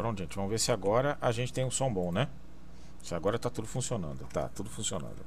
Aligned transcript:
Pronto, 0.00 0.18
gente. 0.18 0.34
Vamos 0.34 0.50
ver 0.50 0.58
se 0.58 0.72
agora 0.72 1.18
a 1.20 1.30
gente 1.30 1.52
tem 1.52 1.62
um 1.62 1.70
som 1.70 1.92
bom, 1.92 2.10
né? 2.10 2.26
Se 3.02 3.14
agora 3.14 3.38
tá 3.38 3.50
tudo 3.50 3.68
funcionando. 3.68 4.26
Tá, 4.32 4.48
tudo 4.48 4.70
funcionando. 4.70 5.26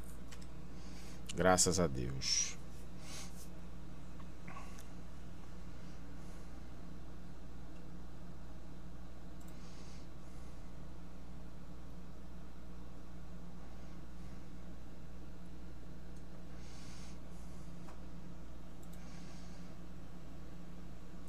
Graças 1.36 1.80
a 1.80 1.86
Deus. 1.86 2.58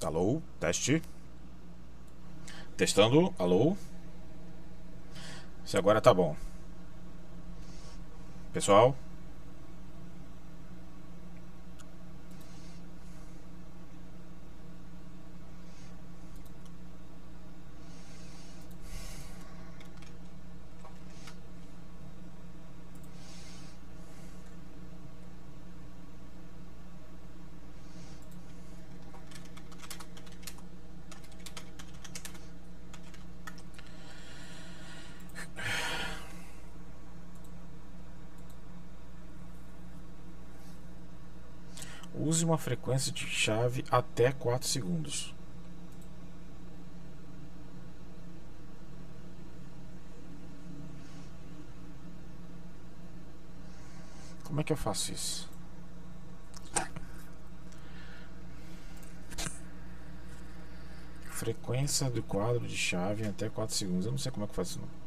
Alô, 0.02 0.40
teste. 0.58 1.02
Testando, 2.76 3.32
alô. 3.38 3.76
Se 5.64 5.76
agora 5.76 6.00
tá 6.00 6.12
bom. 6.12 6.34
Pessoal. 8.52 8.96
Use 42.34 42.44
uma 42.44 42.58
frequência 42.58 43.12
de 43.12 43.24
chave 43.28 43.84
até 43.88 44.32
4 44.32 44.66
segundos. 44.66 45.32
Como 54.42 54.60
é 54.60 54.64
que 54.64 54.72
eu 54.72 54.76
faço 54.76 55.12
isso? 55.12 55.48
Frequência 61.30 62.10
do 62.10 62.20
quadro 62.20 62.66
de 62.66 62.76
chave 62.76 63.28
até 63.28 63.48
4 63.48 63.72
segundos. 63.76 64.06
Eu 64.06 64.10
não 64.10 64.18
sei 64.18 64.32
como 64.32 64.44
é 64.44 64.48
que 64.48 64.56
faço 64.56 64.72
isso 64.72 64.80
não. 64.80 65.03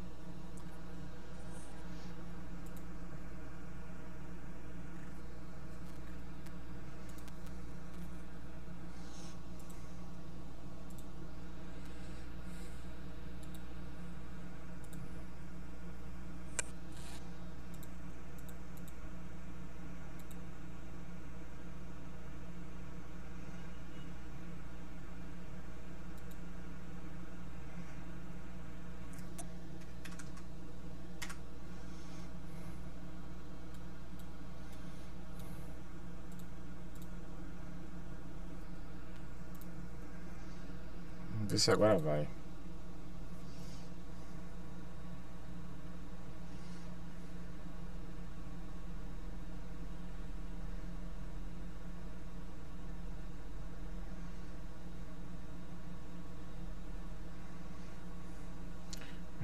Se 41.58 41.70
agora 41.72 41.98
vai. 41.98 42.28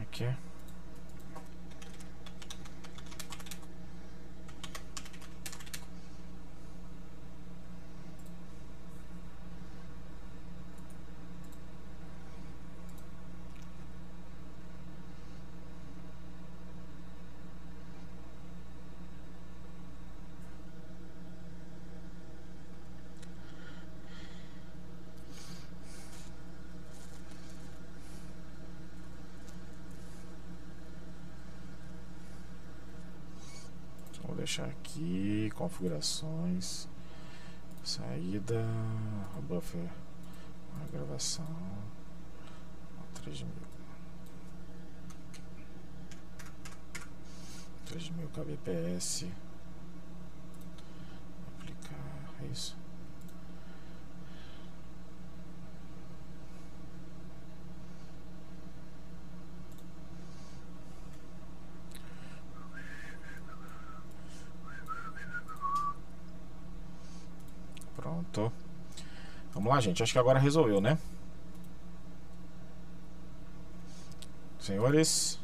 Aqui. 0.00 0.26
Deixar 34.44 34.66
aqui 34.66 35.50
configurações 35.54 36.86
saída 37.82 38.62
buffer 39.48 39.88
a 40.82 40.92
gravação 40.92 41.46
3000 43.14 43.48
3000 47.86 48.28
kbps. 48.34 49.26
Aplicar 51.48 52.34
é 52.42 52.46
isso 52.52 52.76
Pronto. 68.04 68.52
Vamos 69.54 69.63
lá, 69.74 69.80
gente. 69.80 70.02
Acho 70.02 70.12
que 70.12 70.18
agora 70.18 70.38
resolveu, 70.38 70.80
né? 70.80 70.98
Senhores. 74.58 75.38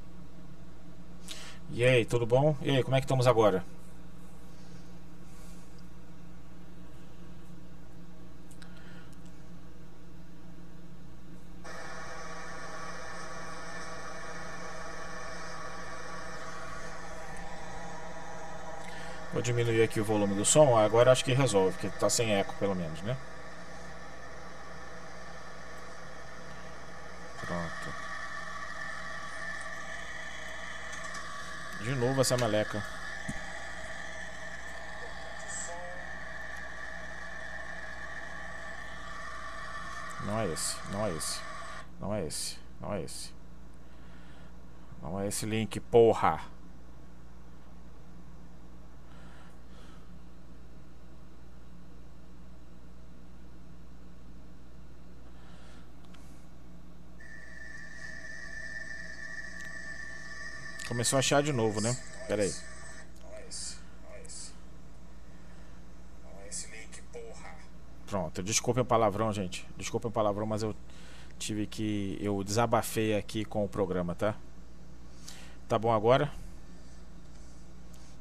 E 1.73 1.85
aí, 1.85 2.05
tudo 2.05 2.27
bom? 2.27 2.56
E 2.62 2.71
aí, 2.71 2.82
como 2.82 2.97
é 2.97 3.00
que 3.00 3.05
estamos 3.05 3.27
agora? 3.27 3.65
Vou 19.32 19.43
diminuir 19.43 19.82
aqui 19.82 20.00
o 20.00 20.05
volume 20.05 20.35
do 20.35 20.44
som. 20.44 20.77
Agora 20.77 21.12
acho 21.12 21.25
que 21.25 21.32
resolve, 21.32 21.73
porque 21.73 21.87
está 21.87 22.11
sem 22.11 22.35
eco 22.35 22.55
pelo 22.59 22.75
menos, 22.75 23.00
né? 23.03 23.17
Pronto. 27.50 27.94
De 31.81 31.94
novo 32.20 32.22
essa 32.22 32.37
meleca. 32.37 32.82
Não 40.25 40.38
é 40.38 40.46
esse, 40.52 40.76
não 40.93 41.06
é 41.06 41.17
esse. 41.17 41.40
Não 41.99 42.14
é 42.14 42.26
esse, 42.26 42.58
não 42.81 42.94
é 42.94 43.02
esse. 43.02 43.34
Não 45.02 45.20
é 45.20 45.26
esse 45.28 45.46
link, 45.46 45.81
porra. 45.81 46.40
Começou 61.00 61.17
a 61.17 61.20
achar 61.20 61.43
de 61.43 61.50
novo, 61.50 61.81
né? 61.81 61.97
Pera 62.29 62.43
aí. 62.43 62.55
Pronto, 68.06 68.43
desculpem 68.43 68.82
o 68.82 68.85
palavrão, 68.85 69.32
gente. 69.32 69.67
Desculpem 69.79 70.11
o 70.11 70.12
palavrão, 70.12 70.44
mas 70.44 70.62
eu 70.62 70.76
tive 71.38 71.67
que. 71.67 72.19
Eu 72.20 72.44
desabafei 72.44 73.17
aqui 73.17 73.47
com 73.47 73.64
o 73.64 73.69
programa, 73.69 74.14
tá? 74.14 74.37
Tá 75.67 75.79
bom 75.79 75.91
agora? 75.91 76.31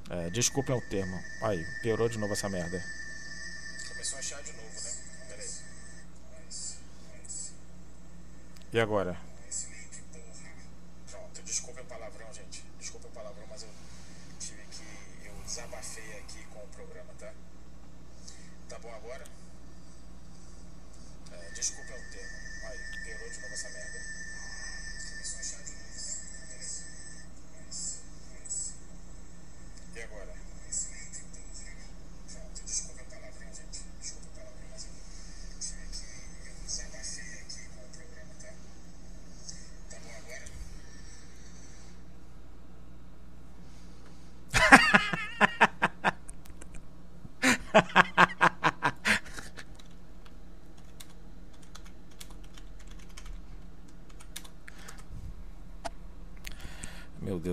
É, 0.10 0.30
desculpem 0.30 0.74
o 0.74 0.90
termo. 0.90 1.20
Aí, 1.42 1.62
piorou 1.82 2.08
de 2.08 2.18
novo 2.18 2.32
essa 2.32 2.48
merda. 2.48 2.82
Começou 3.90 4.16
a 4.16 4.20
achar 4.20 4.42
de 4.42 4.54
novo, 4.54 4.82
né? 4.82 4.92
E 8.72 8.80
agora? 8.80 9.29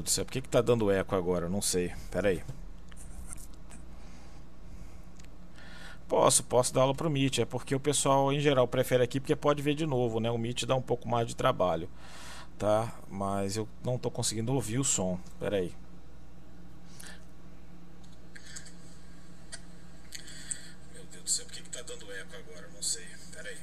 Do 0.07 0.11
céu, 0.11 0.25
por 0.25 0.33
que, 0.33 0.41
que 0.41 0.49
tá 0.49 0.63
dando 0.63 0.91
eco 0.91 1.15
agora? 1.15 1.49
Não 1.49 1.61
sei. 1.61 1.93
Pera 2.11 2.29
aí. 2.29 2.43
Posso, 6.09 6.45
posso 6.45 6.73
dar 6.73 6.83
aula 6.83 6.95
pro 6.95 7.11
Meet. 7.11 7.41
É 7.41 7.45
porque 7.45 7.75
o 7.75 7.81
pessoal 7.81 8.33
em 8.33 8.41
geral 8.41 8.67
prefere 8.69 9.03
aqui 9.03 9.19
porque 9.21 9.35
pode 9.37 9.61
ver 9.63 9.75
de 9.75 9.85
novo, 9.85 10.21
né? 10.21 10.31
O 10.31 10.39
Meet 10.39 10.65
dá 10.65 10.77
um 10.77 10.83
pouco 10.83 11.09
mais 11.09 11.27
de 11.27 11.35
trabalho, 11.37 11.89
tá? 12.57 12.95
Mas 13.11 13.57
eu 13.57 13.69
não 13.85 13.99
tô 13.99 14.11
conseguindo 14.11 14.53
ouvir 14.55 14.79
o 14.79 14.85
som. 14.85 15.19
Pera 15.41 15.57
aí. 15.57 15.75
Meu 20.95 21.05
Deus 21.11 21.25
do 21.25 21.31
céu, 21.31 21.45
por 21.47 21.55
que, 21.55 21.63
que 21.63 21.71
tá 21.71 21.83
dando 21.83 22.11
eco 22.13 22.37
agora? 22.37 22.69
Não 22.73 22.83
sei. 22.83 23.05
Pera 23.33 23.49
aí. 23.49 23.59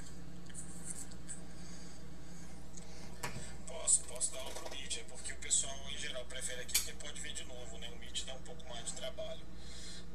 Posso, 3.68 4.02
posso 4.02 4.32
dar 4.34 4.40
aula 4.40 4.52
pro 4.52 4.70
Meet. 4.72 4.98
É 4.98 5.04
porque 5.04 5.32
o 5.34 5.38
pessoal 5.38 5.76
em 5.94 5.98
geral 5.98 6.26
prefere 6.26 6.62
aqui 6.62 6.74
porque 6.74 6.94
pode 6.94 7.22
ver 7.22 7.34
de 7.34 7.44
novo, 7.46 7.78
né? 7.80 7.90
O 7.96 8.00
Meet 8.00 8.26
dá 8.26 8.34
um 8.34 8.42
pouco 8.42 8.68
mais 8.70 8.86
de 8.86 8.94
trabalho, 8.94 9.42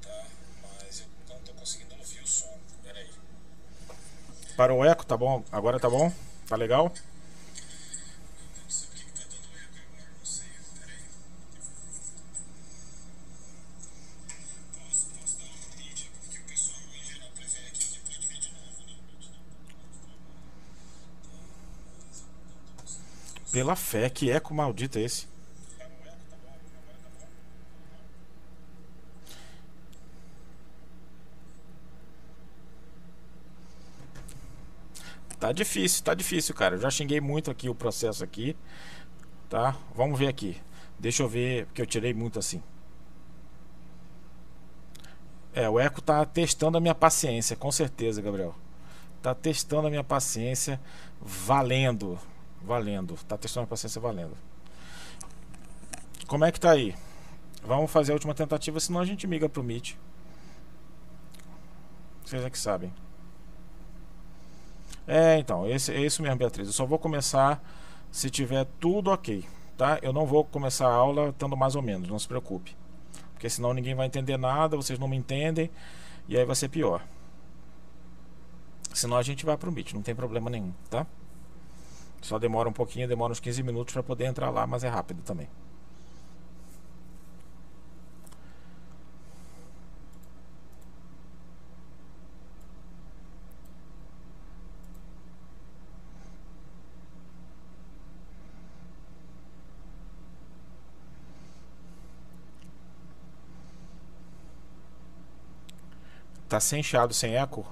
tá? 0.02 0.26
Mas 0.62 1.00
eu 1.00 1.06
não 1.28 1.40
tô 1.42 1.52
conseguindo 1.54 1.94
ouvir 1.96 2.20
o 2.20 2.26
som. 2.26 2.58
Pera 2.82 2.98
aí. 2.98 3.10
Parou 4.58 4.81
o 4.81 4.84
eco, 4.84 5.06
tá 5.06 5.16
bom? 5.16 5.44
Agora 5.52 5.78
tá 5.78 5.88
bom? 5.88 6.12
Tá 6.49 6.56
legal? 6.56 6.93
Pela 23.52 23.76
fé, 23.76 24.11
que 24.11 24.28
eco 24.28 24.52
maldito 24.52 24.99
é 24.99 25.02
esse? 25.02 25.38
Tá 35.48 35.52
difícil, 35.52 36.04
tá 36.04 36.12
difícil, 36.12 36.54
cara. 36.54 36.74
Eu 36.74 36.78
já 36.78 36.90
xinguei 36.90 37.22
muito 37.22 37.50
aqui 37.50 37.70
o 37.70 37.74
processo 37.74 38.22
aqui, 38.22 38.54
tá? 39.48 39.74
Vamos 39.94 40.18
ver 40.18 40.28
aqui. 40.28 40.60
Deixa 40.98 41.22
eu 41.22 41.28
ver, 41.28 41.64
porque 41.64 41.80
eu 41.80 41.86
tirei 41.86 42.12
muito 42.12 42.38
assim. 42.38 42.62
É, 45.54 45.66
o 45.66 45.80
eco 45.80 46.02
tá 46.02 46.22
testando 46.26 46.76
a 46.76 46.80
minha 46.82 46.94
paciência, 46.94 47.56
com 47.56 47.72
certeza, 47.72 48.20
Gabriel. 48.20 48.54
Tá 49.22 49.34
testando 49.34 49.86
a 49.86 49.90
minha 49.90 50.04
paciência, 50.04 50.78
valendo, 51.18 52.18
valendo. 52.60 53.14
Tá 53.26 53.38
testando 53.38 53.62
a 53.62 53.64
minha 53.64 53.70
paciência 53.70 54.02
valendo. 54.02 54.36
Como 56.26 56.44
é 56.44 56.52
que 56.52 56.60
tá 56.60 56.72
aí? 56.72 56.94
Vamos 57.64 57.90
fazer 57.90 58.12
a 58.12 58.16
última 58.16 58.34
tentativa, 58.34 58.78
senão 58.80 59.00
a 59.00 59.06
gente 59.06 59.26
migra 59.26 59.48
pro 59.48 59.64
Meet. 59.64 59.94
Vocês 62.23 62.44
é 62.44 62.50
que 62.50 62.58
sabem. 62.58 62.92
É, 65.08 65.38
então, 65.38 65.66
esse, 65.66 65.90
é 65.90 66.00
isso 66.02 66.22
mesmo, 66.22 66.36
Beatriz. 66.36 66.66
Eu 66.66 66.74
só 66.74 66.84
vou 66.84 66.98
começar 66.98 67.62
se 68.10 68.28
tiver 68.28 68.66
tudo 68.78 69.10
ok, 69.10 69.42
tá? 69.74 69.98
Eu 70.02 70.12
não 70.12 70.26
vou 70.26 70.44
começar 70.44 70.86
a 70.86 70.92
aula 70.92 71.30
estando 71.30 71.56
mais 71.56 71.74
ou 71.74 71.80
menos, 71.80 72.10
não 72.10 72.18
se 72.18 72.28
preocupe. 72.28 72.76
Porque 73.32 73.48
senão 73.48 73.72
ninguém 73.72 73.94
vai 73.94 74.06
entender 74.06 74.36
nada, 74.36 74.76
vocês 74.76 74.98
não 74.98 75.08
me 75.08 75.16
entendem, 75.16 75.70
e 76.28 76.36
aí 76.36 76.44
vai 76.44 76.54
ser 76.54 76.68
pior. 76.68 77.02
Senão 78.92 79.16
a 79.16 79.22
gente 79.22 79.46
vai 79.46 79.56
pro 79.56 79.72
Meet, 79.72 79.94
não 79.94 80.02
tem 80.02 80.14
problema 80.14 80.50
nenhum, 80.50 80.74
tá? 80.90 81.06
Só 82.20 82.38
demora 82.38 82.68
um 82.68 82.72
pouquinho, 82.72 83.08
demora 83.08 83.32
uns 83.32 83.40
15 83.40 83.62
minutos 83.62 83.94
para 83.94 84.02
poder 84.02 84.26
entrar 84.26 84.50
lá, 84.50 84.66
mas 84.66 84.84
é 84.84 84.88
rápido 84.88 85.22
também. 85.22 85.48
Tá 106.49 106.59
sem 106.61 106.83
chiado, 106.83 107.12
sem 107.12 107.37
eco? 107.37 107.67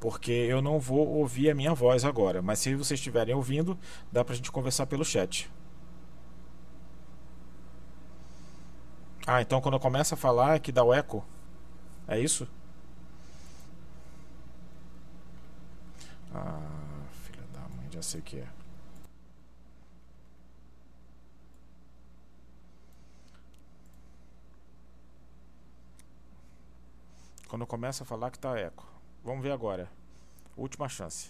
Porque 0.00 0.32
eu 0.32 0.62
não 0.62 0.80
vou 0.80 1.06
ouvir 1.06 1.50
a 1.50 1.54
minha 1.54 1.74
voz 1.74 2.04
agora. 2.04 2.40
Mas 2.42 2.58
se 2.58 2.74
vocês 2.74 2.98
estiverem 2.98 3.34
ouvindo, 3.34 3.78
dá 4.10 4.24
pra 4.24 4.34
gente 4.34 4.50
conversar 4.50 4.86
pelo 4.86 5.04
chat. 5.04 5.50
Ah, 9.26 9.40
então 9.40 9.60
quando 9.60 9.74
eu 9.74 9.80
começo 9.80 10.14
a 10.14 10.16
falar 10.16 10.56
é 10.56 10.58
que 10.58 10.72
dá 10.72 10.82
o 10.82 10.92
eco? 10.92 11.24
É 12.08 12.18
isso? 12.18 12.48
Ah, 16.34 16.58
filha 17.22 17.44
da 17.52 17.60
mãe, 17.76 17.88
já 17.92 18.02
sei 18.02 18.20
que 18.20 18.38
é. 18.38 18.61
Quando 27.52 27.66
começa 27.66 28.02
a 28.02 28.06
falar 28.06 28.30
que 28.30 28.38
tá 28.38 28.58
eco. 28.58 28.90
Vamos 29.22 29.42
ver 29.42 29.52
agora. 29.52 29.86
Última 30.56 30.88
chance. 30.88 31.28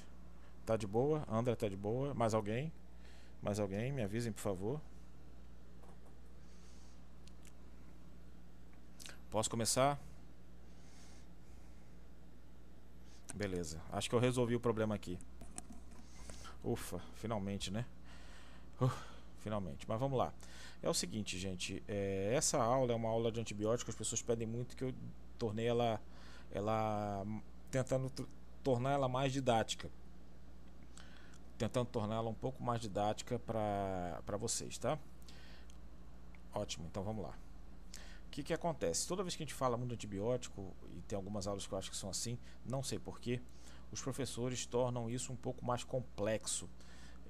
Tá 0.65 0.77
de 0.77 0.87
boa? 0.87 1.27
André 1.29 1.57
tá 1.57 1.69
de 1.69 1.77
boa? 1.77 2.15
Mais 2.15 2.33
alguém? 2.33 2.73
Mais 3.43 3.59
alguém? 3.59 3.91
Me 3.91 4.05
avisem, 4.05 4.31
por 4.31 4.41
favor. 4.41 4.81
Posso 9.33 9.51
começar? 9.51 9.99
Beleza. 13.35 13.83
Acho 13.91 14.09
que 14.09 14.15
eu 14.15 14.21
resolvi 14.21 14.55
o 14.55 14.61
problema 14.61 14.95
aqui. 14.95 15.19
Ufa, 16.63 17.01
finalmente, 17.17 17.69
né? 17.69 17.85
Uh, 18.81 18.89
finalmente. 19.41 19.89
Mas 19.89 19.99
vamos 19.99 20.17
lá. 20.17 20.33
É 20.81 20.89
o 20.89 20.95
seguinte, 20.95 21.37
gente. 21.37 21.83
É, 21.89 22.33
essa 22.33 22.63
aula 22.63 22.93
é 22.93 22.95
uma 22.95 23.09
aula 23.09 23.33
de 23.33 23.41
antibióticos. 23.41 23.93
As 23.93 23.99
pessoas 23.99 24.23
pedem 24.23 24.47
muito 24.47 24.77
que 24.77 24.85
eu 24.85 24.95
tornei 25.37 25.67
ela 25.67 26.01
ela 26.53 27.25
tentando 27.71 28.11
tornar 28.63 28.93
ela 28.93 29.09
mais 29.09 29.33
didática. 29.33 29.91
Tentando 31.59 31.87
torná-la 31.87 32.29
um 32.29 32.35
pouco 32.35 32.63
mais 32.63 32.81
didática 32.81 33.39
para 33.39 34.37
vocês, 34.39 34.79
tá? 34.79 34.99
Ótimo, 36.53 36.87
então 36.87 37.03
vamos 37.03 37.23
lá. 37.23 37.35
O 38.27 38.31
que, 38.31 38.43
que 38.43 38.53
acontece? 38.53 39.07
Toda 39.07 39.23
vez 39.23 39.37
que 39.37 39.43
a 39.43 39.47
gente 39.47 39.55
fala 39.55 39.77
muito 39.77 39.93
antibiótico, 39.93 40.75
e 40.91 41.01
tem 41.03 41.17
algumas 41.17 41.47
aulas 41.47 41.67
que 41.67 41.73
eu 41.73 41.79
acho 41.79 41.91
que 41.91 41.97
são 41.97 42.11
assim, 42.11 42.39
não 42.65 42.83
sei 42.83 42.99
porquê, 42.99 43.41
os 43.91 44.01
professores 44.01 44.65
tornam 44.65 45.09
isso 45.11 45.33
um 45.33 45.37
pouco 45.37 45.65
mais 45.65 45.85
complexo 45.85 46.69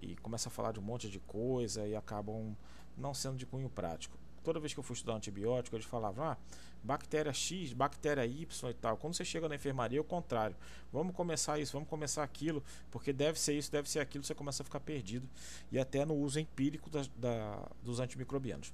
e 0.00 0.16
começam 0.16 0.50
a 0.50 0.54
falar 0.54 0.72
de 0.72 0.78
um 0.78 0.82
monte 0.82 1.10
de 1.10 1.18
coisa 1.20 1.86
e 1.86 1.94
acabam 1.94 2.56
não 2.96 3.12
sendo 3.12 3.36
de 3.36 3.46
cunho 3.46 3.68
prático. 3.68 4.16
Toda 4.42 4.60
vez 4.60 4.74
que 4.74 4.80
eu 4.80 4.84
fui 4.84 4.94
estudar 4.94 5.14
antibiótico, 5.14 5.76
eles 5.76 5.86
falavam: 5.86 6.24
ah, 6.24 6.36
bactéria 6.82 7.32
X, 7.32 7.72
bactéria 7.72 8.26
Y 8.26 8.70
e 8.70 8.74
tal. 8.74 8.96
Quando 8.96 9.14
você 9.14 9.24
chega 9.24 9.48
na 9.48 9.54
enfermaria, 9.54 9.98
é 9.98 10.00
o 10.00 10.04
contrário. 10.04 10.56
Vamos 10.92 11.14
começar 11.14 11.58
isso, 11.58 11.72
vamos 11.72 11.88
começar 11.88 12.22
aquilo, 12.22 12.62
porque 12.90 13.12
deve 13.12 13.38
ser 13.38 13.56
isso, 13.56 13.70
deve 13.70 13.88
ser 13.88 14.00
aquilo, 14.00 14.24
você 14.24 14.34
começa 14.34 14.62
a 14.62 14.64
ficar 14.64 14.80
perdido. 14.80 15.28
E 15.70 15.78
até 15.78 16.04
no 16.04 16.14
uso 16.14 16.40
empírico 16.40 16.90
da, 16.90 17.02
da 17.16 17.68
dos 17.82 18.00
antimicrobianos 18.00 18.72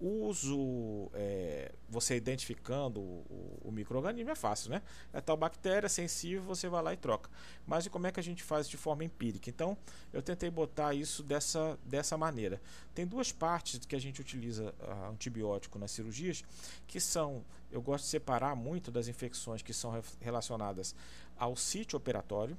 uso, 0.00 1.10
é, 1.14 1.72
você 1.88 2.16
identificando 2.16 3.00
o, 3.00 3.58
o 3.62 3.70
microorganismo 3.70 4.30
é 4.30 4.34
fácil, 4.34 4.70
né? 4.70 4.82
É 5.12 5.20
tal 5.20 5.36
bactéria 5.36 5.88
sensível, 5.88 6.42
você 6.42 6.68
vai 6.68 6.82
lá 6.82 6.92
e 6.92 6.96
troca. 6.96 7.30
Mas 7.66 7.86
e 7.86 7.90
como 7.90 8.06
é 8.06 8.12
que 8.12 8.18
a 8.18 8.22
gente 8.22 8.42
faz 8.42 8.68
de 8.68 8.76
forma 8.76 9.04
empírica? 9.04 9.50
Então, 9.50 9.76
eu 10.12 10.22
tentei 10.22 10.50
botar 10.50 10.94
isso 10.94 11.22
dessa, 11.22 11.78
dessa 11.84 12.16
maneira. 12.16 12.60
Tem 12.94 13.06
duas 13.06 13.30
partes 13.30 13.84
que 13.84 13.94
a 13.94 14.00
gente 14.00 14.20
utiliza 14.20 14.74
uh, 14.80 15.10
antibiótico 15.10 15.78
nas 15.78 15.90
cirurgias, 15.90 16.42
que 16.86 16.98
são, 16.98 17.44
eu 17.70 17.82
gosto 17.82 18.04
de 18.04 18.10
separar 18.10 18.56
muito 18.56 18.90
das 18.90 19.08
infecções 19.08 19.62
que 19.62 19.72
são 19.72 20.02
relacionadas 20.20 20.94
ao 21.36 21.56
sítio 21.56 21.96
operatório, 21.96 22.56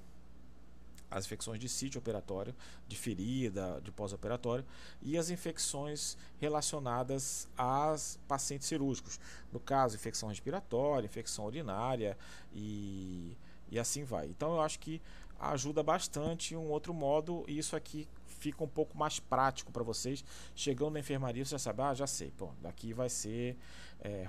as 1.12 1.26
infecções 1.26 1.60
de 1.60 1.68
sítio 1.68 2.00
operatório, 2.00 2.56
de 2.88 2.96
ferida, 2.96 3.82
de 3.84 3.92
pós-operatório, 3.92 4.66
e 5.02 5.18
as 5.18 5.30
infecções 5.30 6.18
relacionadas 6.40 7.50
aos 7.58 8.18
pacientes 8.28 8.68
cirúrgicos. 8.68 9.20
No 9.52 9.60
caso, 9.60 9.96
infecção 9.96 10.30
respiratória, 10.30 11.06
infecção 11.06 11.46
urinária 11.46 12.18
e, 12.54 13.38
e 13.70 13.78
assim 13.78 14.06
vai. 14.06 14.28
Então, 14.28 14.54
eu 14.54 14.62
acho 14.62 14.80
que 14.80 15.02
ajuda 15.38 15.84
bastante 15.84 16.56
um 16.56 16.70
outro 16.70 16.94
modo, 16.94 17.44
e 17.48 17.58
isso 17.58 17.76
aqui 17.76 18.08
fica 18.42 18.64
um 18.64 18.68
pouco 18.68 18.98
mais 18.98 19.20
prático 19.20 19.72
para 19.72 19.84
vocês. 19.84 20.26
Chegando 20.56 20.94
na 20.94 21.00
enfermaria, 21.00 21.46
você 21.46 21.52
já 21.52 21.60
sabe, 21.60 21.82
ah, 21.84 21.94
já 21.94 22.08
sei, 22.08 22.32
pô, 22.32 22.50
daqui 22.60 22.92
vai 22.92 23.08
ser 23.08 23.56
é, 24.02 24.26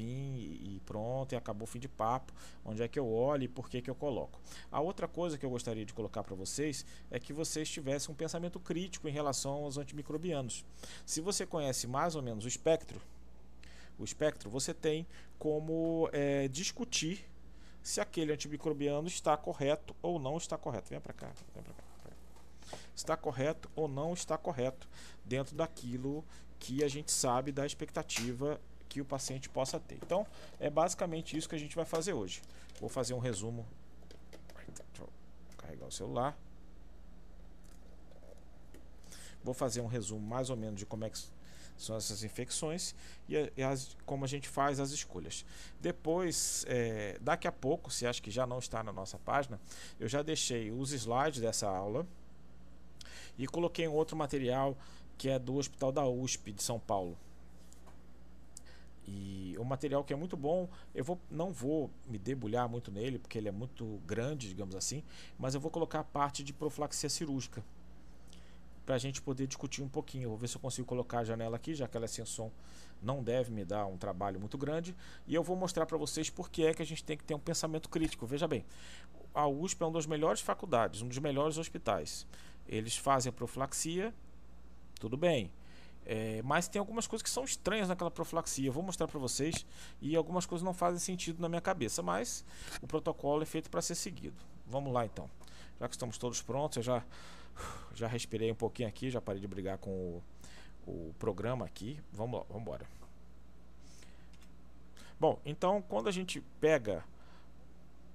e, 0.00 0.02
e 0.02 0.80
pronto, 0.84 1.32
e 1.32 1.36
acabou 1.36 1.62
o 1.62 1.66
fim 1.66 1.78
de 1.78 1.88
papo. 1.88 2.32
Onde 2.64 2.82
é 2.82 2.88
que 2.88 2.98
eu 2.98 3.08
olho 3.08 3.44
e 3.44 3.48
por 3.48 3.70
que, 3.70 3.80
que 3.80 3.88
eu 3.88 3.94
coloco. 3.94 4.40
A 4.70 4.80
outra 4.80 5.06
coisa 5.06 5.38
que 5.38 5.46
eu 5.46 5.50
gostaria 5.50 5.84
de 5.84 5.94
colocar 5.94 6.24
para 6.24 6.34
vocês 6.34 6.84
é 7.10 7.20
que 7.20 7.32
vocês 7.32 7.70
tivessem 7.70 8.12
um 8.12 8.16
pensamento 8.16 8.58
crítico 8.58 9.08
em 9.08 9.12
relação 9.12 9.52
aos 9.64 9.78
antimicrobianos. 9.78 10.64
Se 11.06 11.20
você 11.20 11.46
conhece 11.46 11.86
mais 11.86 12.16
ou 12.16 12.22
menos 12.22 12.44
o 12.44 12.48
espectro, 12.48 13.00
o 13.96 14.04
espectro, 14.04 14.50
você 14.50 14.74
tem 14.74 15.06
como 15.38 16.08
é, 16.12 16.48
discutir 16.48 17.24
se 17.80 18.00
aquele 18.00 18.32
antimicrobiano 18.32 19.06
está 19.06 19.36
correto 19.36 19.94
ou 20.02 20.18
não 20.18 20.36
está 20.36 20.58
correto. 20.58 20.90
Vem 20.90 21.00
para 21.00 21.12
cá, 21.12 21.30
vem 21.54 21.62
para 21.62 21.74
cá 21.74 21.91
está 22.94 23.16
correto 23.16 23.70
ou 23.74 23.88
não 23.88 24.12
está 24.12 24.36
correto 24.36 24.88
dentro 25.24 25.54
daquilo 25.54 26.24
que 26.58 26.84
a 26.84 26.88
gente 26.88 27.10
sabe 27.10 27.50
da 27.50 27.66
expectativa 27.66 28.60
que 28.88 29.00
o 29.00 29.04
paciente 29.04 29.48
possa 29.48 29.80
ter. 29.80 29.96
Então, 29.96 30.26
é 30.60 30.68
basicamente 30.68 31.36
isso 31.36 31.48
que 31.48 31.54
a 31.54 31.58
gente 31.58 31.74
vai 31.74 31.84
fazer 31.84 32.12
hoje. 32.12 32.42
Vou 32.78 32.88
fazer 32.88 33.14
um 33.14 33.18
resumo. 33.18 33.66
Carregar 35.56 35.86
o 35.86 35.90
celular. 35.90 36.36
Vou 39.42 39.54
fazer 39.54 39.80
um 39.80 39.86
resumo 39.86 40.24
mais 40.24 40.50
ou 40.50 40.56
menos 40.56 40.78
de 40.78 40.86
como 40.86 41.04
é 41.04 41.10
que 41.10 41.18
são 41.76 41.96
essas 41.96 42.22
infecções 42.22 42.94
e, 43.28 43.52
e 43.56 43.62
as, 43.62 43.96
como 44.06 44.24
a 44.24 44.28
gente 44.28 44.48
faz 44.48 44.78
as 44.78 44.90
escolhas. 44.90 45.44
Depois, 45.80 46.64
é, 46.68 47.18
daqui 47.20 47.48
a 47.48 47.52
pouco, 47.52 47.90
se 47.90 48.06
acha 48.06 48.22
que 48.22 48.30
já 48.30 48.46
não 48.46 48.58
está 48.58 48.82
na 48.82 48.92
nossa 48.92 49.18
página, 49.18 49.60
eu 49.98 50.06
já 50.06 50.22
deixei 50.22 50.70
os 50.70 50.92
slides 50.92 51.40
dessa 51.40 51.68
aula 51.68 52.06
e 53.38 53.46
coloquei 53.46 53.86
um 53.88 53.94
outro 53.94 54.16
material 54.16 54.76
que 55.18 55.28
é 55.28 55.38
do 55.38 55.56
Hospital 55.56 55.92
da 55.92 56.06
USP 56.06 56.52
de 56.52 56.62
São 56.62 56.78
Paulo. 56.78 57.16
E 59.06 59.54
o 59.58 59.64
material 59.64 60.04
que 60.04 60.12
é 60.12 60.16
muito 60.16 60.36
bom, 60.36 60.68
eu 60.94 61.04
vou, 61.04 61.18
não 61.30 61.52
vou 61.52 61.90
me 62.06 62.18
debulhar 62.18 62.68
muito 62.68 62.90
nele, 62.90 63.18
porque 63.18 63.36
ele 63.36 63.48
é 63.48 63.52
muito 63.52 64.00
grande, 64.06 64.48
digamos 64.48 64.76
assim, 64.76 65.02
mas 65.38 65.54
eu 65.54 65.60
vou 65.60 65.70
colocar 65.70 66.00
a 66.00 66.04
parte 66.04 66.42
de 66.42 66.52
profilaxia 66.52 67.08
cirúrgica 67.08 67.62
para 68.86 68.94
a 68.94 68.98
gente 68.98 69.20
poder 69.20 69.46
discutir 69.46 69.82
um 69.82 69.88
pouquinho. 69.88 70.28
Vou 70.28 70.38
ver 70.38 70.48
se 70.48 70.56
eu 70.56 70.60
consigo 70.60 70.86
colocar 70.86 71.20
a 71.20 71.24
janela 71.24 71.56
aqui, 71.56 71.74
já 71.74 71.88
que 71.88 71.96
ela 71.96 72.06
é 72.06 72.08
sem 72.08 72.24
som, 72.24 72.50
não 73.02 73.22
deve 73.22 73.50
me 73.50 73.64
dar 73.64 73.86
um 73.86 73.96
trabalho 73.96 74.38
muito 74.38 74.56
grande. 74.56 74.94
E 75.26 75.34
eu 75.34 75.42
vou 75.42 75.56
mostrar 75.56 75.86
para 75.86 75.96
vocês 75.96 76.30
por 76.30 76.50
que 76.50 76.64
é 76.64 76.72
que 76.72 76.82
a 76.82 76.86
gente 76.86 77.02
tem 77.02 77.16
que 77.16 77.24
ter 77.24 77.34
um 77.34 77.38
pensamento 77.38 77.88
crítico. 77.88 78.26
Veja 78.26 78.46
bem, 78.46 78.64
a 79.34 79.46
USP 79.48 79.82
é 79.82 79.86
uma 79.86 79.92
das 79.92 80.06
melhores 80.06 80.40
faculdades, 80.40 81.02
um 81.02 81.08
dos 81.08 81.18
melhores 81.18 81.58
hospitais. 81.58 82.26
Eles 82.66 82.96
fazem 82.96 83.30
a 83.30 83.32
profilaxia, 83.32 84.14
tudo 84.98 85.16
bem. 85.16 85.50
É, 86.04 86.42
mas 86.42 86.66
tem 86.66 86.80
algumas 86.80 87.06
coisas 87.06 87.22
que 87.22 87.30
são 87.30 87.44
estranhas 87.44 87.88
naquela 87.88 88.10
profilaxia. 88.10 88.66
Eu 88.66 88.72
vou 88.72 88.82
mostrar 88.82 89.06
para 89.06 89.18
vocês 89.18 89.64
e 90.00 90.16
algumas 90.16 90.46
coisas 90.46 90.64
não 90.64 90.74
fazem 90.74 90.98
sentido 90.98 91.40
na 91.40 91.48
minha 91.48 91.60
cabeça, 91.60 92.02
mas 92.02 92.44
o 92.80 92.86
protocolo 92.86 93.42
é 93.42 93.46
feito 93.46 93.70
para 93.70 93.80
ser 93.80 93.94
seguido. 93.94 94.36
Vamos 94.66 94.92
lá 94.92 95.04
então. 95.04 95.30
Já 95.78 95.88
que 95.88 95.94
estamos 95.94 96.18
todos 96.18 96.42
prontos, 96.42 96.78
eu 96.78 96.82
já 96.82 97.04
já 97.94 98.06
respirei 98.06 98.50
um 98.50 98.54
pouquinho 98.54 98.88
aqui, 98.88 99.10
já 99.10 99.20
parei 99.20 99.40
de 99.40 99.46
brigar 99.46 99.78
com 99.78 99.90
o, 99.90 100.22
o 100.86 101.14
programa 101.18 101.64
aqui. 101.64 102.00
Vamos 102.12 102.40
lá, 102.40 102.46
vamos 102.48 102.62
embora. 102.62 102.86
Bom, 105.20 105.38
então 105.44 105.82
quando 105.82 106.08
a 106.08 106.12
gente 106.12 106.40
pega 106.60 107.04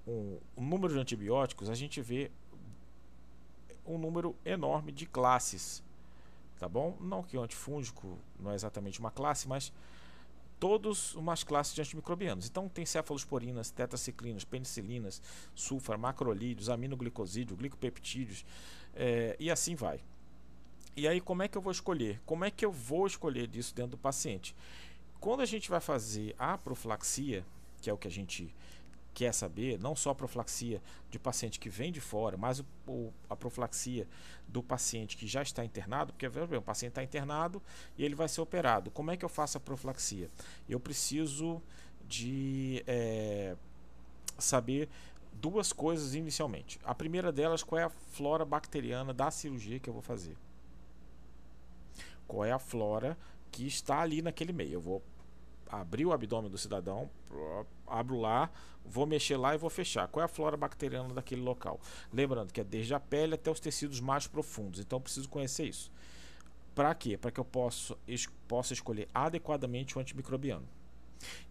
um, 0.05 0.39
um 0.57 0.65
número 0.65 0.93
de 0.93 0.99
antibióticos, 0.99 1.69
a 1.69 1.75
gente 1.75 2.01
vê 2.01 2.31
um 3.87 3.97
número 3.97 4.35
enorme 4.45 4.91
de 4.91 5.05
classes, 5.05 5.83
tá 6.59 6.67
bom? 6.67 6.97
Não 6.99 7.23
que 7.23 7.37
o 7.37 7.41
antifúngico 7.41 8.17
não 8.39 8.51
é 8.51 8.55
exatamente 8.55 8.99
uma 8.99 9.09
classe, 9.09 9.47
mas 9.47 9.71
todos 10.59 11.15
umas 11.15 11.43
classes 11.43 11.73
de 11.73 11.81
antimicrobianos. 11.81 12.47
Então 12.47 12.67
tem 12.67 12.85
cefalosporinas, 12.85 13.71
tetraciclinas, 13.71 14.43
penicilinas, 14.43 15.21
sulfar, 15.55 15.97
macrolídeos, 15.97 16.69
aminoglicosídeo, 16.69 17.55
glicopeptídeos 17.55 18.45
é, 18.95 19.35
e 19.39 19.49
assim 19.49 19.75
vai. 19.75 19.99
E 20.95 21.07
aí 21.07 21.21
como 21.21 21.43
é 21.43 21.47
que 21.47 21.57
eu 21.57 21.61
vou 21.61 21.71
escolher? 21.71 22.19
Como 22.25 22.43
é 22.43 22.51
que 22.51 22.65
eu 22.65 22.71
vou 22.71 23.05
escolher 23.05 23.47
disso 23.47 23.73
dentro 23.73 23.91
do 23.91 23.97
paciente? 23.97 24.55
Quando 25.19 25.41
a 25.41 25.45
gente 25.45 25.69
vai 25.69 25.79
fazer 25.79 26.35
a 26.37 26.57
profilaxia, 26.57 27.45
que 27.81 27.89
é 27.89 27.93
o 27.93 27.97
que 27.97 28.07
a 28.07 28.11
gente 28.11 28.53
quer 29.17 29.33
saber, 29.33 29.79
não 29.79 29.95
só 29.95 30.11
a 30.11 30.15
profilaxia 30.15 30.79
de 31.09 31.17
paciente 31.17 31.59
que 31.59 31.71
vem 31.71 31.91
de 31.91 31.99
fora, 31.99 32.37
mas 32.37 32.59
o, 32.59 32.65
o, 32.87 33.13
a 33.27 33.35
profilaxia 33.35 34.07
do 34.47 34.61
paciente 34.61 35.17
que 35.17 35.25
já 35.25 35.41
está 35.41 35.65
internado, 35.65 36.13
porque 36.13 36.29
bem, 36.29 36.59
o 36.59 36.61
paciente 36.61 36.91
está 36.91 37.03
internado 37.03 37.59
e 37.97 38.05
ele 38.05 38.13
vai 38.13 38.27
ser 38.27 38.41
operado. 38.41 38.91
Como 38.91 39.09
é 39.09 39.17
que 39.17 39.25
eu 39.25 39.29
faço 39.29 39.57
a 39.57 39.59
profilaxia? 39.59 40.29
Eu 40.69 40.79
preciso 40.79 41.59
de 42.07 42.83
é, 42.85 43.55
saber 44.37 44.87
duas 45.33 45.73
coisas 45.73 46.13
inicialmente. 46.13 46.79
A 46.83 46.93
primeira 46.93 47.31
delas, 47.31 47.63
qual 47.63 47.81
é 47.81 47.85
a 47.85 47.89
flora 47.89 48.45
bacteriana 48.45 49.15
da 49.15 49.31
cirurgia 49.31 49.79
que 49.79 49.89
eu 49.89 49.93
vou 49.93 50.03
fazer? 50.03 50.37
Qual 52.27 52.45
é 52.45 52.51
a 52.51 52.59
flora 52.59 53.17
que 53.51 53.65
está 53.65 53.99
ali 53.99 54.21
naquele 54.21 54.53
meio? 54.53 54.73
Eu 54.73 54.81
vou 54.81 55.01
abrir 55.69 56.05
o 56.05 56.13
abdômen 56.13 56.49
do 56.49 56.57
cidadão, 56.57 57.09
abro 57.85 58.19
lá, 58.19 58.49
vou 58.85 59.05
mexer 59.05 59.37
lá 59.37 59.53
e 59.53 59.57
vou 59.57 59.69
fechar. 59.69 60.07
Qual 60.07 60.21
é 60.21 60.25
a 60.25 60.27
flora 60.27 60.57
bacteriana 60.57 61.13
daquele 61.13 61.41
local? 61.41 61.79
Lembrando 62.11 62.51
que 62.51 62.61
é 62.61 62.63
desde 62.63 62.93
a 62.93 62.99
pele 62.99 63.35
até 63.35 63.51
os 63.51 63.59
tecidos 63.59 63.99
mais 63.99 64.27
profundos, 64.27 64.79
então 64.79 65.01
preciso 65.01 65.29
conhecer 65.29 65.65
isso. 65.65 65.91
Para 66.73 66.93
quê? 66.93 67.17
Para 67.17 67.31
que 67.31 67.39
eu 67.39 67.45
possa, 67.45 67.97
es 68.07 68.27
possa 68.47 68.73
escolher 68.73 69.07
adequadamente 69.13 69.97
o 69.97 70.01
antimicrobiano. 70.01 70.67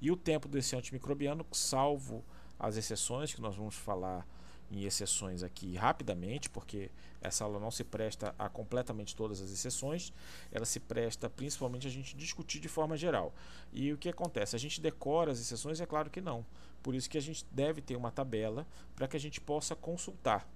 E 0.00 0.10
o 0.10 0.16
tempo 0.16 0.48
desse 0.48 0.76
antimicrobiano, 0.76 1.44
salvo 1.52 2.24
as 2.58 2.76
exceções 2.76 3.34
que 3.34 3.40
nós 3.40 3.56
vamos 3.56 3.74
falar 3.74 4.26
em 4.70 4.84
exceções 4.84 5.42
aqui 5.42 5.76
rapidamente, 5.76 6.50
porque 6.50 6.90
essa 7.20 7.44
aula 7.44 7.58
não 7.58 7.70
se 7.70 7.84
presta 7.84 8.34
a 8.38 8.48
completamente 8.48 9.14
todas 9.14 9.40
as 9.40 9.50
exceções, 9.50 10.12
ela 10.50 10.64
se 10.64 10.80
presta 10.80 11.30
principalmente 11.30 11.86
a 11.86 11.90
gente 11.90 12.16
discutir 12.16 12.60
de 12.60 12.68
forma 12.68 12.96
geral. 12.96 13.32
E 13.72 13.92
o 13.92 13.98
que 13.98 14.08
acontece? 14.08 14.56
A 14.56 14.58
gente 14.58 14.80
decora 14.80 15.30
as 15.30 15.40
exceções? 15.40 15.80
É 15.80 15.86
claro 15.86 16.10
que 16.10 16.20
não. 16.20 16.44
Por 16.82 16.94
isso 16.94 17.10
que 17.10 17.18
a 17.18 17.22
gente 17.22 17.44
deve 17.50 17.80
ter 17.80 17.96
uma 17.96 18.10
tabela 18.10 18.66
para 18.94 19.08
que 19.08 19.16
a 19.16 19.20
gente 19.20 19.40
possa 19.40 19.74
consultar. 19.74 20.48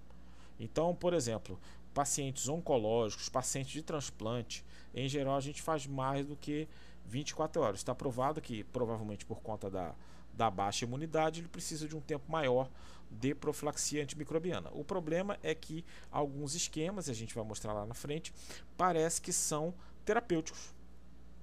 Então, 0.59 0.95
por 0.95 1.15
exemplo, 1.15 1.59
pacientes 1.95 2.49
oncológicos, 2.49 3.29
pacientes 3.29 3.73
de 3.73 3.83
transplante, 3.83 4.65
em 4.95 5.09
geral 5.09 5.37
a 5.37 5.41
gente 5.41 5.63
faz 5.63 5.87
mais 5.87 6.27
do 6.27 6.37
que 6.37 6.69
24 7.07 7.63
horas. 7.63 7.81
Está 7.81 7.95
provado 7.95 8.41
que, 8.41 8.63
provavelmente 8.65 9.25
por 9.25 9.41
conta 9.41 9.71
da, 9.71 9.95
da 10.35 10.51
baixa 10.51 10.85
imunidade, 10.85 11.41
ele 11.41 11.49
precisa 11.49 11.89
de 11.89 11.97
um 11.97 12.01
tempo 12.01 12.31
maior 12.31 12.69
de 13.11 13.35
profilaxia 13.35 14.03
antimicrobiana. 14.03 14.71
O 14.73 14.85
problema 14.85 15.39
é 15.43 15.55
que 15.55 15.85
alguns 16.11 16.55
esquemas, 16.55 17.09
a 17.09 17.13
gente 17.13 17.35
vai 17.35 17.45
mostrar 17.45 17.73
lá 17.73 17.85
na 17.85 17.95
frente, 17.95 18.33
parece 18.77 19.21
que 19.21 19.33
são 19.33 19.75
terapêuticos. 20.05 20.73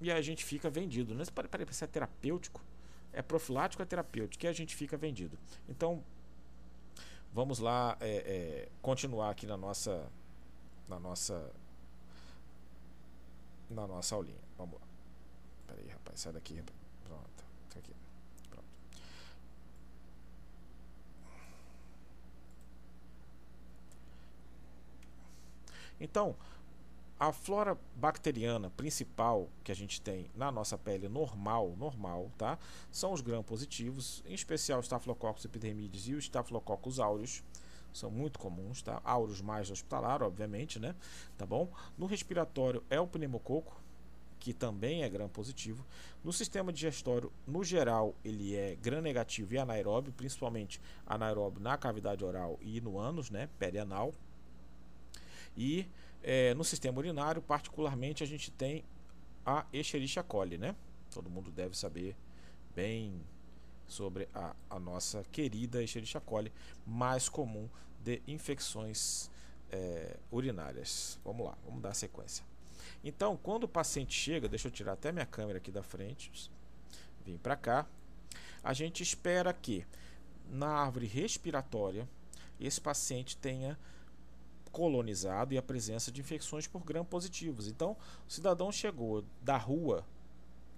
E 0.00 0.10
a 0.10 0.20
gente 0.22 0.44
fica 0.44 0.70
vendido. 0.70 1.14
Não 1.14 1.22
é? 1.22 1.24
Peraí, 1.26 1.48
peraí, 1.48 1.66
é 1.68 1.86
terapêutico? 1.86 2.62
É 3.12 3.22
profilático 3.22 3.82
é 3.82 3.86
terapêutico? 3.86 4.44
E 4.44 4.48
a 4.48 4.52
gente 4.52 4.74
fica 4.74 4.96
vendido. 4.96 5.38
Então, 5.68 6.02
vamos 7.32 7.58
lá 7.58 7.96
é, 8.00 8.16
é, 8.16 8.68
continuar 8.80 9.30
aqui 9.30 9.46
na 9.46 9.56
nossa 9.56 10.10
na 10.88 10.98
nossa 10.98 11.52
na 13.68 13.86
nossa 13.86 14.14
aulinha. 14.14 14.40
Vamos 14.56 14.80
lá. 14.80 14.86
Peraí, 15.66 15.88
rapaz, 15.88 16.20
sai 16.20 16.32
daqui. 16.32 16.62
Pronto. 17.04 17.44
Tá 17.70 17.78
aqui. 17.78 17.94
Então, 26.00 26.34
a 27.18 27.32
flora 27.32 27.76
bacteriana 27.96 28.70
principal 28.70 29.48
que 29.64 29.72
a 29.72 29.74
gente 29.74 30.00
tem 30.00 30.30
na 30.36 30.52
nossa 30.52 30.78
pele 30.78 31.08
normal, 31.08 31.74
normal, 31.76 32.30
tá? 32.38 32.56
São 32.92 33.12
os 33.12 33.20
gram-positivos, 33.20 34.22
em 34.24 34.34
especial 34.34 34.80
Staphylococcus 34.80 35.44
epidermidis 35.44 36.06
e 36.06 36.14
o 36.14 36.18
Staphylococcus 36.18 37.00
aureus. 37.00 37.42
São 37.92 38.08
muito 38.08 38.38
comuns, 38.38 38.82
tá? 38.82 39.00
Aureus 39.02 39.40
mais 39.40 39.68
hospitalar, 39.68 40.22
obviamente, 40.22 40.78
né? 40.78 40.94
Tá 41.36 41.44
bom? 41.44 41.68
No 41.96 42.06
respiratório 42.06 42.84
é 42.88 43.00
o 43.00 43.06
pneumococo, 43.06 43.82
que 44.38 44.52
também 44.52 45.02
é 45.02 45.08
gram-positivo. 45.08 45.84
No 46.22 46.32
sistema 46.32 46.72
digestório, 46.72 47.32
no 47.44 47.64
geral, 47.64 48.14
ele 48.24 48.54
é 48.54 48.76
gram-negativo 48.76 49.54
e 49.54 49.58
anaeróbio, 49.58 50.12
principalmente 50.12 50.80
anaeróbio 51.04 51.60
na 51.60 51.76
cavidade 51.76 52.24
oral 52.24 52.58
e 52.62 52.80
no 52.80 52.96
ânus, 52.96 53.28
né? 53.28 53.48
Perianal. 53.58 54.14
E 55.58 55.90
é, 56.22 56.54
no 56.54 56.62
sistema 56.62 56.98
urinário, 56.98 57.42
particularmente, 57.42 58.22
a 58.22 58.26
gente 58.26 58.48
tem 58.52 58.84
a 59.44 59.66
Escherichia 59.72 60.22
coli, 60.22 60.56
né? 60.56 60.76
Todo 61.10 61.28
mundo 61.28 61.50
deve 61.50 61.76
saber 61.76 62.16
bem 62.76 63.20
sobre 63.88 64.28
a, 64.32 64.54
a 64.70 64.78
nossa 64.78 65.24
querida 65.32 65.82
Escherichia 65.82 66.20
coli, 66.20 66.52
mais 66.86 67.28
comum 67.28 67.68
de 68.04 68.22
infecções 68.28 69.28
é, 69.72 70.16
urinárias. 70.30 71.18
Vamos 71.24 71.44
lá, 71.44 71.58
vamos 71.64 71.82
dar 71.82 71.92
sequência. 71.92 72.44
Então, 73.02 73.36
quando 73.36 73.64
o 73.64 73.68
paciente 73.68 74.14
chega, 74.14 74.48
deixa 74.48 74.68
eu 74.68 74.72
tirar 74.72 74.92
até 74.92 75.10
minha 75.10 75.26
câmera 75.26 75.58
aqui 75.58 75.72
da 75.72 75.82
frente, 75.82 76.30
vim 77.24 77.36
para 77.36 77.56
cá, 77.56 77.86
a 78.62 78.72
gente 78.72 79.02
espera 79.02 79.52
que 79.52 79.84
na 80.48 80.68
árvore 80.68 81.06
respiratória 81.06 82.08
esse 82.60 82.80
paciente 82.80 83.36
tenha 83.36 83.76
colonizado 84.70 85.52
e 85.52 85.58
a 85.58 85.62
presença 85.62 86.10
de 86.10 86.20
infecções 86.20 86.66
por 86.66 86.82
gram 86.84 87.04
positivos. 87.04 87.68
Então, 87.68 87.96
o 88.26 88.30
cidadão 88.30 88.70
chegou 88.70 89.24
da 89.42 89.56
rua, 89.56 90.04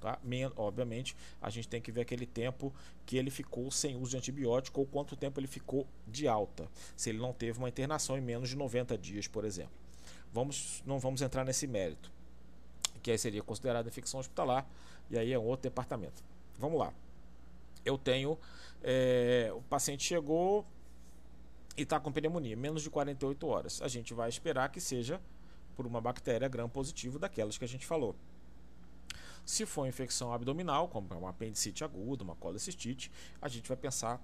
tá? 0.00 0.18
obviamente, 0.56 1.16
a 1.40 1.50
gente 1.50 1.68
tem 1.68 1.80
que 1.80 1.92
ver 1.92 2.02
aquele 2.02 2.26
tempo 2.26 2.72
que 3.04 3.16
ele 3.16 3.30
ficou 3.30 3.70
sem 3.70 3.96
uso 3.96 4.12
de 4.12 4.16
antibiótico 4.16 4.80
ou 4.80 4.86
quanto 4.86 5.16
tempo 5.16 5.38
ele 5.40 5.46
ficou 5.46 5.86
de 6.06 6.26
alta, 6.26 6.68
se 6.96 7.10
ele 7.10 7.18
não 7.18 7.32
teve 7.32 7.58
uma 7.58 7.68
internação 7.68 8.16
em 8.16 8.20
menos 8.20 8.48
de 8.48 8.56
90 8.56 8.96
dias, 8.96 9.26
por 9.26 9.44
exemplo. 9.44 9.72
Vamos, 10.32 10.82
não 10.86 10.98
vamos 10.98 11.22
entrar 11.22 11.44
nesse 11.44 11.66
mérito, 11.66 12.10
que 13.02 13.10
aí 13.10 13.18
seria 13.18 13.42
considerada 13.42 13.88
infecção 13.88 14.20
hospitalar, 14.20 14.66
e 15.10 15.18
aí 15.18 15.32
é 15.32 15.38
um 15.38 15.44
outro 15.44 15.64
departamento. 15.64 16.22
Vamos 16.58 16.78
lá. 16.78 16.92
Eu 17.84 17.98
tenho. 17.98 18.38
É, 18.82 19.50
o 19.54 19.62
paciente 19.62 20.04
chegou, 20.04 20.64
e 21.76 21.82
está 21.82 21.98
com 22.00 22.12
pneumonia, 22.12 22.56
menos 22.56 22.82
de 22.82 22.90
48 22.90 23.46
horas. 23.46 23.82
A 23.82 23.88
gente 23.88 24.12
vai 24.12 24.28
esperar 24.28 24.70
que 24.70 24.80
seja 24.80 25.20
por 25.76 25.86
uma 25.86 26.00
bactéria 26.00 26.48
gram-positivo 26.48 27.18
daquelas 27.18 27.56
que 27.56 27.64
a 27.64 27.68
gente 27.68 27.86
falou. 27.86 28.14
Se 29.44 29.64
for 29.64 29.86
infecção 29.86 30.32
abdominal, 30.32 30.88
como 30.88 31.08
uma 31.14 31.30
apendicite 31.30 31.82
aguda, 31.82 32.22
uma 32.22 32.36
colecistite, 32.36 33.10
a 33.40 33.48
gente 33.48 33.66
vai 33.66 33.76
pensar 33.76 34.22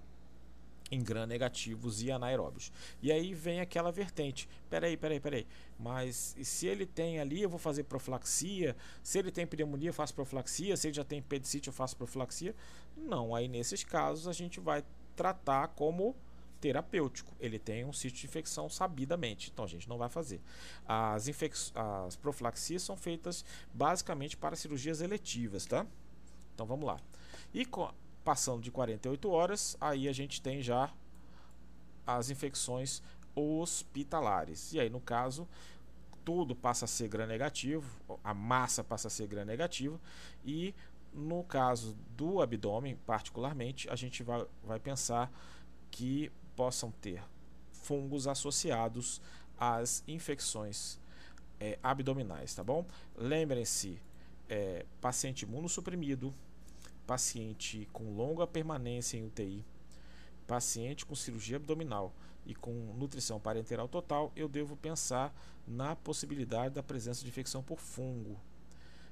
em 0.91 1.03
gram-negativos 1.03 2.03
e 2.03 2.13
anaeróbios. 2.13 2.71
E 3.03 3.11
aí 3.11 3.35
vem 3.35 3.61
aquela 3.61 3.91
vertente. 3.91 4.49
Peraí, 4.71 4.97
peraí, 4.97 5.19
peraí. 5.19 5.47
Mas 5.79 6.37
se 6.43 6.67
ele 6.67 6.87
tem 6.87 7.19
ali, 7.19 7.43
eu 7.43 7.49
vou 7.49 7.59
fazer 7.59 7.85
profilaxia. 7.85 8.77
Se 9.03 9.19
ele 9.19 9.33
tem 9.33 9.47
pneumonia, 9.47 9.89
eu 9.89 9.95
faço 9.95 10.15
profilaxia. 10.15 10.77
Se 10.77 10.89
ele 10.89 10.95
já 10.95 11.05
tem 11.05 11.19
apendicite, 11.19 11.69
eu 11.69 11.73
faço 11.73 11.97
profilaxia. 11.97 12.55
Não, 12.97 13.35
aí 13.35 13.49
nesses 13.49 13.83
casos 13.83 14.29
a 14.29 14.33
gente 14.33 14.61
vai 14.61 14.85
tratar 15.17 15.69
como 15.69 16.15
terapêutico. 16.61 17.35
Ele 17.39 17.59
tem 17.59 17.85
um 17.85 17.93
sítio 17.93 18.21
de 18.21 18.27
infecção 18.27 18.69
sabidamente, 18.69 19.51
então 19.53 19.65
a 19.65 19.69
gente 19.69 19.89
não 19.89 19.99
vai 19.99 20.09
fazer. 20.09 20.41
As, 20.87 21.29
as 21.75 22.17
profilaxias 22.17 22.83
são 22.83 22.97
feitas 22.97 23.45
basicamente 23.73 24.37
para 24.37 24.57
cirurgias 24.57 25.01
eletivas, 25.01 25.67
tá? 25.67 25.87
Então 26.55 26.67
vamos 26.67 26.87
lá. 26.87 26.99
E 27.53 27.67
passando 28.25 28.63
de 28.63 28.71
48 28.71 29.29
horas, 29.31 29.77
aí 29.81 30.09
a 30.09 30.13
gente 30.13 30.43
tem 30.43 30.61
já 30.63 30.93
as 32.07 32.31
infecções 32.31 33.03
hospitalares. 33.35 34.73
E 34.73 34.81
aí, 34.81 34.89
no 34.89 35.01
caso, 35.01 35.47
tudo 36.25 36.57
passa 36.57 36.87
a 36.87 36.89
ser 36.89 37.09
gram 37.09 37.27
negativo, 37.27 37.89
a 38.25 38.35
massa 38.35 38.83
passa 38.83 39.09
a 39.09 39.11
ser 39.11 39.29
gram 39.29 39.45
negativo 39.45 40.01
e 40.45 40.75
no 41.13 41.43
caso 41.45 41.97
do 42.17 42.43
abdômen, 42.43 42.97
particularmente, 43.07 43.89
a 43.89 43.97
gente 43.97 44.23
vai, 44.23 44.45
vai 44.63 44.79
pensar 44.79 45.33
que 45.91 46.31
possam 46.57 46.91
ter 46.91 47.23
fungos 47.71 48.27
associados 48.27 49.21
às 49.57 50.03
infecções 50.09 50.99
é, 51.61 51.79
abdominais, 51.83 52.55
tá 52.55 52.65
bom? 52.65 52.85
Lembrem-se, 53.17 54.01
é, 54.49 54.85
paciente 55.01 55.43
imunossuprimido, 55.43 56.35
paciente 57.07 57.89
com 57.93 58.15
longa 58.15 58.47
permanência 58.47 59.17
em 59.17 59.25
UTI, 59.25 59.65
paciente 60.47 61.07
com 61.07 61.15
cirurgia 61.15 61.57
abdominal 61.57 62.13
e 62.45 62.55
com 62.55 62.73
nutrição 62.97 63.39
parenteral 63.39 63.89
total, 63.89 64.33
eu 64.35 64.49
devo 64.49 64.77
pensar 64.77 65.35
na 65.67 65.97
possibilidade 65.97 66.75
da 66.75 66.83
presença 66.83 67.23
de 67.23 67.29
infecção 67.29 67.63
por 67.63 67.79
fungo. 67.79 68.41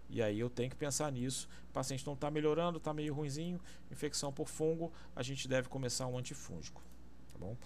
E 0.08 0.22
aí 0.22 0.38
eu 0.38 0.50
tenho 0.50 0.70
que 0.70 0.76
pensar 0.76 1.10
nisso. 1.10 1.48
O 1.70 1.72
paciente 1.72 2.06
não 2.06 2.12
está 2.12 2.30
melhorando, 2.30 2.78
está 2.78 2.92
meio 2.92 3.12
ruinzinho, 3.14 3.60
infecção 3.90 4.32
por 4.32 4.48
fungo, 4.48 4.92
a 5.16 5.22
gente 5.22 5.48
deve 5.48 5.68
começar 5.68 6.06
um 6.06 6.18
antifúngico 6.18 6.82
tá 7.34 7.38
bom? 7.38 7.56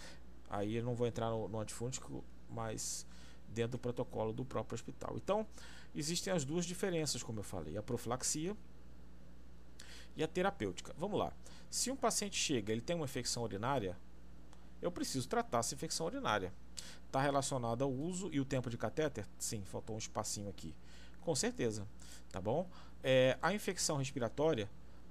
Aí 0.51 0.77
eu 0.77 0.83
não 0.83 0.95
vou 0.95 1.07
entrar 1.07 1.31
no, 1.31 1.47
no 1.49 1.61
antifúngico, 1.61 2.25
mas 2.51 3.07
dentro 3.49 3.73
do 3.73 3.79
protocolo 3.79 4.33
do 4.33 4.45
próprio 4.45 4.75
hospital. 4.75 5.15
Então, 5.17 5.47
existem 5.95 6.33
as 6.33 6.45
duas 6.45 6.65
diferenças, 6.65 7.23
como 7.23 7.41
eu 7.41 7.45
falei, 7.45 7.77
a 7.77 7.83
profilaxia 7.83 8.57
e 10.17 10.23
a 10.23 10.29
terapêutica. 10.29 10.95
Vamos 10.99 11.19
lá. 11.19 11.33
Se 11.71 11.91
um 11.91 11.97
paciente 11.97 12.37
chega, 12.37 12.73
ele 12.73 12.81
tem 12.81 12.97
uma 12.97 13.05
infecção 13.05 13.43
urinária, 13.43 13.97
eu 14.81 14.91
preciso 14.91 15.29
tratar 15.29 15.59
essa 15.59 15.75
infecção 15.75 16.07
urinária. 16.07 16.53
Está 17.07 17.21
relacionado 17.21 17.83
ao 17.83 17.93
uso 17.93 18.29
e 18.33 18.41
o 18.41 18.45
tempo 18.45 18.71
de 18.71 18.79
catéter? 18.79 19.27
Sim, 19.39 19.63
faltou 19.65 19.97
um 19.97 19.99
espacinho 19.99 20.49
aqui. 20.49 20.75
Com 21.21 21.35
certeza, 21.35 21.87
tá 22.31 22.41
bom? 22.41 22.69
É, 23.03 23.39
a 23.43 23.53
infecção 23.53 23.97
respiratória, 23.97 24.69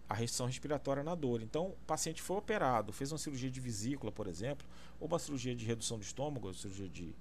a 0.09 0.13
restrição 0.13 0.45
respiratória 0.45 1.03
na 1.03 1.15
dor. 1.15 1.41
Então, 1.41 1.67
o 1.67 1.85
paciente 1.85 2.21
foi 2.21 2.37
operado, 2.37 2.93
fez 2.93 3.11
uma 3.11 3.17
cirurgia 3.17 3.49
de 3.49 3.59
vesícula, 3.59 4.11
por 4.11 4.27
exemplo, 4.27 4.65
ou 4.99 5.07
uma 5.07 5.19
cirurgia 5.19 5.55
de 5.55 5.65
redução 5.65 5.97
do 5.97 6.03
estômago, 6.03 6.53
cirurgia 6.53 6.87
de 6.87 7.15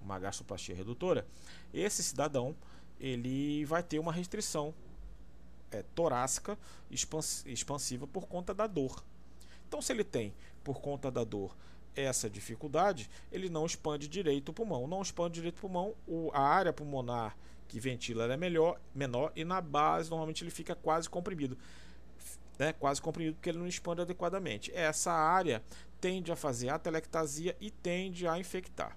uma 0.00 0.18
gastroplastia 0.18 0.74
redutora, 0.74 1.26
esse 1.72 2.02
cidadão 2.02 2.56
ele 2.98 3.64
vai 3.64 3.82
ter 3.82 3.98
uma 3.98 4.12
restrição 4.12 4.74
é, 5.70 5.82
torácica 5.94 6.58
expansiva 6.90 8.06
por 8.06 8.26
conta 8.26 8.52
da 8.52 8.66
dor. 8.66 9.02
Então, 9.68 9.80
se 9.80 9.92
ele 9.92 10.04
tem, 10.04 10.34
por 10.64 10.80
conta 10.80 11.10
da 11.10 11.22
dor, 11.22 11.56
essa 11.94 12.28
dificuldade, 12.30 13.10
ele 13.30 13.48
não 13.48 13.66
expande 13.66 14.08
direito 14.08 14.50
o 14.50 14.52
pulmão. 14.52 14.86
Não 14.86 15.02
expande 15.02 15.34
direito 15.34 15.58
o 15.58 15.60
pulmão, 15.60 15.94
a 16.32 16.40
área 16.40 16.72
pulmonar 16.72 17.36
que 17.68 17.78
ventila 17.78 18.24
é 18.32 18.36
melhor, 18.36 18.80
menor 18.92 19.32
e 19.36 19.44
na 19.44 19.60
base 19.60 20.10
normalmente 20.10 20.42
ele 20.42 20.50
fica 20.50 20.74
quase 20.74 21.08
comprimido 21.08 21.56
né, 22.60 22.74
quase 22.74 23.00
comprimido 23.00 23.36
porque 23.36 23.48
ele 23.48 23.58
não 23.58 23.66
expande 23.66 24.02
adequadamente. 24.02 24.70
Essa 24.74 25.10
área 25.10 25.62
tende 25.98 26.30
a 26.30 26.36
fazer 26.36 26.68
atelectasia 26.68 27.56
e 27.58 27.70
tende 27.70 28.28
a 28.28 28.38
infectar. 28.38 28.94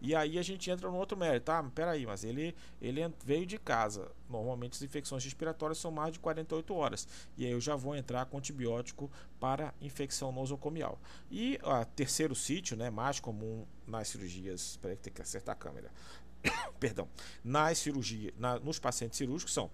E 0.00 0.14
aí 0.14 0.38
a 0.38 0.42
gente 0.42 0.70
entra 0.70 0.88
no 0.88 0.96
outro 0.96 1.18
mérito, 1.18 1.46
tá? 1.46 1.60
Peraí, 1.74 2.06
mas 2.06 2.22
ele, 2.22 2.54
ele 2.80 3.00
veio 3.24 3.44
de 3.44 3.58
casa. 3.58 4.08
Normalmente 4.30 4.74
as 4.74 4.82
infecções 4.82 5.24
respiratórias 5.24 5.78
são 5.78 5.90
mais 5.90 6.12
de 6.12 6.20
48 6.20 6.74
horas. 6.74 7.08
E 7.36 7.44
aí 7.44 7.50
eu 7.50 7.60
já 7.60 7.74
vou 7.74 7.96
entrar 7.96 8.24
com 8.26 8.38
antibiótico 8.38 9.10
para 9.40 9.74
infecção 9.80 10.30
nosocomial. 10.30 11.00
E 11.28 11.58
o 11.64 11.84
terceiro 11.86 12.36
sítio, 12.36 12.76
né, 12.76 12.88
mais 12.88 13.18
comum 13.18 13.66
nas 13.84 14.06
cirurgias. 14.06 14.78
Peraí 14.80 14.96
que 14.96 15.02
tem 15.02 15.12
que 15.12 15.22
acertar 15.22 15.54
a 15.54 15.58
câmera. 15.58 15.90
Perdão. 16.78 17.08
Nas 17.42 17.78
cirurgias, 17.78 18.32
na, 18.38 18.60
nos 18.60 18.78
pacientes 18.78 19.18
cirúrgicos 19.18 19.52
são 19.52 19.72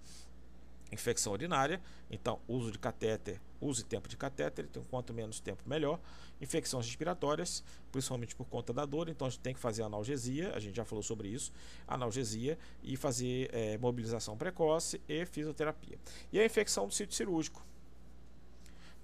infecção 0.92 1.32
urinária, 1.32 1.80
então 2.10 2.38
uso 2.46 2.70
de 2.70 2.78
catéter, 2.78 3.40
use 3.60 3.84
tempo 3.84 4.08
de 4.08 4.16
catéter, 4.16 4.66
então 4.68 4.84
quanto 4.84 5.12
menos 5.14 5.40
tempo 5.40 5.62
melhor. 5.66 5.98
Infecções 6.40 6.86
respiratórias, 6.86 7.64
principalmente 7.90 8.34
por 8.34 8.46
conta 8.46 8.72
da 8.72 8.84
dor, 8.84 9.08
então 9.08 9.26
a 9.26 9.30
gente 9.30 9.40
tem 9.40 9.54
que 9.54 9.60
fazer 9.60 9.82
analgesia, 9.82 10.52
a 10.54 10.60
gente 10.60 10.76
já 10.76 10.84
falou 10.84 11.02
sobre 11.02 11.28
isso, 11.28 11.52
analgesia 11.86 12.58
e 12.82 12.96
fazer 12.96 13.48
é, 13.52 13.78
mobilização 13.78 14.36
precoce 14.36 15.00
e 15.08 15.24
fisioterapia. 15.24 15.98
E 16.32 16.38
a 16.38 16.44
infecção 16.44 16.86
do 16.86 16.92
sítio 16.92 17.16
cirúrgico, 17.16 17.64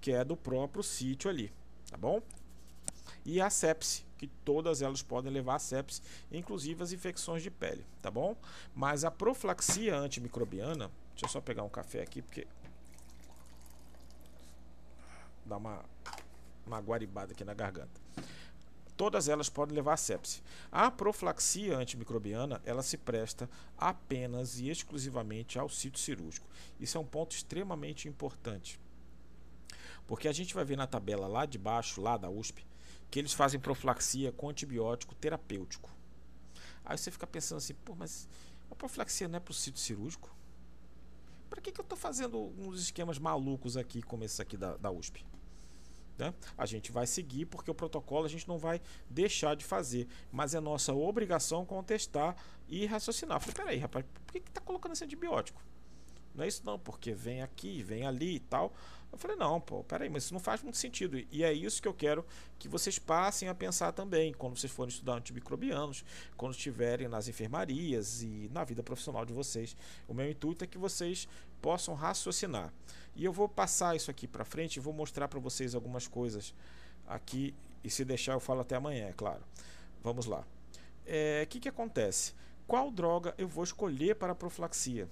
que 0.00 0.12
é 0.12 0.24
do 0.24 0.36
próprio 0.36 0.82
sítio 0.82 1.30
ali, 1.30 1.52
tá 1.90 1.96
bom? 1.96 2.20
E 3.24 3.40
a 3.40 3.48
sepse, 3.50 4.04
que 4.16 4.26
todas 4.44 4.82
elas 4.82 5.00
podem 5.00 5.32
levar 5.32 5.54
a 5.54 5.58
sepse, 5.58 6.02
inclusive 6.30 6.82
as 6.82 6.92
infecções 6.92 7.42
de 7.42 7.50
pele, 7.50 7.84
tá 8.02 8.10
bom? 8.10 8.36
Mas 8.74 9.04
a 9.04 9.10
profilaxia 9.10 9.96
antimicrobiana 9.96 10.90
Deixa 11.18 11.26
eu 11.26 11.30
só 11.30 11.40
pegar 11.40 11.64
um 11.64 11.68
café 11.68 12.00
aqui, 12.00 12.22
porque. 12.22 12.46
Dá 15.44 15.56
uma, 15.56 15.84
uma 16.64 16.78
guaribada 16.78 17.32
aqui 17.32 17.44
na 17.44 17.54
garganta. 17.54 18.00
todas 18.96 19.28
elas 19.28 19.48
podem 19.48 19.74
levar 19.74 19.94
a 19.94 19.96
sepse. 19.96 20.40
A 20.70 20.92
profilaxia 20.92 21.76
antimicrobiana, 21.76 22.62
ela 22.64 22.84
se 22.84 22.96
presta 22.96 23.50
apenas 23.76 24.60
e 24.60 24.68
exclusivamente 24.68 25.58
ao 25.58 25.68
sítio 25.68 26.00
cirúrgico. 26.00 26.46
Isso 26.78 26.96
é 26.96 27.00
um 27.00 27.04
ponto 27.04 27.34
extremamente 27.34 28.06
importante. 28.06 28.78
Porque 30.06 30.28
a 30.28 30.32
gente 30.32 30.54
vai 30.54 30.64
ver 30.64 30.76
na 30.76 30.86
tabela 30.86 31.26
lá 31.26 31.46
de 31.46 31.58
baixo, 31.58 32.00
lá 32.00 32.16
da 32.16 32.30
USP, 32.30 32.64
que 33.10 33.18
eles 33.18 33.32
fazem 33.32 33.58
profilaxia 33.58 34.30
com 34.30 34.50
antibiótico 34.50 35.16
terapêutico. 35.16 35.90
Aí 36.84 36.96
você 36.96 37.10
fica 37.10 37.26
pensando 37.26 37.58
assim, 37.58 37.74
pô, 37.74 37.96
mas 37.96 38.28
a 38.70 38.74
profilaxia 38.76 39.26
não 39.26 39.38
é 39.38 39.40
para 39.40 39.50
o 39.50 39.54
sítio 39.54 39.80
cirúrgico? 39.80 40.37
Que, 41.68 41.72
que 41.72 41.80
eu 41.80 41.82
estou 41.82 41.98
fazendo 41.98 42.38
uns 42.58 42.80
esquemas 42.80 43.18
malucos 43.18 43.76
aqui, 43.76 44.00
como 44.00 44.24
esse 44.24 44.40
aqui 44.40 44.56
da, 44.56 44.76
da 44.78 44.90
USP? 44.90 45.24
Né? 46.16 46.32
A 46.56 46.64
gente 46.64 46.90
vai 46.90 47.06
seguir 47.06 47.44
porque 47.44 47.70
o 47.70 47.74
protocolo 47.74 48.24
a 48.24 48.28
gente 48.28 48.48
não 48.48 48.58
vai 48.58 48.80
deixar 49.08 49.54
de 49.54 49.64
fazer, 49.64 50.08
mas 50.32 50.54
é 50.54 50.60
nossa 50.60 50.94
obrigação 50.94 51.66
contestar 51.66 52.36
e 52.68 52.86
raciocinar. 52.86 53.40
falei, 53.40 53.54
peraí, 53.54 53.78
rapaz, 53.78 54.04
por 54.26 54.32
que 54.32 54.38
está 54.38 54.60
colocando 54.60 54.92
esse 54.92 55.04
antibiótico? 55.04 55.62
Não 56.34 56.44
é 56.44 56.48
isso 56.48 56.62
não, 56.64 56.78
porque 56.78 57.12
vem 57.12 57.42
aqui, 57.42 57.82
vem 57.82 58.06
ali 58.06 58.36
e 58.36 58.40
tal. 58.40 58.72
Eu 59.10 59.18
falei, 59.18 59.36
não, 59.36 59.60
pô, 59.60 59.82
peraí, 59.82 60.08
mas 60.08 60.24
isso 60.24 60.34
não 60.34 60.40
faz 60.40 60.62
muito 60.62 60.76
sentido. 60.76 61.18
E 61.32 61.42
é 61.42 61.52
isso 61.52 61.80
que 61.80 61.88
eu 61.88 61.94
quero 61.94 62.24
que 62.58 62.68
vocês 62.68 62.98
passem 62.98 63.48
a 63.48 63.54
pensar 63.54 63.90
também, 63.92 64.32
quando 64.32 64.56
vocês 64.56 64.70
forem 64.70 64.90
estudar 64.90 65.14
antimicrobianos, 65.14 66.04
quando 66.36 66.52
estiverem 66.52 67.08
nas 67.08 67.26
enfermarias 67.26 68.22
e 68.22 68.48
na 68.52 68.64
vida 68.64 68.82
profissional 68.82 69.24
de 69.24 69.32
vocês. 69.32 69.76
O 70.06 70.14
meu 70.14 70.30
intuito 70.30 70.62
é 70.62 70.66
que 70.66 70.78
vocês 70.78 71.26
possam 71.60 71.94
raciocinar. 71.94 72.72
E 73.14 73.24
eu 73.24 73.32
vou 73.32 73.48
passar 73.48 73.96
isso 73.96 74.10
aqui 74.10 74.26
para 74.26 74.44
frente 74.44 74.76
e 74.76 74.80
vou 74.80 74.92
mostrar 74.92 75.28
para 75.28 75.40
vocês 75.40 75.74
algumas 75.74 76.06
coisas 76.06 76.54
aqui. 77.06 77.54
E 77.82 77.90
se 77.90 78.04
deixar, 78.04 78.32
eu 78.32 78.40
falo 78.40 78.60
até 78.60 78.76
amanhã, 78.76 79.08
é 79.08 79.12
claro. 79.12 79.42
Vamos 80.02 80.26
lá. 80.26 80.40
O 80.40 80.44
é, 81.06 81.46
que, 81.46 81.58
que 81.58 81.68
acontece? 81.68 82.34
Qual 82.66 82.90
droga 82.90 83.34
eu 83.38 83.48
vou 83.48 83.64
escolher 83.64 84.14
para 84.16 84.32
a 84.32 84.36
profilaxia? 84.36 85.08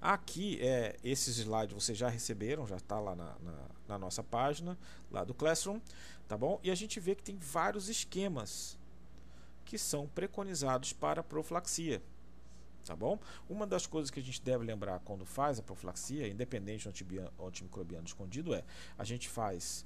Aqui, 0.00 0.58
é, 0.60 0.96
esses 1.02 1.36
slides 1.38 1.74
vocês 1.74 1.98
já 1.98 2.08
receberam, 2.08 2.66
já 2.66 2.76
está 2.76 3.00
lá 3.00 3.16
na, 3.16 3.34
na, 3.40 3.66
na, 3.88 3.98
nossa 3.98 4.22
página, 4.22 4.78
lá 5.10 5.24
do 5.24 5.34
Classroom, 5.34 5.80
tá 6.28 6.36
bom? 6.36 6.60
E 6.62 6.70
a 6.70 6.74
gente 6.74 7.00
vê 7.00 7.14
que 7.14 7.22
tem 7.22 7.36
vários 7.36 7.88
esquemas 7.88 8.78
que 9.64 9.78
são 9.78 10.06
preconizados 10.06 10.92
para 10.92 11.22
profilaxia, 11.22 12.02
tá 12.84 12.94
bom? 12.94 13.18
Uma 13.48 13.66
das 13.66 13.86
coisas 13.86 14.10
que 14.10 14.20
a 14.20 14.22
gente 14.22 14.40
deve 14.42 14.64
lembrar 14.64 15.00
quando 15.00 15.24
faz 15.24 15.58
a 15.58 15.62
profilaxia, 15.62 16.28
independente 16.28 16.88
do 16.88 17.44
antimicrobiano 17.46 18.06
escondido, 18.06 18.54
é 18.54 18.62
a 18.98 19.04
gente 19.04 19.28
faz 19.28 19.84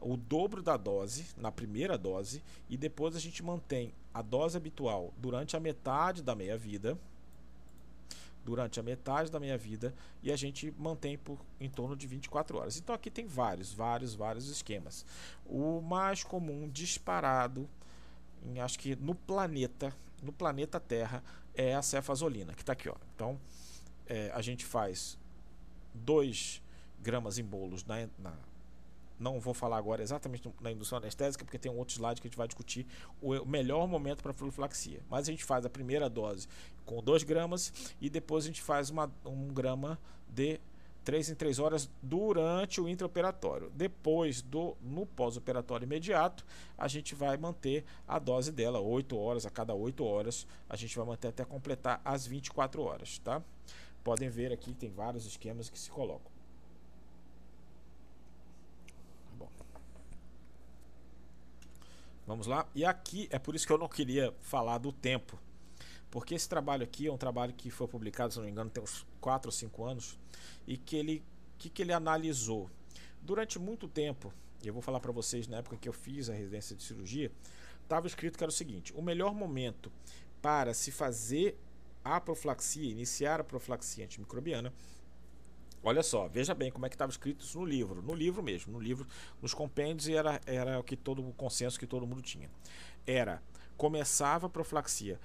o 0.00 0.16
dobro 0.16 0.62
da 0.62 0.76
dose 0.76 1.26
na 1.36 1.52
primeira 1.52 1.96
dose 1.98 2.42
e 2.68 2.76
depois 2.76 3.14
a 3.14 3.20
gente 3.20 3.42
mantém 3.42 3.92
a 4.12 4.22
dose 4.22 4.56
habitual 4.56 5.12
durante 5.18 5.56
a 5.56 5.60
metade 5.60 6.22
da 6.22 6.34
meia-vida 6.34 6.98
durante 8.44 8.80
a 8.80 8.82
metade 8.82 9.30
da 9.30 9.38
minha 9.38 9.56
vida 9.56 9.94
e 10.22 10.32
a 10.32 10.36
gente 10.36 10.72
mantém 10.78 11.16
por 11.18 11.38
em 11.60 11.68
torno 11.68 11.96
de 11.96 12.06
24 12.06 12.58
horas. 12.58 12.78
Então 12.78 12.94
aqui 12.94 13.10
tem 13.10 13.26
vários, 13.26 13.72
vários, 13.72 14.14
vários 14.14 14.48
esquemas. 14.48 15.04
O 15.46 15.80
mais 15.80 16.24
comum 16.24 16.68
disparado, 16.68 17.68
em, 18.44 18.60
acho 18.60 18.78
que 18.78 18.96
no 18.96 19.14
planeta, 19.14 19.94
no 20.22 20.32
planeta 20.32 20.80
Terra, 20.80 21.22
é 21.54 21.74
a 21.74 21.82
cefazolina, 21.82 22.54
que 22.54 22.62
está 22.62 22.72
aqui. 22.72 22.88
Ó. 22.88 22.94
Então 23.14 23.38
é, 24.06 24.30
a 24.34 24.42
gente 24.42 24.64
faz 24.64 25.18
2 25.94 26.62
gramas 27.02 27.38
em 27.38 27.44
bolos 27.44 27.84
na, 27.84 28.08
na 28.18 28.32
não 29.20 29.38
vou 29.38 29.52
falar 29.52 29.76
agora 29.76 30.02
exatamente 30.02 30.50
na 30.62 30.72
indução 30.72 30.96
anestésica, 30.96 31.44
porque 31.44 31.58
tem 31.58 31.70
um 31.70 31.76
outro 31.76 31.94
slide 31.94 32.20
que 32.22 32.26
a 32.26 32.30
gente 32.30 32.38
vai 32.38 32.48
discutir 32.48 32.86
o 33.20 33.44
melhor 33.44 33.86
momento 33.86 34.22
para 34.22 34.32
profilaxia. 34.32 35.00
Mas 35.10 35.28
a 35.28 35.30
gente 35.30 35.44
faz 35.44 35.66
a 35.66 35.70
primeira 35.70 36.08
dose 36.08 36.48
com 36.86 37.02
2 37.02 37.22
gramas 37.22 37.94
e 38.00 38.08
depois 38.08 38.44
a 38.44 38.46
gente 38.46 38.62
faz 38.62 38.88
uma, 38.88 39.12
um 39.26 39.48
grama 39.48 39.98
de 40.26 40.58
3 41.04 41.30
em 41.30 41.34
3 41.34 41.58
horas 41.58 41.90
durante 42.02 42.80
o 42.80 42.88
intraoperatório. 42.88 43.70
Depois 43.74 44.42
do 44.42 44.76
no 44.80 45.06
pós-operatório 45.06 45.84
imediato, 45.84 46.44
a 46.76 46.88
gente 46.88 47.14
vai 47.14 47.36
manter 47.36 47.84
a 48.06 48.18
dose 48.18 48.52
dela 48.52 48.80
8 48.80 49.16
horas 49.16 49.46
a 49.46 49.50
cada 49.50 49.74
8 49.74 50.04
horas, 50.04 50.46
a 50.68 50.76
gente 50.76 50.96
vai 50.96 51.06
manter 51.06 51.28
até 51.28 51.44
completar 51.44 52.00
as 52.04 52.26
24 52.26 52.82
horas, 52.82 53.18
tá? 53.18 53.42
Podem 54.04 54.28
ver 54.28 54.52
aqui 54.52 54.72
tem 54.72 54.90
vários 54.90 55.26
esquemas 55.26 55.68
que 55.68 55.78
se 55.78 55.90
colocam. 55.90 56.30
Vamos 62.30 62.46
lá. 62.46 62.64
E 62.76 62.84
aqui 62.84 63.26
é 63.32 63.40
por 63.40 63.56
isso 63.56 63.66
que 63.66 63.72
eu 63.72 63.78
não 63.78 63.88
queria 63.88 64.32
falar 64.40 64.78
do 64.78 64.92
tempo. 64.92 65.36
Porque 66.10 66.34
esse 66.34 66.48
trabalho 66.48 66.82
aqui 66.82 67.06
é 67.06 67.12
um 67.12 67.16
trabalho 67.16 67.52
que 67.54 67.70
foi 67.70 67.86
publicado, 67.86 68.32
se 68.32 68.38
não 68.38 68.44
me 68.44 68.50
engano, 68.50 68.68
tem 68.68 68.82
uns 68.82 69.06
4 69.20 69.48
ou 69.48 69.52
5 69.52 69.84
anos. 69.84 70.18
E 70.66 70.76
que 70.76 70.96
ele, 70.96 71.22
que, 71.56 71.70
que 71.70 71.82
ele 71.82 71.92
analisou? 71.92 72.68
Durante 73.22 73.58
muito 73.58 73.86
tempo, 73.86 74.32
e 74.62 74.66
eu 74.66 74.72
vou 74.72 74.82
falar 74.82 74.98
para 74.98 75.12
vocês 75.12 75.46
na 75.46 75.58
época 75.58 75.76
que 75.76 75.88
eu 75.88 75.92
fiz 75.92 76.28
a 76.28 76.34
residência 76.34 76.74
de 76.74 76.82
cirurgia, 76.82 77.30
estava 77.82 78.06
escrito 78.06 78.36
que 78.36 78.44
era 78.44 78.50
o 78.50 78.54
seguinte: 78.54 78.92
o 78.96 79.02
melhor 79.02 79.34
momento 79.34 79.92
para 80.42 80.74
se 80.74 80.90
fazer 80.90 81.56
a 82.02 82.20
profilaxia, 82.20 82.90
iniciar 82.90 83.40
a 83.40 83.44
profilaxia 83.44 84.04
antimicrobiana, 84.04 84.72
Olha 85.82 86.02
só, 86.02 86.28
veja 86.28 86.54
bem 86.54 86.70
como 86.70 86.84
é 86.84 86.90
que 86.90 86.94
estava 86.94 87.10
escrito 87.10 87.42
isso 87.42 87.58
no 87.58 87.64
livro, 87.64 88.02
no 88.02 88.14
livro 88.14 88.42
mesmo, 88.42 88.70
no 88.70 88.78
livro, 88.78 89.06
nos 89.40 89.54
compêndios 89.54 90.08
e 90.08 90.14
era, 90.14 90.38
era 90.44 90.78
o 90.78 90.84
que 90.84 90.94
todo 90.94 91.26
o 91.26 91.32
consenso 91.32 91.78
que 91.78 91.86
todo 91.86 92.06
mundo 92.06 92.20
tinha. 92.20 92.50
Era 93.06 93.42
começava 93.78 94.46
a 94.46 94.50
profilaxia 94.50 95.18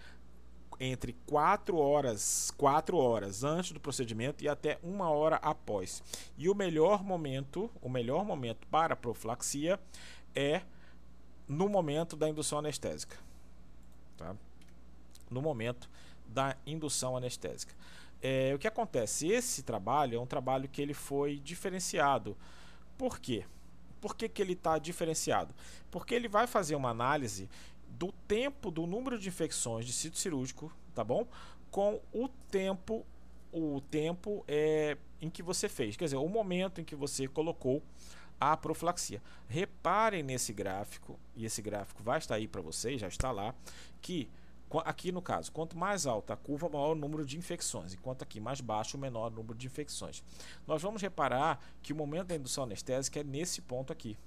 entre 0.79 1.13
4 1.25 1.77
horas, 1.77 2.51
4 2.57 2.97
horas 2.97 3.43
antes 3.43 3.71
do 3.71 3.79
procedimento 3.79 4.43
e 4.43 4.49
até 4.49 4.77
uma 4.83 5.09
hora 5.09 5.37
após. 5.37 6.03
E 6.37 6.49
o 6.49 6.55
melhor 6.55 7.03
momento, 7.03 7.69
o 7.81 7.89
melhor 7.89 8.25
momento 8.25 8.67
para 8.67 8.95
profilaxia 8.95 9.79
é 10.35 10.61
no 11.47 11.69
momento 11.69 12.15
da 12.15 12.27
indução 12.27 12.59
anestésica. 12.59 13.17
Tá? 14.17 14.35
No 15.29 15.41
momento 15.41 15.89
da 16.27 16.55
indução 16.65 17.15
anestésica. 17.15 17.73
É, 18.21 18.53
o 18.55 18.59
que 18.59 18.67
acontece? 18.67 19.27
Esse 19.27 19.61
trabalho 19.61 20.17
é 20.17 20.19
um 20.19 20.25
trabalho 20.25 20.67
que 20.67 20.81
ele 20.81 20.93
foi 20.93 21.37
diferenciado. 21.37 22.35
Por 22.97 23.19
quê? 23.19 23.45
Por 24.01 24.15
que, 24.15 24.27
que 24.29 24.41
ele 24.41 24.53
está 24.53 24.77
diferenciado? 24.77 25.53
Porque 25.91 26.13
ele 26.13 26.27
vai 26.27 26.47
fazer 26.47 26.75
uma 26.75 26.89
análise 26.89 27.49
do 27.97 28.11
tempo, 28.27 28.71
do 28.71 28.85
número 28.85 29.17
de 29.17 29.29
infecções 29.29 29.85
de 29.85 29.93
sítio 29.93 30.19
cirúrgico, 30.19 30.71
tá 30.93 31.03
bom? 31.03 31.27
Com 31.71 32.01
o 32.13 32.27
tempo, 32.49 33.05
o 33.51 33.81
tempo 33.89 34.43
é, 34.47 34.97
em 35.21 35.29
que 35.29 35.41
você 35.41 35.67
fez, 35.67 35.95
quer 35.95 36.05
dizer, 36.05 36.17
o 36.17 36.27
momento 36.27 36.81
em 36.81 36.83
que 36.83 36.95
você 36.95 37.27
colocou 37.27 37.81
a 38.39 38.55
profilaxia. 38.57 39.21
Reparem 39.47 40.21
nesse 40.21 40.51
gráfico, 40.53 41.17
e 41.35 41.45
esse 41.45 41.61
gráfico 41.61 42.03
vai 42.03 42.19
estar 42.19 42.35
aí 42.35 42.47
para 42.47 42.61
vocês, 42.61 42.99
já 42.99 43.07
está 43.07 43.31
lá, 43.31 43.55
que 44.01 44.29
Aqui 44.83 45.11
no 45.11 45.21
caso, 45.21 45.51
quanto 45.51 45.77
mais 45.77 46.05
alta 46.05 46.33
a 46.33 46.37
curva, 46.37 46.67
maior 46.67 46.91
o 46.91 46.95
número 46.95 47.25
de 47.25 47.37
infecções, 47.37 47.93
enquanto 47.93 48.23
aqui 48.23 48.39
mais 48.39 48.59
baixo, 48.59 48.97
o 48.97 48.99
menor 48.99 49.31
número 49.31 49.55
de 49.55 49.67
infecções. 49.67 50.23
Nós 50.67 50.81
vamos 50.81 51.01
reparar 51.01 51.59
que 51.81 51.93
o 51.93 51.95
momento 51.95 52.27
da 52.27 52.35
indução 52.35 52.63
anestésica 52.63 53.19
é 53.19 53.23
nesse 53.23 53.61
ponto 53.61 53.93
aqui. 53.93 54.17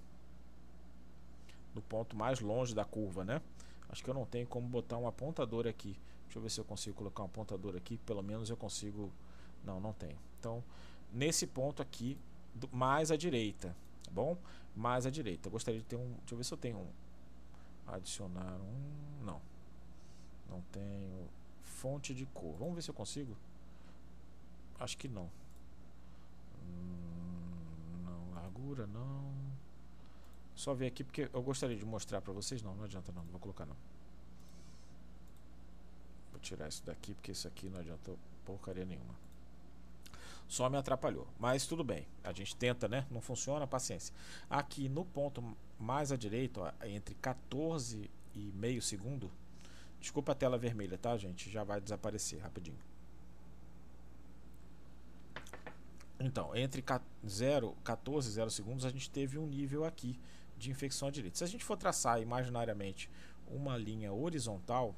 No 1.79 1.83
ponto 1.83 2.17
mais 2.17 2.41
longe 2.41 2.75
da 2.75 2.85
curva, 2.85 3.25
né? 3.25 3.41
Acho 3.89 4.03
que 4.03 4.11
eu 4.11 4.15
não 4.15 4.27
tenho 4.27 4.49
como 4.49 4.67
botar 4.69 4.99
um 4.99 5.07
apontador 5.07 5.65
aqui. 5.65 5.97
Deixa 6.25 6.39
eu 6.39 6.43
ver 6.43 6.51
se 6.51 6.61
eu 6.61 6.65
consigo 6.65 6.97
colocar 6.97 7.23
um 7.23 7.27
apontador 7.27 7.77
aqui. 7.77 7.99
Pelo 7.99 8.21
menos 8.21 8.51
eu 8.51 8.57
consigo... 8.57 9.13
Não, 9.65 9.79
não 9.79 9.93
tem. 9.93 10.17
Então, 10.41 10.65
nesse 11.13 11.47
ponto 11.47 11.81
aqui, 11.81 12.19
mais 12.73 13.13
à 13.13 13.17
direita, 13.17 13.77
tá 14.03 14.11
bom? 14.11 14.37
Mais 14.75 15.07
à 15.07 15.11
direita. 15.11 15.47
Eu 15.47 15.53
gostaria 15.53 15.79
de 15.79 15.87
ter 15.87 15.95
um... 15.95 16.15
Deixa 16.19 16.35
eu 16.35 16.39
ver 16.39 16.45
se 16.45 16.53
eu 16.53 16.59
tenho 16.59 16.79
um... 16.79 16.91
Adicionar 17.87 18.57
um... 18.61 19.25
Não. 19.25 19.41
Não 20.51 20.61
tenho 20.73 21.29
fonte 21.63 22.13
de 22.13 22.27
cor. 22.27 22.57
Vamos 22.59 22.75
ver 22.75 22.83
se 22.83 22.91
eu 22.91 22.95
consigo. 22.95 23.37
Acho 24.81 24.99
que 24.99 25.07
não. 25.07 25.31
Hum, 26.61 28.03
não, 28.05 28.35
largura 28.35 28.85
não. 28.89 29.48
Só 30.59 30.75
ver 30.75 30.89
aqui 30.89 31.05
porque 31.05 31.31
eu 31.33 31.43
gostaria 31.43 31.77
de 31.77 31.85
mostrar 31.85 32.21
para 32.21 32.33
vocês. 32.33 32.61
Não, 32.61 32.75
não 32.75 32.85
adianta 32.85 33.13
não, 33.13 33.23
não 33.23 33.31
vou 33.31 33.41
colocar 33.41 33.65
não. 33.65 33.77
Vou 36.33 36.41
tirar 36.41 36.69
isso 36.69 36.85
daqui 36.85 37.15
porque 37.15 37.31
isso 37.31 37.47
aqui 37.47 37.69
não 37.69 37.79
adianta 37.79 38.13
porcaria 38.45 38.85
nenhuma. 38.85 39.15
Só 40.49 40.69
me 40.69 40.77
atrapalhou, 40.77 41.29
mas 41.39 41.65
tudo 41.65 41.85
bem. 41.85 42.09
A 42.25 42.33
gente 42.33 42.57
tenta, 42.57 42.89
né? 42.89 43.07
Não 43.09 43.21
funciona, 43.21 43.69
paciência. 43.69 44.13
Aqui 44.51 44.89
no 44.89 45.05
ponto 45.05 45.45
mais 45.79 46.11
à 46.11 46.17
direita, 46.17 46.61
ó, 46.61 46.87
entre 46.87 47.15
14 47.15 48.11
e 48.35 48.53
meio 48.55 48.83
segundo, 48.83 49.31
Desculpa 50.01 50.33
a 50.33 50.35
tela 50.35 50.57
vermelha, 50.57 50.97
tá, 50.97 51.17
gente? 51.17 51.51
Já 51.51 51.65
vai 51.65 51.81
desaparecer 51.81 52.41
rapidinho. 52.41 52.79
Então, 56.21 56.55
entre 56.57 56.85
0 57.27 57.77
14 57.85 58.31
0 58.31 58.51
segundos 58.51 58.85
a 58.85 58.91
gente 58.91 59.09
teve 59.09 59.39
um 59.39 59.47
nível 59.47 59.85
aqui 59.85 60.19
de 60.59 60.71
infecção 60.71 61.09
adirite. 61.09 61.39
Se 61.39 61.45
a 61.45 61.47
gente 61.47 61.65
for 61.65 61.77
traçar 61.77 62.21
imaginariamente 62.21 63.09
uma 63.47 63.77
linha 63.77 64.13
horizontal, 64.13 64.95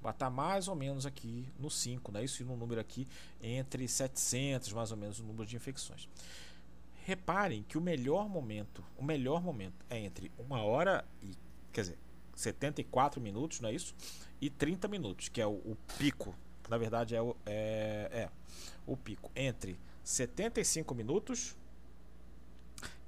vai 0.00 0.12
estar 0.12 0.30
mais 0.30 0.68
ou 0.68 0.74
menos 0.74 1.06
aqui 1.06 1.48
no 1.58 1.70
5, 1.70 2.12
né? 2.12 2.24
isso 2.24 2.44
no 2.44 2.56
número 2.56 2.80
aqui 2.80 3.06
entre 3.42 3.86
700 3.86 4.72
mais 4.72 4.90
ou 4.90 4.96
menos 4.96 5.18
o 5.20 5.24
número 5.24 5.46
de 5.46 5.56
infecções. 5.56 6.08
Reparem 7.04 7.62
que 7.62 7.78
o 7.78 7.80
melhor 7.80 8.28
momento, 8.28 8.84
o 8.96 9.02
melhor 9.02 9.42
momento 9.42 9.84
é 9.88 9.98
entre 9.98 10.30
uma 10.38 10.62
hora 10.62 11.04
e, 11.22 11.34
quer 11.72 11.82
dizer, 11.82 11.98
74 12.34 13.20
minutos, 13.20 13.60
não 13.60 13.68
é 13.68 13.72
isso? 13.72 13.94
E 14.40 14.48
30 14.48 14.86
minutos, 14.88 15.28
que 15.28 15.40
é 15.40 15.46
o, 15.46 15.54
o 15.54 15.76
pico. 15.96 16.34
Na 16.68 16.76
verdade 16.76 17.16
é 17.16 17.22
o, 17.22 17.34
é, 17.46 18.08
é 18.12 18.30
o 18.86 18.96
pico 18.96 19.30
entre 19.34 19.78
75 20.04 20.94
minutos 20.94 21.56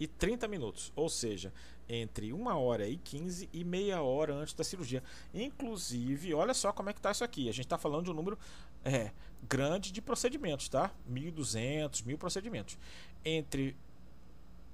e 0.00 0.06
30 0.06 0.48
minutos, 0.48 0.90
ou 0.96 1.10
seja, 1.10 1.52
entre 1.86 2.32
1 2.32 2.46
hora 2.46 2.88
e 2.88 2.96
15 2.96 3.50
e 3.52 3.62
meia 3.62 4.00
hora 4.00 4.34
antes 4.34 4.54
da 4.54 4.64
cirurgia. 4.64 5.02
Inclusive, 5.34 6.32
olha 6.32 6.54
só 6.54 6.72
como 6.72 6.88
é 6.88 6.92
que 6.94 6.98
está 6.98 7.10
isso 7.10 7.22
aqui. 7.22 7.50
A 7.50 7.52
gente 7.52 7.66
está 7.66 7.76
falando 7.76 8.06
de 8.06 8.10
um 8.10 8.14
número 8.14 8.38
é, 8.82 9.12
grande 9.42 9.92
de 9.92 10.00
procedimentos, 10.00 10.70
tá? 10.70 10.90
1.200, 11.10 12.02
1.000 12.02 12.16
procedimentos. 12.16 12.78
Entre 13.22 13.76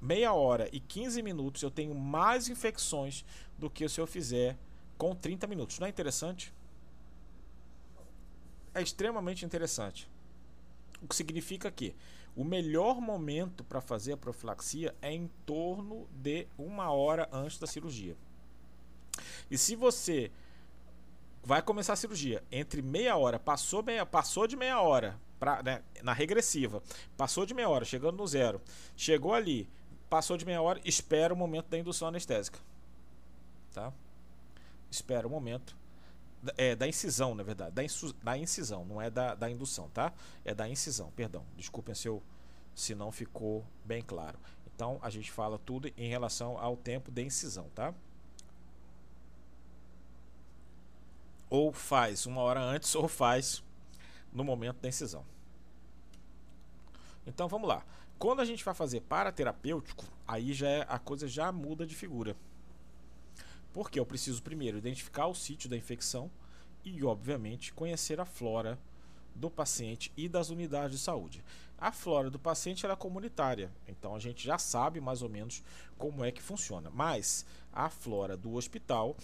meia 0.01 0.33
hora 0.33 0.69
e 0.73 0.79
15 0.79 1.21
minutos 1.23 1.63
eu 1.63 1.71
tenho 1.71 1.95
mais 1.95 2.49
infecções 2.49 3.25
do 3.59 3.69
que 3.69 3.89
se 3.89 4.01
eu 4.01 4.07
fizer 4.07 4.57
com 4.97 5.15
30 5.15 5.47
minutos. 5.49 5.79
Não 5.79 5.87
é 5.87 5.91
interessante? 5.91 6.55
É 8.73 8.81
extremamente 8.81 9.45
interessante. 9.45 10.09
O 11.03 11.09
que 11.09 11.17
significa 11.17 11.71
que 11.71 11.95
o 12.37 12.45
melhor 12.45 13.01
momento 13.01 13.65
para 13.65 13.81
fazer 13.81 14.13
a 14.13 14.17
profilaxia 14.17 14.95
é 15.01 15.11
em 15.11 15.27
torno 15.47 16.07
de 16.13 16.47
uma 16.59 16.93
hora 16.93 17.27
antes 17.33 17.59
da 17.59 17.67
cirurgia. 17.67 18.15
E 19.51 19.57
se 19.57 19.75
você 19.75 20.31
vai 21.43 21.63
começar 21.63 21.95
a 21.95 21.97
cirurgia 21.97 22.45
entre 22.53 22.83
meia 22.83 23.17
hora, 23.17 23.39
passou, 23.39 23.83
meia, 23.83 24.05
passou 24.05 24.47
de 24.47 24.55
meia 24.55 24.81
hora 24.81 25.19
pra, 25.41 25.63
né, 25.63 25.83
na 26.03 26.13
regressiva, 26.13 26.83
passou 27.17 27.47
de 27.47 27.55
meia 27.55 27.71
hora, 27.71 27.87
chegando 27.87 28.19
no 28.19 28.27
zero, 28.27 28.61
chegou 28.95 29.33
ali, 29.33 29.67
passou 30.11 30.37
de 30.37 30.45
meia 30.45 30.61
hora, 30.61 30.79
espera 30.85 31.33
o 31.33 31.37
momento 31.37 31.69
da 31.69 31.79
indução 31.79 32.09
anestésica. 32.09 32.59
Tá? 33.73 33.93
Espera 34.91 35.27
o 35.27 35.31
momento 35.31 35.75
é, 36.57 36.75
da 36.75 36.87
incisão, 36.87 37.35
na 37.35 37.43
verdade. 37.43 37.73
Da, 37.73 37.85
insu, 37.85 38.13
da 38.23 38.37
incisão, 38.37 38.85
não 38.85 39.01
é 39.01 39.11
da, 39.11 39.35
da 39.35 39.51
indução, 39.51 39.89
tá? 39.91 40.13
É 40.45 40.55
da 40.55 40.69
incisão, 40.69 41.11
perdão. 41.15 41.45
Desculpem 41.57 41.95
se, 41.95 42.09
eu, 42.09 42.23
se 42.75 42.95
não 42.95 43.11
ficou 43.13 43.65
bem 43.85 44.03
claro. 44.03 44.39
Então 44.75 44.99
a 45.03 45.09
gente 45.09 45.33
fala 45.33 45.59
tudo 45.59 45.91
em 45.97 46.09
relação 46.09 46.59
ao 46.59 46.77
tempo 46.77 47.11
de 47.11 47.23
incisão, 47.23 47.71
tá? 47.75 47.95
Ou 51.49 51.73
faz 51.73 52.27
uma 52.27 52.41
hora 52.43 52.61
antes 52.61 52.95
ou 52.95 53.09
faz 53.09 53.63
no 54.33 54.45
momento 54.45 54.81
da 54.81 54.89
incisão. 54.89 55.25
Então 57.27 57.49
vamos 57.49 57.69
lá. 57.69 57.85
Quando 58.19 58.41
a 58.41 58.45
gente 58.45 58.65
vai 58.65 58.75
fazer 58.75 59.01
paraterapêutico, 59.01 60.05
aí 60.27 60.53
já 60.53 60.69
é, 60.69 60.87
a 60.89 60.99
coisa 60.99 61.27
já 61.29 61.51
muda 61.53 61.87
de 61.87 61.95
figura. 61.95 62.37
Porque 63.77 64.01
eu 64.01 64.07
preciso 64.07 64.43
primeiro 64.43 64.79
identificar 64.79 65.27
o 65.27 65.35
sítio 65.35 65.69
da 65.69 65.77
infecção 65.77 66.31
e, 66.83 67.05
obviamente, 67.05 67.75
conhecer 67.75 68.19
a 68.19 68.25
flora 68.25 68.79
do 69.35 69.51
paciente 69.51 70.11
e 70.17 70.31
das 70.31 70.49
unidades 70.49 70.93
de 70.93 71.05
saúde. 71.05 71.45
A 71.77 71.93
flora 71.93 72.31
do 72.31 72.39
paciente 72.39 72.87
é 72.87 72.97
comunitária, 72.97 73.71
então 73.87 74.15
a 74.15 74.19
gente 74.19 74.43
já 74.43 74.57
sabe 74.57 74.99
mais 74.99 75.21
ou 75.21 75.29
menos 75.29 75.63
como 75.99 76.25
é 76.25 76.33
que 76.33 76.41
funciona. 76.41 76.89
Mas 76.89 77.45
a 77.71 77.91
flora 77.91 78.35
do 78.35 78.55
hospital, 78.55 79.15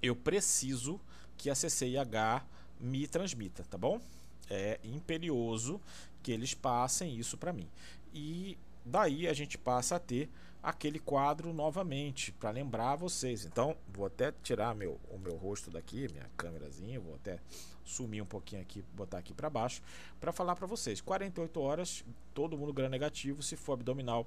eu 0.00 0.16
preciso 0.16 0.98
que 1.36 1.50
a 1.50 1.54
CCIH 1.54 2.46
me 2.80 3.06
transmita, 3.06 3.64
tá 3.64 3.76
bom? 3.76 4.00
É 4.48 4.80
imperioso 4.82 5.78
que 6.22 6.32
eles 6.32 6.54
passem 6.54 7.18
isso 7.18 7.36
para 7.36 7.52
mim. 7.52 7.68
E 8.14 8.56
daí 8.82 9.28
a 9.28 9.34
gente 9.34 9.58
passa 9.58 9.96
a 9.96 10.00
ter 10.00 10.30
aquele 10.62 10.98
quadro 10.98 11.52
novamente 11.52 12.30
para 12.32 12.50
lembrar 12.50 12.94
vocês. 12.94 13.44
Então, 13.44 13.76
vou 13.92 14.06
até 14.06 14.32
tirar 14.42 14.74
meu, 14.74 15.00
o 15.10 15.18
meu 15.18 15.36
rosto 15.36 15.70
daqui, 15.70 16.06
minha 16.12 16.30
câmerazinha, 16.36 17.00
vou 17.00 17.16
até 17.16 17.40
sumir 17.84 18.22
um 18.22 18.26
pouquinho 18.26 18.62
aqui, 18.62 18.84
botar 18.94 19.18
aqui 19.18 19.34
para 19.34 19.50
baixo, 19.50 19.82
para 20.20 20.32
falar 20.32 20.54
para 20.54 20.66
vocês. 20.66 21.00
48 21.00 21.60
horas, 21.60 22.04
todo 22.32 22.56
mundo 22.56 22.72
gram 22.72 22.88
negativo, 22.88 23.42
se 23.42 23.56
for 23.56 23.72
abdominal 23.72 24.26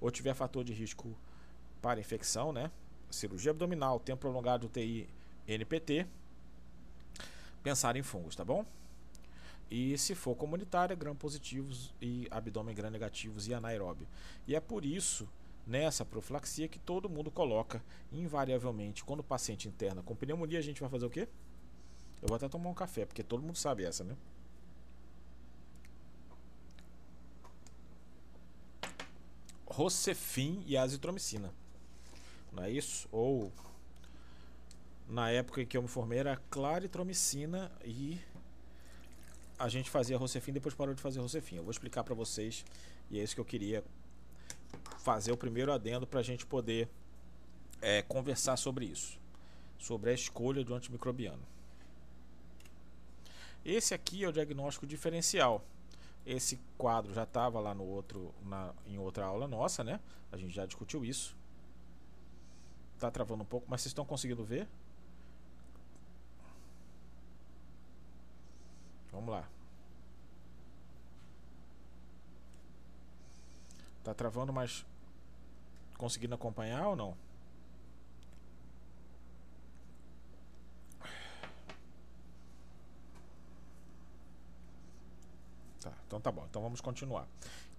ou 0.00 0.10
tiver 0.10 0.34
fator 0.34 0.62
de 0.62 0.72
risco 0.72 1.16
para 1.80 1.98
infecção, 1.98 2.52
né? 2.52 2.70
Cirurgia 3.10 3.50
abdominal, 3.50 3.98
tempo 3.98 4.20
prolongado 4.20 4.66
UTI, 4.66 5.08
NPT, 5.48 6.06
pensar 7.62 7.96
em 7.96 8.02
fungos, 8.02 8.36
tá 8.36 8.44
bom? 8.44 8.64
E 9.68 9.96
se 9.98 10.14
for 10.14 10.36
comunitária, 10.36 10.94
gram 10.94 11.16
positivos 11.16 11.92
e 12.00 12.28
abdômen 12.30 12.74
gram 12.74 12.90
negativos 12.90 13.48
e 13.48 13.54
anaeróbio. 13.54 14.06
E 14.46 14.54
é 14.54 14.60
por 14.60 14.84
isso 14.84 15.26
nessa 15.66 16.04
profilaxia 16.04 16.68
que 16.68 16.78
todo 16.78 17.08
mundo 17.08 17.30
coloca 17.30 17.82
invariavelmente 18.12 19.04
quando 19.04 19.20
o 19.20 19.24
paciente 19.24 19.68
interna 19.68 20.02
com 20.02 20.14
pneumonia 20.14 20.58
a 20.58 20.62
gente 20.62 20.80
vai 20.80 20.90
fazer 20.90 21.06
o 21.06 21.10
quê? 21.10 21.28
Eu 22.20 22.28
vou 22.28 22.36
até 22.36 22.48
tomar 22.48 22.70
um 22.70 22.74
café, 22.74 23.04
porque 23.04 23.22
todo 23.22 23.42
mundo 23.42 23.56
sabe 23.56 23.84
essa, 23.84 24.04
né? 24.04 24.16
Rocefin 29.66 30.62
e 30.66 30.76
azitromicina. 30.76 31.52
Não 32.52 32.62
é 32.62 32.70
isso? 32.70 33.08
Ou 33.10 33.50
na 35.08 35.30
época 35.30 35.62
em 35.62 35.66
que 35.66 35.76
eu 35.76 35.82
me 35.82 35.88
formei 35.88 36.18
era 36.18 36.36
claritromicina 36.50 37.72
e 37.84 38.20
a 39.58 39.68
gente 39.68 39.90
fazia 39.90 40.16
Rocefin 40.16 40.52
depois 40.52 40.74
parou 40.74 40.94
de 40.94 41.00
fazer 41.00 41.20
Rocefin. 41.20 41.56
Eu 41.56 41.62
vou 41.62 41.70
explicar 41.70 42.04
para 42.04 42.14
vocês 42.14 42.64
e 43.10 43.18
é 43.18 43.22
isso 43.22 43.34
que 43.34 43.40
eu 43.40 43.44
queria 43.44 43.82
fazer 44.98 45.32
o 45.32 45.36
primeiro 45.36 45.72
adendo 45.72 46.06
para 46.06 46.20
a 46.20 46.22
gente 46.22 46.46
poder 46.46 46.88
é, 47.80 48.02
conversar 48.02 48.56
sobre 48.56 48.84
isso, 48.84 49.18
sobre 49.78 50.10
a 50.10 50.12
escolha 50.14 50.64
do 50.64 50.74
antimicrobiano. 50.74 51.42
Esse 53.64 53.94
aqui 53.94 54.24
é 54.24 54.28
o 54.28 54.32
diagnóstico 54.32 54.86
diferencial. 54.86 55.64
Esse 56.24 56.58
quadro 56.78 57.12
já 57.12 57.24
estava 57.24 57.60
lá 57.60 57.74
no 57.74 57.84
outro, 57.84 58.32
na, 58.44 58.72
em 58.86 58.98
outra 58.98 59.24
aula 59.24 59.48
nossa, 59.48 59.82
né? 59.82 60.00
A 60.30 60.36
gente 60.36 60.54
já 60.54 60.64
discutiu 60.66 61.04
isso. 61.04 61.36
Tá 62.98 63.10
travando 63.10 63.42
um 63.42 63.46
pouco, 63.46 63.66
mas 63.68 63.82
vocês 63.82 63.90
estão 63.90 64.04
conseguindo 64.04 64.44
ver? 64.44 64.68
Vamos 69.10 69.30
lá. 69.30 69.48
Tá 74.02 74.12
travando, 74.12 74.52
mas 74.52 74.84
conseguindo 75.96 76.34
acompanhar 76.34 76.88
ou 76.88 76.96
não? 76.96 77.16
Tá, 85.80 85.92
então 86.06 86.20
tá 86.20 86.32
bom. 86.32 86.44
Então 86.48 86.62
vamos 86.62 86.80
continuar. 86.80 87.28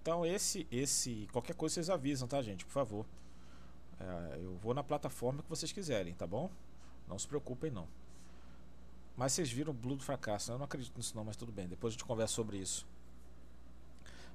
Então 0.00 0.24
esse, 0.24 0.66
esse, 0.70 1.28
qualquer 1.32 1.54
coisa 1.54 1.74
vocês 1.74 1.90
avisam, 1.90 2.28
tá, 2.28 2.40
gente? 2.42 2.64
Por 2.64 2.72
favor. 2.72 3.06
É, 4.00 4.38
eu 4.42 4.56
vou 4.56 4.74
na 4.74 4.82
plataforma 4.82 5.42
que 5.42 5.48
vocês 5.48 5.72
quiserem, 5.72 6.14
tá 6.14 6.26
bom? 6.26 6.50
Não 7.08 7.18
se 7.18 7.26
preocupem 7.26 7.70
não. 7.70 7.86
Mas 9.16 9.32
vocês 9.32 9.50
viram 9.50 9.70
o 9.70 9.74
Blue 9.74 9.96
do 9.96 10.02
fracasso? 10.02 10.50
Eu 10.50 10.58
não 10.58 10.64
acredito 10.64 10.96
nisso 10.96 11.14
não, 11.16 11.24
mas 11.24 11.36
tudo 11.36 11.52
bem. 11.52 11.68
Depois 11.68 11.92
a 11.92 11.94
gente 11.94 12.04
conversa 12.04 12.34
sobre 12.34 12.56
isso. 12.58 12.86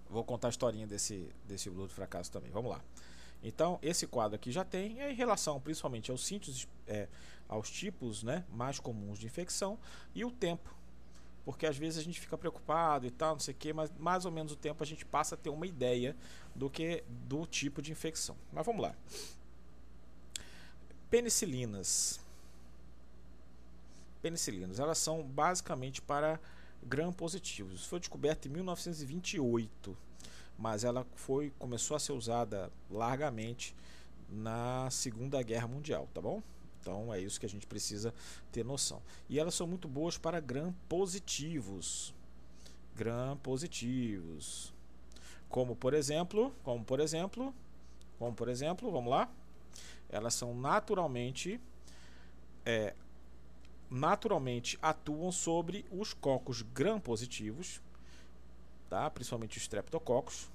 Vou 0.09 0.23
contar 0.23 0.47
a 0.47 0.49
historinha 0.49 0.87
desse, 0.87 1.29
desse 1.45 1.69
Blue 1.69 1.87
do 1.87 1.93
fracasso 1.93 2.31
também. 2.31 2.51
Vamos 2.51 2.71
lá. 2.71 2.81
Então, 3.43 3.79
esse 3.81 4.05
quadro 4.05 4.35
aqui 4.35 4.51
já 4.51 4.65
tem, 4.65 4.99
em 4.99 5.13
relação 5.13 5.59
principalmente 5.61 6.11
aos 6.11 6.25
sítios, 6.25 6.67
é, 6.87 7.07
aos 7.47 7.69
tipos 7.69 8.23
né, 8.23 8.43
mais 8.51 8.79
comuns 8.79 9.17
de 9.17 9.25
infecção 9.25 9.77
e 10.13 10.25
o 10.25 10.31
tempo. 10.31 10.75
Porque 11.45 11.65
às 11.65 11.77
vezes 11.77 11.99
a 11.99 12.03
gente 12.03 12.19
fica 12.19 12.37
preocupado 12.37 13.07
e 13.07 13.11
tal, 13.11 13.33
não 13.33 13.39
sei 13.39 13.53
o 13.53 13.57
que, 13.57 13.71
mas 13.71 13.91
mais 13.97 14.25
ou 14.25 14.31
menos 14.31 14.51
o 14.51 14.55
tempo 14.55 14.83
a 14.83 14.85
gente 14.85 15.05
passa 15.05 15.35
a 15.35 15.37
ter 15.37 15.49
uma 15.49 15.65
ideia 15.65 16.15
do 16.53 16.69
que 16.69 17.03
do 17.07 17.45
tipo 17.45 17.81
de 17.81 17.91
infecção. 17.91 18.35
Mas 18.51 18.65
vamos 18.65 18.81
lá. 18.81 18.93
Penicilinas. 21.09 22.19
Penicilinas, 24.21 24.79
elas 24.79 24.97
são 24.97 25.23
basicamente 25.23 26.01
para 26.01 26.39
gram 26.83 27.11
positivos. 27.13 27.85
Foi 27.85 27.99
descoberto 27.99 28.47
em 28.47 28.49
1928 28.49 30.09
mas 30.59 30.83
ela 30.83 31.07
foi 31.15 31.53
começou 31.57 31.95
a 31.95 31.99
ser 31.99 32.11
usada 32.11 32.69
largamente 32.91 33.73
na 34.29 34.89
Segunda 34.91 35.41
Guerra 35.41 35.67
Mundial, 35.67 36.07
tá 36.13 36.21
bom? 36.21 36.43
Então 36.81 37.13
é 37.13 37.19
isso 37.19 37.39
que 37.39 37.45
a 37.45 37.49
gente 37.49 37.65
precisa 37.65 38.13
ter 38.51 38.63
noção. 38.63 39.01
E 39.29 39.39
elas 39.39 39.55
são 39.55 39.65
muito 39.65 39.87
boas 39.87 40.17
para 40.17 40.39
gram 40.39 40.73
positivos. 40.87 42.13
Gram 42.95 43.37
positivos. 43.37 44.73
Como 45.47 45.75
por 45.75 45.93
exemplo, 45.93 46.53
como 46.61 46.83
por 46.83 46.99
exemplo, 46.99 47.53
como 48.19 48.35
por 48.35 48.49
exemplo, 48.49 48.91
vamos 48.91 49.09
lá, 49.09 49.31
elas 50.09 50.33
são 50.33 50.53
naturalmente 50.53 51.59
é, 52.65 52.93
naturalmente 53.89 54.77
atuam 54.81 55.31
sobre 55.31 55.85
os 55.91 56.13
cocos 56.13 56.61
gram-positivos, 56.61 57.81
tá? 58.89 59.09
principalmente 59.09 59.57
os 59.57 59.63
streptococcus. 59.63 60.49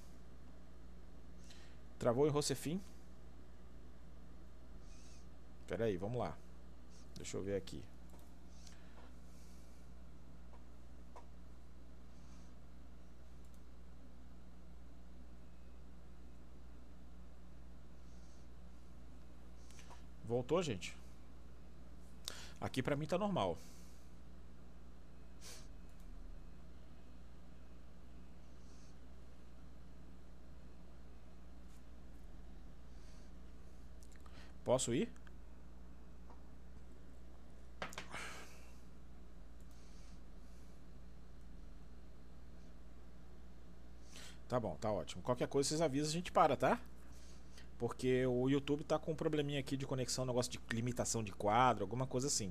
Travou 1.98 2.26
em 2.26 2.30
Rocefim? 2.30 2.80
Espera 5.62 5.86
aí, 5.86 5.96
vamos 5.96 6.18
lá. 6.18 6.36
Deixa 7.16 7.36
eu 7.36 7.42
ver 7.42 7.56
aqui. 7.56 7.82
Voltou, 20.26 20.62
gente? 20.62 20.96
Aqui 22.60 22.82
pra 22.82 22.96
mim 22.96 23.06
tá 23.06 23.18
normal. 23.18 23.58
Posso 34.64 34.94
ir? 34.94 35.08
Tá 44.48 44.58
bom, 44.60 44.76
tá 44.80 44.90
ótimo. 44.90 45.22
Qualquer 45.22 45.48
coisa 45.48 45.68
vocês 45.68 45.80
avisam, 45.80 46.08
a 46.08 46.12
gente 46.12 46.32
para, 46.32 46.56
tá? 46.56 46.78
Porque 47.84 48.24
o 48.24 48.48
YouTube 48.48 48.82
tá 48.82 48.98
com 48.98 49.12
um 49.12 49.14
probleminha 49.14 49.60
aqui 49.60 49.76
de 49.76 49.84
conexão, 49.84 50.24
negócio 50.24 50.50
de 50.50 50.58
limitação 50.74 51.22
de 51.22 51.32
quadro, 51.32 51.84
alguma 51.84 52.06
coisa 52.06 52.28
assim. 52.28 52.50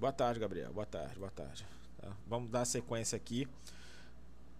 Boa 0.00 0.10
tarde, 0.10 0.40
Gabriel. 0.40 0.72
Boa 0.72 0.86
tarde, 0.86 1.18
boa 1.18 1.30
tarde. 1.30 1.66
Tá? 1.98 2.16
Vamos 2.26 2.48
dar 2.48 2.64
sequência 2.64 3.14
aqui. 3.14 3.46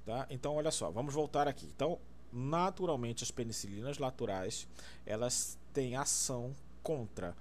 Tá? 0.04 0.26
Então, 0.28 0.56
olha 0.56 0.70
só, 0.70 0.90
vamos 0.90 1.14
voltar 1.14 1.48
aqui. 1.48 1.64
Então, 1.74 1.98
naturalmente, 2.30 3.24
as 3.24 3.30
penicilinas 3.30 3.96
naturais, 3.96 4.68
elas 5.06 5.58
têm 5.72 5.96
ação 5.96 6.54
contra 6.82 7.34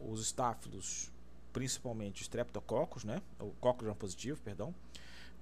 os 0.00 0.22
estáfilos, 0.22 1.12
principalmente 1.52 2.22
os 2.22 2.22
streptococcus, 2.22 3.04
né? 3.04 3.20
O 3.38 3.50
coccus 3.60 3.94
positivo, 3.98 4.40
perdão 4.40 4.74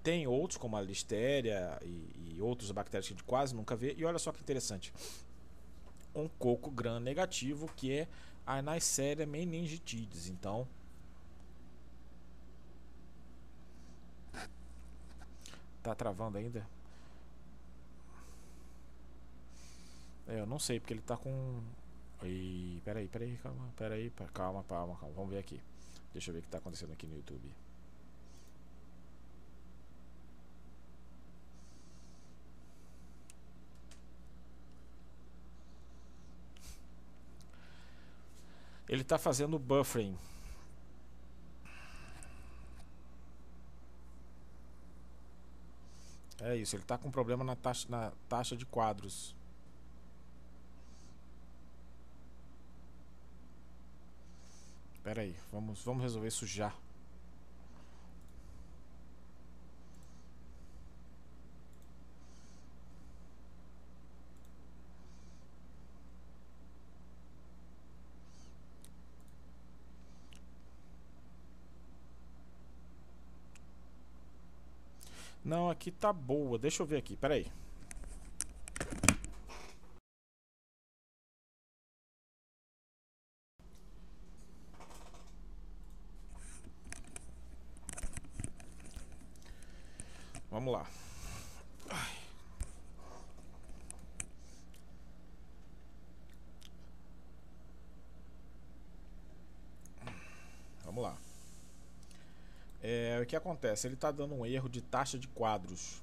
tem 0.02 0.26
outros, 0.26 0.58
como 0.58 0.76
a 0.76 0.80
listéria 0.80 1.78
e, 1.82 2.34
e 2.36 2.40
outros 2.40 2.70
bactérias 2.70 3.06
que 3.06 3.14
a 3.14 3.16
gente 3.16 3.24
quase 3.24 3.54
nunca 3.54 3.76
vê. 3.76 3.94
E 3.96 4.04
olha 4.04 4.18
só 4.18 4.32
que 4.32 4.40
interessante. 4.40 4.92
Um 6.14 6.28
coco 6.28 6.70
gram 6.70 7.00
negativo 7.00 7.70
que 7.76 7.92
é 7.92 8.08
a 8.46 8.60
Neisseria 8.60 9.26
meningitidis. 9.26 10.28
Então, 10.28 10.66
tá 15.82 15.94
travando 15.94 16.38
ainda? 16.38 16.66
É, 20.26 20.40
eu 20.40 20.46
não 20.46 20.58
sei 20.58 20.78
porque 20.80 20.94
ele 20.94 21.02
tá 21.02 21.16
com 21.16 21.60
e 22.24 22.80
peraí, 22.84 23.08
peraí, 23.08 23.36
calma, 23.42 23.68
peraí, 23.76 24.10
calma, 24.32 24.64
calma, 24.64 24.96
calma. 24.96 25.14
Vamos 25.14 25.30
ver 25.30 25.38
aqui. 25.38 25.60
Deixa 26.12 26.30
eu 26.30 26.34
ver 26.34 26.40
o 26.40 26.42
que 26.42 26.48
está 26.48 26.58
acontecendo 26.58 26.92
aqui 26.92 27.06
no 27.06 27.16
YouTube. 27.16 27.52
Ele 38.92 39.00
está 39.00 39.16
fazendo 39.16 39.58
buffering. 39.58 40.14
É 46.38 46.54
isso, 46.56 46.76
ele 46.76 46.82
está 46.82 46.98
com 46.98 47.10
problema 47.10 47.42
na 47.42 47.56
taxa, 47.56 47.88
na 47.88 48.12
taxa 48.28 48.54
de 48.54 48.66
quadros. 48.66 49.34
Espera 54.96 55.22
aí, 55.22 55.34
vamos, 55.50 55.82
vamos 55.82 56.02
resolver 56.02 56.28
isso 56.28 56.46
já. 56.46 56.74
Não, 75.44 75.70
aqui 75.70 75.90
tá 75.90 76.12
boa. 76.12 76.58
Deixa 76.58 76.82
eu 76.82 76.86
ver 76.86 76.96
aqui, 76.98 77.16
peraí. 77.16 77.46
Vamos 90.50 90.72
lá. 90.72 90.86
O 103.22 103.26
que 103.26 103.36
acontece? 103.36 103.86
Ele 103.86 103.94
está 103.94 104.10
dando 104.10 104.34
um 104.34 104.44
erro 104.44 104.68
de 104.68 104.80
taxa 104.80 105.18
de 105.18 105.28
quadros. 105.28 106.02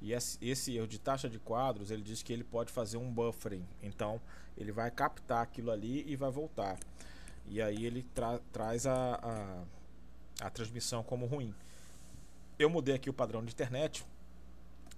E 0.00 0.12
esse, 0.12 0.38
esse, 0.40 0.76
erro 0.76 0.86
de 0.86 0.98
taxa 0.98 1.28
de 1.28 1.38
quadros, 1.38 1.90
ele 1.90 2.02
diz 2.02 2.22
que 2.22 2.32
ele 2.32 2.44
pode 2.44 2.72
fazer 2.72 2.96
um 2.96 3.12
buffering. 3.12 3.66
Então, 3.82 4.20
ele 4.56 4.72
vai 4.72 4.90
captar 4.90 5.42
aquilo 5.42 5.70
ali 5.70 6.04
e 6.10 6.16
vai 6.16 6.30
voltar. 6.30 6.78
E 7.46 7.60
aí 7.60 7.84
ele 7.84 8.02
tra 8.14 8.38
traz 8.52 8.86
a, 8.86 9.14
a, 10.40 10.46
a 10.46 10.50
transmissão 10.50 11.02
como 11.02 11.26
ruim. 11.26 11.54
Eu 12.58 12.70
mudei 12.70 12.94
aqui 12.94 13.10
o 13.10 13.12
padrão 13.12 13.44
de 13.44 13.52
internet, 13.52 14.04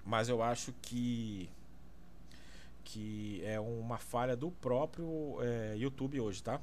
mas 0.04 0.28
eu 0.28 0.42
acho 0.42 0.72
que 0.82 1.48
que 2.84 3.40
é 3.44 3.60
uma 3.60 3.96
falha 3.96 4.36
do 4.36 4.50
próprio 4.50 5.38
é, 5.40 5.76
YouTube 5.76 6.20
hoje, 6.20 6.42
tá? 6.42 6.60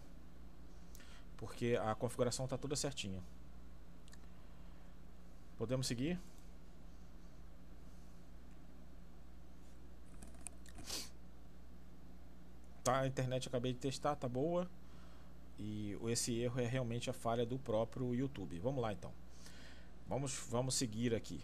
porque 1.39 1.79
a 1.81 1.95
configuração 1.95 2.43
está 2.43 2.57
toda 2.57 2.75
certinha. 2.75 3.23
Podemos 5.59 5.87
seguir? 5.87 6.17
Tá, 12.81 13.01
a 13.01 13.07
internet 13.07 13.49
acabei 13.49 13.73
de 13.73 13.79
testar, 13.79 14.15
tá 14.15 14.29
boa. 14.29 14.69
E 15.59 15.97
esse 16.07 16.33
erro 16.39 16.61
é 16.61 16.65
realmente 16.65 17.09
a 17.09 17.13
falha 17.13 17.45
do 17.45 17.59
próprio 17.59 18.15
YouTube. 18.15 18.57
Vamos 18.59 18.81
lá 18.81 18.93
então. 18.93 19.11
Vamos, 20.07 20.33
vamos 20.49 20.75
seguir 20.75 21.13
aqui. 21.13 21.41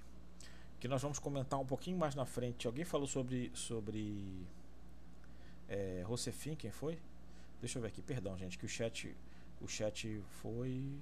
Que 0.80 0.88
nós 0.88 1.01
vamos 1.01 1.20
comentar 1.20 1.59
um 1.59 1.66
pouquinho 1.66 1.97
mais 1.97 2.16
na 2.16 2.26
frente. 2.26 2.66
Alguém 2.68 2.86
falou 2.86 3.07
sobre 3.07 3.51
sobre 3.53 4.47
é, 5.68 6.03
Rosefin, 6.05 6.55
quem 6.55 6.72
foi? 6.72 6.97
Deixa 7.59 7.80
eu 7.80 7.82
ver 7.82 7.89
aqui, 7.89 8.01
perdão, 8.01 8.38
gente, 8.38 8.57
que 8.57 8.66
o 8.66 8.70
chat 8.70 9.13
o 9.59 9.68
chat 9.68 10.24
foi 10.41 11.01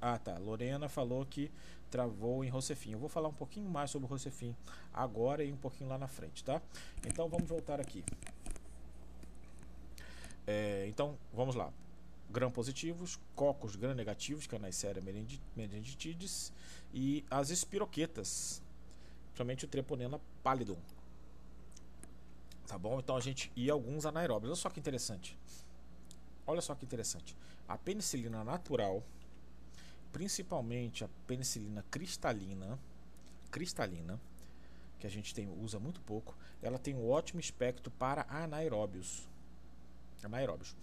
Ah, 0.00 0.18
tá. 0.18 0.38
Lorena 0.38 0.88
falou 0.88 1.24
que 1.26 1.50
travou 1.90 2.44
em 2.44 2.48
Rocefim. 2.48 2.92
Eu 2.92 2.98
vou 2.98 3.08
falar 3.08 3.28
um 3.28 3.34
pouquinho 3.34 3.68
mais 3.68 3.90
sobre 3.90 4.06
o 4.06 4.08
Rocefim 4.08 4.54
agora 4.92 5.42
e 5.44 5.52
um 5.52 5.56
pouquinho 5.56 5.90
lá 5.90 5.98
na 5.98 6.06
frente, 6.06 6.44
tá? 6.44 6.62
Então 7.06 7.28
vamos 7.28 7.48
voltar 7.48 7.80
aqui. 7.80 8.04
É, 10.46 10.86
então 10.88 11.18
vamos 11.32 11.54
lá. 11.54 11.72
Gram 12.30 12.50
positivos, 12.50 13.18
cocos 13.34 13.74
gram 13.74 13.94
negativos, 13.94 14.46
que 14.46 14.54
é 14.54 14.58
na 14.58 14.70
série 14.70 15.00
meningitidis, 15.56 16.52
e 16.94 17.24
as 17.28 17.50
espiroquetas, 17.50 18.62
principalmente 19.26 19.64
o 19.64 19.68
Treponema 19.68 20.20
pallidum. 20.42 20.76
Tá 22.68 22.78
bom? 22.78 23.00
Então 23.00 23.16
a 23.16 23.20
gente 23.20 23.50
e 23.56 23.68
alguns 23.68 24.06
anaeróbios. 24.06 24.50
Olha 24.50 24.56
só 24.56 24.70
que 24.70 24.78
interessante. 24.78 25.36
Olha 26.46 26.60
só 26.60 26.74
que 26.74 26.84
interessante. 26.84 27.36
A 27.68 27.76
penicilina 27.76 28.44
natural, 28.44 29.02
principalmente 30.12 31.04
a 31.04 31.08
penicilina 31.26 31.84
cristalina, 31.90 32.78
cristalina, 33.50 34.20
que 34.98 35.06
a 35.06 35.10
gente 35.10 35.34
tem, 35.34 35.48
usa 35.62 35.78
muito 35.78 36.00
pouco, 36.02 36.36
ela 36.62 36.78
tem 36.78 36.94
um 36.94 37.08
ótimo 37.08 37.40
espectro 37.40 37.90
para 37.92 38.26
anaeróbios. 38.28 39.28
Anaeróbios. 40.22 40.76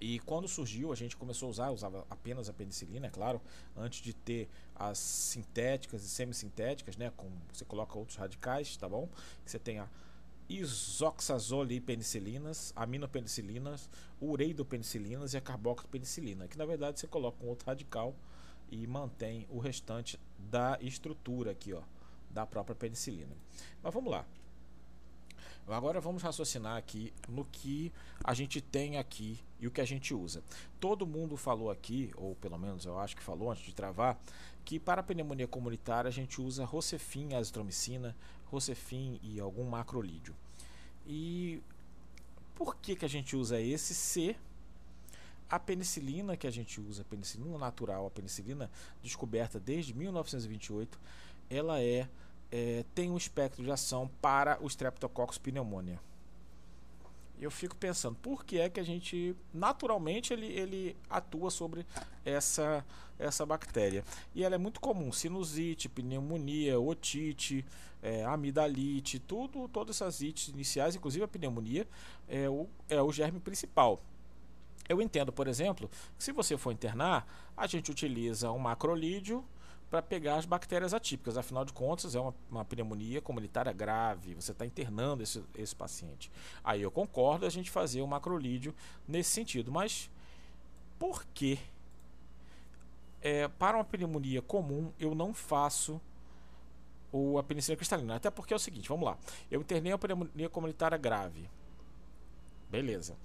E 0.00 0.18
quando 0.20 0.48
surgiu, 0.48 0.92
a 0.92 0.96
gente 0.96 1.14
começou 1.14 1.48
a 1.48 1.50
usar, 1.50 1.70
usava 1.70 2.06
apenas 2.08 2.48
a 2.48 2.52
penicilina, 2.54 3.06
é 3.06 3.10
claro, 3.10 3.40
antes 3.76 4.00
de 4.00 4.14
ter 4.14 4.48
as 4.74 4.98
sintéticas 4.98 6.02
e 6.02 6.08
semissintéticas, 6.08 6.96
né? 6.96 7.12
Com, 7.16 7.30
você 7.52 7.66
coloca 7.66 7.98
outros 7.98 8.16
radicais, 8.16 8.76
tá 8.78 8.88
bom? 8.88 9.08
Você 9.44 9.58
tem 9.58 9.78
a 9.78 9.88
isoxazolipenicilinas, 10.50 12.72
aminopenicilinas, 12.74 13.88
ureidopenicilinas 14.20 15.32
e 15.32 15.36
a 15.36 15.40
carboxypenicilina, 15.40 16.48
que 16.48 16.58
na 16.58 16.66
verdade 16.66 16.98
você 16.98 17.06
coloca 17.06 17.44
um 17.44 17.48
outro 17.48 17.68
radical 17.68 18.16
e 18.68 18.84
mantém 18.86 19.46
o 19.48 19.60
restante 19.60 20.18
da 20.38 20.76
estrutura 20.80 21.52
aqui, 21.52 21.72
ó, 21.72 21.82
da 22.30 22.44
própria 22.44 22.74
penicilina. 22.74 23.36
Mas 23.80 23.94
vamos 23.94 24.10
lá. 24.10 24.26
Agora 25.68 26.00
vamos 26.00 26.22
raciocinar 26.22 26.76
aqui 26.76 27.12
no 27.28 27.44
que 27.44 27.92
a 28.24 28.34
gente 28.34 28.60
tem 28.60 28.98
aqui 28.98 29.38
e 29.60 29.68
o 29.68 29.70
que 29.70 29.80
a 29.80 29.84
gente 29.84 30.12
usa. 30.12 30.42
Todo 30.80 31.06
mundo 31.06 31.36
falou 31.36 31.70
aqui, 31.70 32.10
ou 32.16 32.34
pelo 32.34 32.58
menos 32.58 32.86
eu 32.86 32.98
acho 32.98 33.16
que 33.16 33.22
falou 33.22 33.52
antes 33.52 33.64
de 33.64 33.72
travar, 33.72 34.20
que 34.64 34.78
para 34.78 35.00
a 35.00 35.04
pneumonia 35.04 35.48
comunitária 35.48 36.08
a 36.08 36.12
gente 36.12 36.40
usa 36.40 36.64
Rocefin, 36.64 37.34
azitromicina, 37.34 38.16
Rocefin 38.46 39.18
e 39.22 39.40
algum 39.40 39.64
macrolídeo. 39.64 40.34
E 41.06 41.62
por 42.54 42.76
que, 42.76 42.94
que 42.96 43.04
a 43.04 43.08
gente 43.08 43.36
usa 43.36 43.60
esse 43.60 43.94
se 43.94 44.36
a 45.48 45.58
penicilina 45.58 46.36
que 46.36 46.46
a 46.46 46.50
gente 46.50 46.80
usa, 46.80 47.02
a 47.02 47.04
penicilina 47.04 47.58
natural, 47.58 48.06
a 48.06 48.10
penicilina 48.10 48.70
descoberta 49.02 49.58
desde 49.58 49.92
1928, 49.94 50.98
ela 51.48 51.80
é 51.80 52.08
é, 52.50 52.84
tem 52.94 53.10
um 53.10 53.16
espectro 53.16 53.62
de 53.62 53.70
ação 53.70 54.10
para 54.20 54.58
o 54.60 54.66
Streptococcus 54.66 55.38
pneumonia. 55.38 56.00
Eu 57.40 57.50
fico 57.50 57.74
pensando, 57.74 58.16
por 58.16 58.44
que 58.44 58.58
é 58.58 58.68
que 58.68 58.78
a 58.78 58.82
gente, 58.82 59.34
naturalmente, 59.52 60.30
ele, 60.30 60.46
ele 60.46 60.96
atua 61.08 61.50
sobre 61.50 61.86
essa, 62.22 62.84
essa 63.18 63.46
bactéria? 63.46 64.04
E 64.34 64.44
ela 64.44 64.56
é 64.56 64.58
muito 64.58 64.78
comum, 64.78 65.10
sinusite, 65.10 65.88
pneumonia, 65.88 66.78
otite, 66.78 67.64
é, 68.02 68.24
amidalite, 68.24 69.18
tudo, 69.18 69.66
todas 69.68 69.96
essas 69.96 70.20
ites 70.20 70.48
iniciais, 70.48 70.94
inclusive 70.94 71.24
a 71.24 71.28
pneumonia, 71.28 71.88
é 72.28 72.46
o, 72.46 72.68
é 72.90 73.00
o 73.00 73.10
germe 73.10 73.40
principal. 73.40 74.02
Eu 74.86 75.00
entendo, 75.00 75.32
por 75.32 75.48
exemplo, 75.48 75.88
que 76.18 76.24
se 76.24 76.32
você 76.32 76.58
for 76.58 76.72
internar, 76.72 77.26
a 77.56 77.66
gente 77.66 77.90
utiliza 77.90 78.50
um 78.52 78.58
macrolídeo, 78.58 79.42
para 79.90 80.00
pegar 80.00 80.36
as 80.36 80.46
bactérias 80.46 80.94
atípicas. 80.94 81.36
Afinal 81.36 81.64
de 81.64 81.72
contas, 81.72 82.14
é 82.14 82.20
uma, 82.20 82.34
uma 82.50 82.64
pneumonia 82.64 83.20
comunitária 83.20 83.72
grave, 83.72 84.34
você 84.34 84.52
está 84.52 84.64
internando 84.64 85.22
esse, 85.22 85.42
esse 85.54 85.74
paciente. 85.74 86.30
Aí 86.62 86.80
eu 86.80 86.90
concordo 86.90 87.44
a 87.44 87.50
gente 87.50 87.70
fazer 87.70 88.00
o 88.00 88.06
macrolídeo 88.06 88.74
nesse 89.06 89.30
sentido, 89.30 89.72
mas 89.72 90.08
por 90.98 91.24
que 91.34 91.58
é, 93.20 93.48
para 93.48 93.76
uma 93.76 93.84
pneumonia 93.84 94.40
comum 94.40 94.92
eu 94.98 95.14
não 95.14 95.34
faço 95.34 96.00
o, 97.12 97.36
a 97.38 97.42
penicilina 97.42 97.76
cristalina? 97.76 98.14
Até 98.14 98.30
porque 98.30 98.54
é 98.54 98.56
o 98.56 98.60
seguinte, 98.60 98.88
vamos 98.88 99.06
lá. 99.06 99.18
Eu 99.50 99.60
internei 99.60 99.92
uma 99.92 99.98
pneumonia 99.98 100.48
comunitária 100.48 100.96
grave. 100.96 101.50
Beleza. 102.70 103.16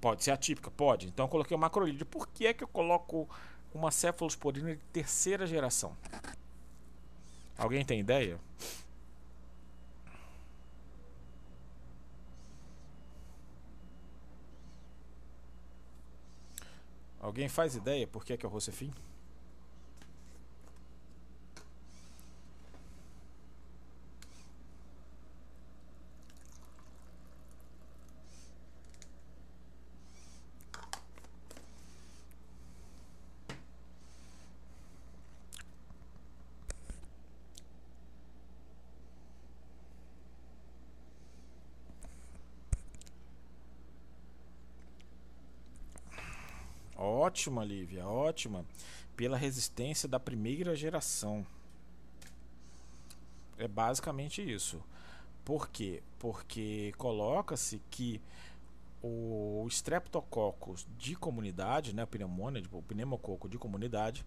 Pode 0.00 0.24
ser 0.24 0.30
atípica? 0.30 0.70
Pode. 0.70 1.06
Então 1.06 1.26
eu 1.26 1.28
coloquei 1.28 1.54
o 1.54 1.60
macrolídeo. 1.60 2.06
Por 2.06 2.26
que 2.26 2.46
é 2.46 2.54
que 2.54 2.64
eu 2.64 2.68
coloco 2.68 3.28
uma 3.72 3.90
cefalosporina 3.90 4.74
de 4.74 4.80
terceira 4.92 5.46
geração. 5.46 5.96
Alguém 7.56 7.84
tem 7.84 8.00
ideia? 8.00 8.38
Alguém 17.20 17.48
faz 17.48 17.76
ideia 17.76 18.06
por 18.06 18.24
que 18.24 18.32
é, 18.32 18.36
que 18.36 18.46
é 18.46 18.48
o 18.48 18.52
Rocefin? 18.52 18.90
Ótima, 47.40 47.64
Lívia, 47.64 48.06
ótima. 48.06 48.66
Pela 49.16 49.34
resistência 49.34 50.06
da 50.06 50.20
primeira 50.20 50.76
geração. 50.76 51.46
É 53.56 53.66
basicamente 53.66 54.42
isso. 54.42 54.78
Por 55.42 55.70
quê? 55.70 56.02
Porque 56.18 56.92
coloca-se 56.98 57.80
que 57.90 58.20
o 59.02 59.66
Streptococcus 59.70 60.86
de 60.98 61.16
comunidade, 61.16 61.94
né, 61.94 62.04
pneumonia, 62.04 62.62
o 62.72 62.82
pneumococo 62.82 63.48
de 63.48 63.56
comunidade, 63.56 64.22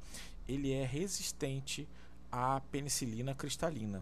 ele 0.47 0.71
é 0.73 0.83
resistente 0.83 1.87
à 2.31 2.59
penicilina 2.71 3.35
cristalina. 3.35 4.01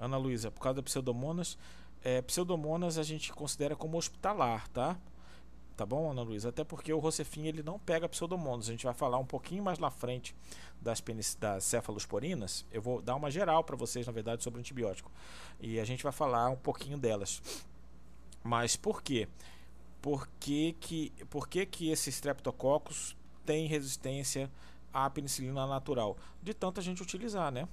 Ana 0.00 0.16
Luísa, 0.16 0.50
por 0.50 0.62
causa 0.62 0.76
da 0.76 0.82
pseudomonas, 0.82 1.58
é, 2.02 2.22
pseudomonas 2.22 2.96
a 2.96 3.02
gente 3.02 3.30
considera 3.30 3.76
como 3.76 3.98
hospitalar, 3.98 4.66
tá? 4.68 4.98
Tá 5.78 5.86
bom, 5.86 6.10
Ana 6.10 6.22
Luísa? 6.22 6.48
Até 6.48 6.64
porque 6.64 6.92
o 6.92 6.98
Rocefin 6.98 7.46
ele 7.46 7.62
não 7.62 7.78
pega 7.78 8.08
pseudomonas. 8.08 8.66
A 8.68 8.72
gente 8.72 8.84
vai 8.84 8.92
falar 8.92 9.16
um 9.18 9.24
pouquinho 9.24 9.62
mais 9.62 9.78
na 9.78 9.92
frente 9.92 10.34
das, 10.82 11.00
das 11.38 11.62
cefalosporinas. 11.62 12.66
Eu 12.72 12.82
vou 12.82 13.00
dar 13.00 13.14
uma 13.14 13.30
geral 13.30 13.62
para 13.62 13.76
vocês, 13.76 14.04
na 14.04 14.12
verdade, 14.12 14.42
sobre 14.42 14.58
o 14.58 14.60
antibiótico. 14.60 15.08
E 15.60 15.78
a 15.78 15.84
gente 15.84 16.02
vai 16.02 16.10
falar 16.10 16.50
um 16.50 16.56
pouquinho 16.56 16.98
delas. 16.98 17.40
Mas 18.42 18.74
por 18.74 19.00
quê? 19.00 19.28
Por 20.02 20.28
que, 20.40 20.74
que, 20.80 21.12
por 21.30 21.46
que, 21.46 21.64
que 21.64 21.90
esse 21.90 22.10
Streptococcus 22.10 23.16
tem 23.46 23.68
resistência 23.68 24.50
à 24.92 25.08
penicilina 25.08 25.64
natural? 25.64 26.16
De 26.42 26.54
tanto 26.54 26.80
a 26.80 26.82
gente 26.82 27.00
utilizar, 27.04 27.52
né? 27.52 27.68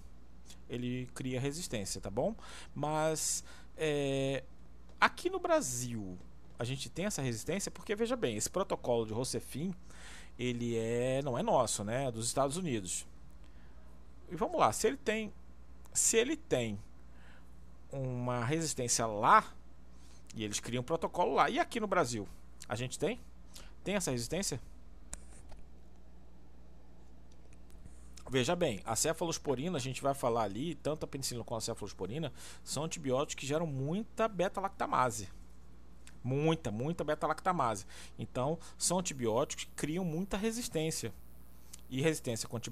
Ele 0.69 1.09
cria 1.15 1.41
resistência, 1.41 1.99
tá 1.99 2.11
bom? 2.11 2.35
Mas 2.71 3.43
é, 3.75 4.43
aqui 5.01 5.27
no 5.27 5.39
Brasil, 5.39 6.19
a 6.57 6.63
gente 6.63 6.89
tem 6.89 7.05
essa 7.05 7.21
resistência 7.21 7.71
porque 7.71 7.95
veja 7.95 8.15
bem, 8.15 8.35
esse 8.37 8.49
protocolo 8.49 9.05
de 9.05 9.13
Rocefin, 9.13 9.73
ele 10.37 10.77
é 10.77 11.21
não 11.23 11.37
é 11.37 11.43
nosso, 11.43 11.83
né, 11.83 12.07
é 12.07 12.11
dos 12.11 12.25
Estados 12.25 12.57
Unidos. 12.57 13.05
E 14.29 14.35
vamos 14.35 14.59
lá, 14.59 14.71
se 14.71 14.87
ele 14.87 14.97
tem 14.97 15.33
se 15.93 16.17
ele 16.17 16.35
tem 16.35 16.79
uma 17.91 18.43
resistência 18.43 19.05
lá 19.05 19.53
e 20.35 20.43
eles 20.43 20.59
criam 20.59 20.81
um 20.81 20.85
protocolo 20.85 21.33
lá, 21.33 21.49
e 21.49 21.59
aqui 21.59 21.79
no 21.79 21.87
Brasil, 21.87 22.27
a 22.67 22.75
gente 22.75 22.99
tem? 22.99 23.21
Tem 23.83 23.95
essa 23.95 24.11
resistência? 24.11 24.59
Veja 28.29 28.55
bem, 28.55 28.81
a 28.83 28.95
cefalosporina, 28.95 29.77
a 29.77 29.79
gente 29.79 30.01
vai 30.01 30.13
falar 30.13 30.43
ali, 30.43 30.75
tanto 30.75 31.05
a 31.05 31.07
penicilina 31.07 31.45
quanto 31.45 31.59
a 31.59 31.65
cefalosporina, 31.65 32.33
são 32.63 32.83
antibióticos 32.83 33.35
que 33.35 33.45
geram 33.45 33.67
muita 33.67 34.27
beta-lactamase. 34.27 35.29
Muita, 36.25 36.71
muita 36.71 37.03
beta-lactamase. 37.03 37.85
Então, 38.17 38.57
são 38.79 38.97
antibióticos 38.97 39.65
que 39.65 39.71
criam 39.75 40.03
muita 40.03 40.35
resistência. 40.35 41.13
E 41.87 42.01
resistência 42.01 42.49
contra 42.49 42.71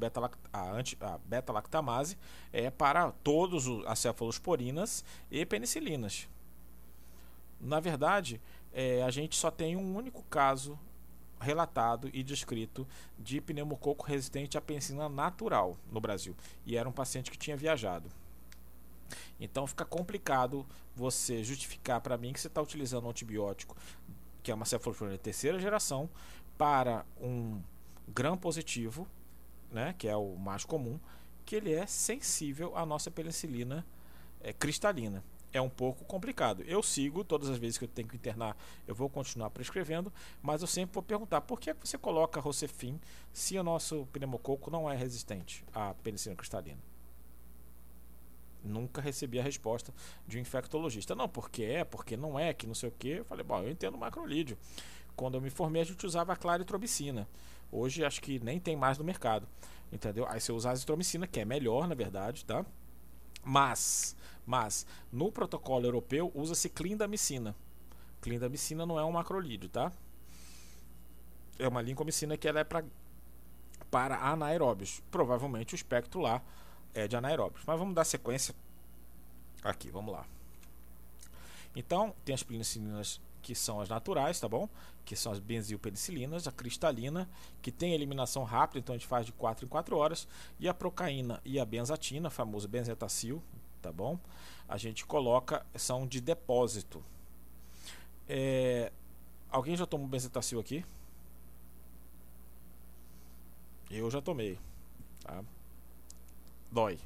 a 0.51 1.19
beta-lactamase 1.23 2.17
é 2.51 2.71
para 2.71 3.11
todos 3.23 3.67
as 3.85 3.99
cefalosporinas 3.99 5.05
e 5.29 5.45
penicilinas. 5.45 6.27
Na 7.61 7.79
verdade, 7.79 8.41
é, 8.73 9.03
a 9.03 9.11
gente 9.11 9.35
só 9.35 9.51
tem 9.51 9.75
um 9.75 9.95
único 9.95 10.23
caso 10.23 10.77
relatado 11.39 12.09
e 12.11 12.23
descrito 12.23 12.87
de 13.19 13.39
pneumococo 13.39 14.03
resistente 14.03 14.57
à 14.57 14.61
penicilina 14.61 15.07
natural 15.07 15.77
no 15.91 16.01
Brasil. 16.01 16.35
E 16.65 16.75
era 16.75 16.89
um 16.89 16.91
paciente 16.91 17.29
que 17.29 17.37
tinha 17.37 17.55
viajado. 17.55 18.09
Então 19.39 19.65
fica 19.67 19.85
complicado 19.85 20.65
você 20.95 21.43
justificar 21.43 22.01
para 22.01 22.17
mim 22.17 22.33
que 22.33 22.39
você 22.39 22.47
está 22.47 22.61
utilizando 22.61 23.05
um 23.05 23.09
antibiótico, 23.09 23.75
que 24.41 24.51
é 24.51 24.53
uma 24.53 24.65
cefalosporina 24.65 25.17
de 25.17 25.23
terceira 25.23 25.59
geração, 25.59 26.09
para 26.57 27.05
um 27.19 27.61
gram 28.07 28.37
positivo, 28.37 29.07
né, 29.71 29.95
que 29.97 30.07
é 30.07 30.15
o 30.15 30.35
mais 30.35 30.65
comum, 30.65 30.99
que 31.45 31.55
ele 31.55 31.73
é 31.73 31.85
sensível 31.85 32.77
à 32.77 32.85
nossa 32.85 33.09
penicilina 33.09 33.85
é, 34.41 34.53
cristalina. 34.53 35.23
É 35.51 35.61
um 35.61 35.69
pouco 35.69 36.03
complicado. 36.05 36.63
Eu 36.63 36.81
sigo, 36.81 37.23
todas 37.23 37.47
as 37.47 37.57
vezes 37.57 37.77
que 37.77 37.83
eu 37.83 37.87
tenho 37.87 38.07
que 38.07 38.15
internar, 38.15 38.57
eu 38.87 38.95
vou 38.95 39.07
continuar 39.07 39.51
prescrevendo, 39.51 40.11
mas 40.41 40.61
eu 40.61 40.67
sempre 40.67 40.95
vou 40.95 41.03
perguntar 41.03 41.41
por 41.41 41.59
que, 41.59 41.69
é 41.69 41.75
você 41.75 41.97
coloca 41.97 42.39
Rocefin 42.39 42.99
se 43.31 43.57
o 43.57 43.63
nosso 43.63 44.07
pneumococo 44.11 44.71
não 44.71 44.89
é 44.89 44.95
resistente 44.95 45.63
à 45.71 45.93
penicilina 45.93 46.37
cristalina? 46.37 46.92
Nunca 48.63 49.01
recebi 49.01 49.39
a 49.39 49.43
resposta 49.43 49.93
de 50.25 50.37
um 50.37 50.41
infectologista. 50.41 51.13
Não, 51.13 51.27
porque 51.27 51.63
é, 51.63 51.83
porque 51.83 52.15
não 52.15 52.39
é, 52.39 52.53
que 52.53 52.65
não 52.65 52.73
sei 52.73 52.89
o 52.89 52.91
que. 52.91 53.09
Eu 53.09 53.25
falei, 53.25 53.43
bom, 53.43 53.61
eu 53.61 53.69
entendo 53.69 53.97
macrolídeo. 53.97 54.57
quando 55.15 55.35
eu 55.35 55.41
me 55.41 55.49
formei, 55.49 55.81
a 55.81 55.85
gente 55.85 56.05
usava 56.05 56.33
a 56.33 56.35
claritromicina. 56.35 57.27
Hoje 57.71 58.05
acho 58.05 58.21
que 58.21 58.39
nem 58.39 58.59
tem 58.59 58.75
mais 58.75 58.97
no 58.97 59.03
mercado. 59.03 59.47
Entendeu? 59.91 60.25
Aí 60.27 60.39
você 60.39 60.51
usa 60.51 60.69
a 60.69 60.71
azitromicina, 60.71 61.27
que 61.27 61.39
é 61.39 61.45
melhor, 61.45 61.87
na 61.87 61.93
verdade, 61.93 62.45
tá? 62.45 62.65
Mas, 63.43 64.15
mas 64.45 64.87
no 65.11 65.31
protocolo 65.31 65.85
europeu 65.85 66.31
usa-se 66.33 66.69
clindamicina. 66.69 67.55
Clindamicina 68.21 68.85
não 68.85 68.97
é 68.97 69.03
um 69.03 69.11
macrolídeo, 69.11 69.69
tá? 69.69 69.91
É 71.59 71.67
uma 71.67 71.81
lincomicina 71.81 72.37
que 72.37 72.47
ela 72.47 72.61
é 72.61 72.63
pra, 72.63 72.83
para 73.91 74.17
anaeróbios. 74.17 75.03
Provavelmente 75.11 75.73
o 75.73 75.75
espectro 75.75 76.21
lá 76.21 76.41
é 76.93 77.07
de 77.07 77.15
anaeróbios. 77.15 77.63
Mas 77.65 77.79
vamos 77.79 77.95
dar 77.95 78.03
sequência 78.03 78.53
aqui, 79.63 79.89
vamos 79.89 80.13
lá. 80.13 80.25
Então, 81.75 82.13
tem 82.23 82.35
as 82.35 82.43
penicilinas 82.43 83.19
que 83.41 83.53
são 83.53 83.81
as 83.81 83.89
naturais, 83.89 84.39
tá 84.39 84.47
bom? 84.47 84.69
Que 85.05 85.15
são 85.15 85.31
as 85.31 85.39
benzilpenicilinas, 85.39 86.47
a 86.47 86.51
cristalina, 86.51 87.29
que 87.61 87.71
tem 87.71 87.93
eliminação 87.93 88.43
rápida, 88.43 88.79
então 88.79 88.95
a 88.95 88.97
gente 88.97 89.07
faz 89.07 89.25
de 89.25 89.33
4 89.33 89.65
em 89.65 89.67
4 89.67 89.97
horas, 89.97 90.27
e 90.59 90.69
a 90.69 90.73
procaína 90.73 91.41
e 91.43 91.59
a 91.59 91.65
benzatina, 91.65 92.29
famoso 92.29 92.67
benzetacil, 92.67 93.43
tá 93.81 93.91
bom? 93.91 94.17
A 94.67 94.77
gente 94.77 95.05
coloca, 95.05 95.65
são 95.75 96.07
de 96.07 96.21
depósito. 96.21 97.03
É, 98.29 98.91
alguém 99.49 99.75
já 99.75 99.85
tomou 99.85 100.07
benzetacil 100.07 100.59
aqui? 100.59 100.85
Eu 103.91 104.09
já 104.09 104.21
tomei, 104.21 104.57
tá? 105.21 105.43
Dói. 106.73 106.97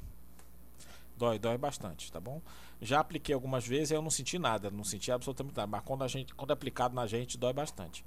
Dói, 1.14 1.38
dói 1.38 1.58
bastante, 1.58 2.10
tá 2.10 2.18
bom? 2.18 2.40
Já 2.80 3.00
apliquei 3.00 3.34
algumas 3.34 3.66
vezes 3.66 3.90
e 3.90 3.94
eu 3.94 4.00
não 4.00 4.08
senti 4.08 4.38
nada, 4.38 4.70
não 4.70 4.82
senti 4.82 5.12
absolutamente 5.12 5.54
nada. 5.54 5.66
Mas 5.66 5.82
quando, 5.84 6.04
a 6.04 6.08
gente, 6.08 6.34
quando 6.34 6.50
é 6.50 6.54
aplicado 6.54 6.94
na 6.94 7.06
gente, 7.06 7.36
dói 7.36 7.52
bastante. 7.52 8.02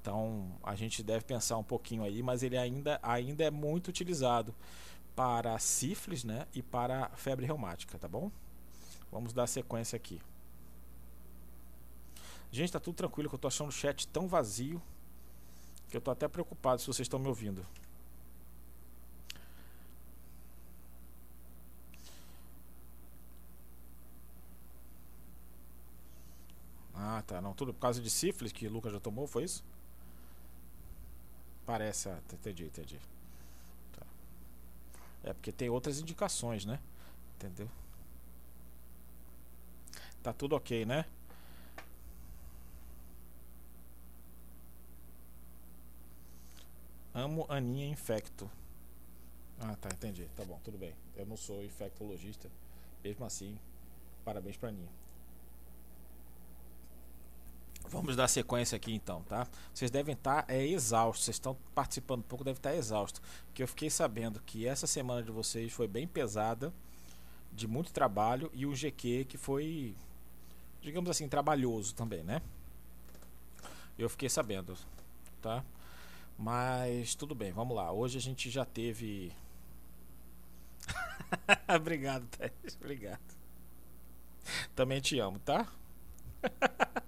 Então 0.00 0.50
a 0.62 0.74
gente 0.74 1.02
deve 1.02 1.22
pensar 1.24 1.58
um 1.58 1.62
pouquinho 1.62 2.04
aí, 2.04 2.22
mas 2.22 2.42
ele 2.42 2.56
ainda, 2.56 2.98
ainda 3.02 3.44
é 3.44 3.50
muito 3.50 3.88
utilizado 3.88 4.54
para 5.14 5.58
sífilis 5.58 6.24
né, 6.24 6.46
e 6.54 6.62
para 6.62 7.10
febre 7.10 7.44
reumática, 7.44 7.98
tá 7.98 8.08
bom? 8.08 8.30
Vamos 9.12 9.34
dar 9.34 9.46
sequência 9.46 9.96
aqui. 9.96 10.20
Gente, 12.50 12.72
tá 12.72 12.80
tudo 12.80 12.94
tranquilo, 12.94 13.28
que 13.28 13.34
eu 13.34 13.38
tô 13.38 13.48
achando 13.48 13.68
o 13.68 13.72
chat 13.72 14.08
tão 14.08 14.26
vazio 14.26 14.80
que 15.90 15.96
eu 15.96 16.00
tô 16.00 16.10
até 16.10 16.26
preocupado 16.28 16.80
se 16.80 16.86
vocês 16.86 17.04
estão 17.04 17.18
me 17.18 17.28
ouvindo. 17.28 17.64
Ah, 27.06 27.22
tá. 27.22 27.38
Não, 27.40 27.52
tudo 27.52 27.74
por 27.74 27.80
causa 27.80 28.00
de 28.00 28.08
sífilis 28.08 28.50
que 28.50 28.66
o 28.66 28.70
Lucas 28.72 28.90
já 28.92 28.98
tomou, 28.98 29.26
foi 29.26 29.44
isso? 29.44 29.62
Parece, 31.66 32.08
ah, 32.08 32.18
tá, 32.26 32.34
entendi, 32.34 32.64
entendi. 32.64 32.98
Tá. 33.92 34.06
É 35.22 35.34
porque 35.34 35.52
tem 35.52 35.68
outras 35.68 36.00
indicações, 36.00 36.64
né? 36.64 36.80
Entendeu? 37.36 37.68
Tá 40.22 40.32
tudo 40.32 40.56
ok, 40.56 40.86
né? 40.86 41.04
Amo 47.12 47.44
Aninha 47.50 47.86
Infecto. 47.86 48.50
Ah, 49.60 49.76
tá, 49.76 49.90
entendi. 49.92 50.26
Tá 50.34 50.44
bom, 50.44 50.58
tudo 50.64 50.78
bem. 50.78 50.94
Eu 51.14 51.26
não 51.26 51.36
sou 51.36 51.62
infectologista. 51.62 52.50
Mesmo 53.04 53.26
assim, 53.26 53.58
parabéns 54.24 54.56
pra 54.56 54.70
Aninha. 54.70 55.03
Vamos 57.88 58.16
dar 58.16 58.28
sequência 58.28 58.76
aqui 58.76 58.92
então, 58.92 59.22
tá? 59.22 59.46
Vocês 59.72 59.90
devem 59.90 60.14
estar 60.14 60.44
é, 60.48 60.66
exaustos, 60.66 61.26
vocês 61.26 61.36
estão 61.36 61.56
participando 61.74 62.20
um 62.20 62.22
pouco, 62.22 62.42
devem 62.42 62.58
estar 62.58 62.74
exaustos. 62.74 63.20
Que 63.52 63.62
eu 63.62 63.68
fiquei 63.68 63.90
sabendo 63.90 64.40
que 64.40 64.66
essa 64.66 64.86
semana 64.86 65.22
de 65.22 65.30
vocês 65.30 65.72
foi 65.72 65.86
bem 65.86 66.06
pesada, 66.06 66.72
de 67.52 67.68
muito 67.68 67.92
trabalho, 67.92 68.50
e 68.54 68.66
o 68.66 68.72
GQ 68.72 69.26
que 69.28 69.36
foi, 69.36 69.94
digamos 70.80 71.10
assim, 71.10 71.28
trabalhoso 71.28 71.94
também, 71.94 72.24
né? 72.24 72.40
Eu 73.98 74.08
fiquei 74.08 74.28
sabendo, 74.28 74.76
tá? 75.40 75.64
Mas 76.38 77.14
tudo 77.14 77.34
bem, 77.34 77.52
vamos 77.52 77.76
lá. 77.76 77.92
Hoje 77.92 78.18
a 78.18 78.20
gente 78.20 78.50
já 78.50 78.64
teve. 78.64 79.32
Obrigado, 81.76 82.26
Tess. 82.26 82.76
Obrigado. 82.80 83.20
Também 84.74 85.00
te 85.00 85.18
amo, 85.18 85.38
tá? 85.38 85.68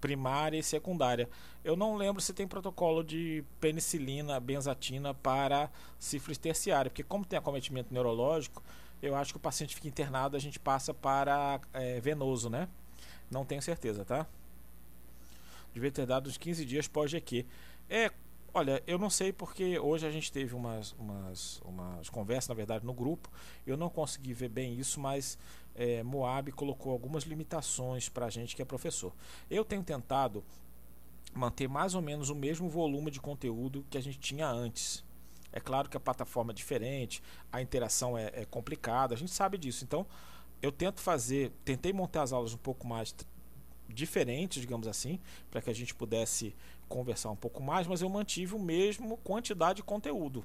primária 0.00 0.58
e 0.58 0.62
secundária. 0.62 1.28
Eu 1.62 1.76
não 1.76 1.96
lembro 1.96 2.22
se 2.22 2.32
tem 2.32 2.48
protocolo 2.48 3.04
de 3.04 3.44
penicilina, 3.60 4.40
benzatina 4.40 5.12
para 5.12 5.70
sífilis 5.98 6.38
terciária, 6.38 6.90
porque 6.90 7.02
como 7.02 7.24
tem 7.24 7.38
acometimento 7.38 7.92
neurológico, 7.92 8.62
eu 9.02 9.14
acho 9.14 9.32
que 9.32 9.36
o 9.36 9.40
paciente 9.40 9.74
fica 9.74 9.88
internado, 9.88 10.36
a 10.36 10.40
gente 10.40 10.58
passa 10.58 10.92
para 10.92 11.60
é, 11.72 12.00
venoso, 12.00 12.50
né? 12.50 12.68
Não 13.30 13.44
tenho 13.44 13.62
certeza, 13.62 14.04
tá? 14.04 14.26
Devia 15.72 15.90
ter 15.90 16.06
dado 16.06 16.28
uns 16.28 16.36
15 16.36 16.64
dias 16.64 16.88
pós-GQ. 16.88 17.46
É, 17.88 18.10
olha, 18.52 18.82
eu 18.86 18.98
não 18.98 19.08
sei 19.08 19.32
porque 19.32 19.78
hoje 19.78 20.06
a 20.06 20.10
gente 20.10 20.30
teve 20.32 20.54
umas, 20.54 20.92
umas, 20.92 21.60
umas 21.64 22.08
conversas, 22.08 22.48
na 22.48 22.54
verdade, 22.54 22.84
no 22.84 22.92
grupo. 22.92 23.30
Eu 23.66 23.76
não 23.76 23.88
consegui 23.88 24.34
ver 24.34 24.48
bem 24.48 24.74
isso, 24.74 25.00
mas 25.00 25.38
é, 25.74 26.02
Moab 26.02 26.50
colocou 26.52 26.92
algumas 26.92 27.24
limitações 27.24 28.08
para 28.08 28.26
a 28.26 28.30
gente 28.30 28.54
que 28.54 28.62
é 28.62 28.64
professor. 28.64 29.12
Eu 29.50 29.64
tenho 29.64 29.82
tentado 29.82 30.44
manter 31.34 31.68
mais 31.68 31.94
ou 31.94 32.02
menos 32.02 32.28
o 32.28 32.34
mesmo 32.34 32.68
volume 32.68 33.10
de 33.10 33.20
conteúdo 33.20 33.84
que 33.88 33.96
a 33.96 34.00
gente 34.00 34.18
tinha 34.18 34.48
antes. 34.48 35.04
É 35.52 35.60
claro 35.60 35.88
que 35.88 35.96
a 35.96 36.00
plataforma 36.00 36.52
é 36.52 36.54
diferente, 36.54 37.22
a 37.52 37.60
interação 37.60 38.16
é, 38.16 38.30
é 38.34 38.44
complicada, 38.44 39.14
a 39.14 39.18
gente 39.18 39.32
sabe 39.32 39.58
disso. 39.58 39.84
Então, 39.84 40.06
eu 40.62 40.70
tento 40.70 41.00
fazer, 41.00 41.52
tentei 41.64 41.92
montar 41.92 42.22
as 42.22 42.32
aulas 42.32 42.54
um 42.54 42.58
pouco 42.58 42.86
mais 42.86 43.14
diferentes, 43.88 44.60
digamos 44.60 44.86
assim, 44.86 45.18
para 45.50 45.60
que 45.60 45.70
a 45.70 45.74
gente 45.74 45.94
pudesse 45.94 46.54
conversar 46.88 47.30
um 47.30 47.36
pouco 47.36 47.62
mais, 47.62 47.86
mas 47.86 48.02
eu 48.02 48.08
mantive 48.08 48.54
o 48.54 48.58
mesmo 48.58 49.16
quantidade 49.18 49.76
de 49.76 49.82
conteúdo, 49.82 50.44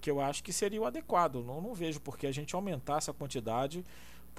que 0.00 0.10
eu 0.10 0.20
acho 0.20 0.42
que 0.42 0.52
seria 0.52 0.80
o 0.80 0.86
adequado. 0.86 1.42
Não, 1.42 1.60
não 1.60 1.74
vejo 1.74 2.00
por 2.00 2.16
que 2.16 2.26
a 2.26 2.32
gente 2.32 2.54
aumentar 2.54 2.98
essa 2.98 3.12
quantidade 3.12 3.84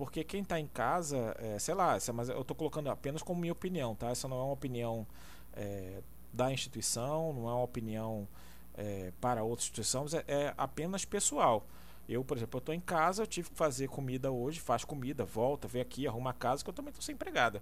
porque 0.02 0.24
quem 0.24 0.42
está 0.42 0.60
em 0.60 0.66
casa, 0.66 1.36
é, 1.38 1.60
sei 1.60 1.76
lá, 1.76 1.96
mas 2.12 2.28
eu 2.28 2.42
estou 2.42 2.58
colocando 2.58 2.90
apenas 2.90 3.22
como 3.22 3.40
minha 3.40 3.54
opinião, 3.54 3.94
tá? 3.94 4.10
Essa 4.10 4.28
não 4.28 4.36
é 4.40 4.44
uma 4.46 4.54
opinião 4.54 5.06
é, 5.54 6.02
da 6.34 6.52
instituição, 6.52 7.32
não 7.34 7.48
é 7.48 7.54
uma 7.54 7.62
opinião 7.62 8.28
é, 8.74 9.14
para 9.22 9.44
outra 9.44 9.62
instituição, 9.62 10.08
é, 10.12 10.24
é, 10.28 10.54
apenas 10.58 11.06
pessoal. 11.06 11.68
Eu, 12.10 12.24
por 12.24 12.36
exemplo, 12.36 12.58
estou 12.58 12.74
em 12.74 12.80
casa, 12.80 13.22
eu 13.22 13.28
tive 13.28 13.52
que 13.52 13.56
fazer 13.56 13.90
comida 13.90 14.32
hoje, 14.32 14.60
faz 14.60 14.84
comida, 14.84 15.24
volta, 15.24 15.68
vem 15.68 15.84
aqui, 15.84 16.08
arruma 16.08 16.32
a 16.32 16.34
casa, 16.34 16.64
que 16.64 16.70
eu 16.72 16.74
também 16.74 16.90
estou 16.90 17.04
sem 17.04 17.14
empregada. 17.14 17.62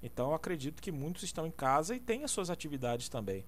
Então 0.00 0.32
acredito 0.32 0.80
que 0.80 0.92
muitos 0.92 1.24
estão 1.24 1.44
em 1.44 1.50
casa 1.50 1.96
e 1.96 1.98
têm 1.98 2.22
as 2.22 2.30
suas 2.30 2.50
atividades 2.50 3.08
também. 3.08 3.44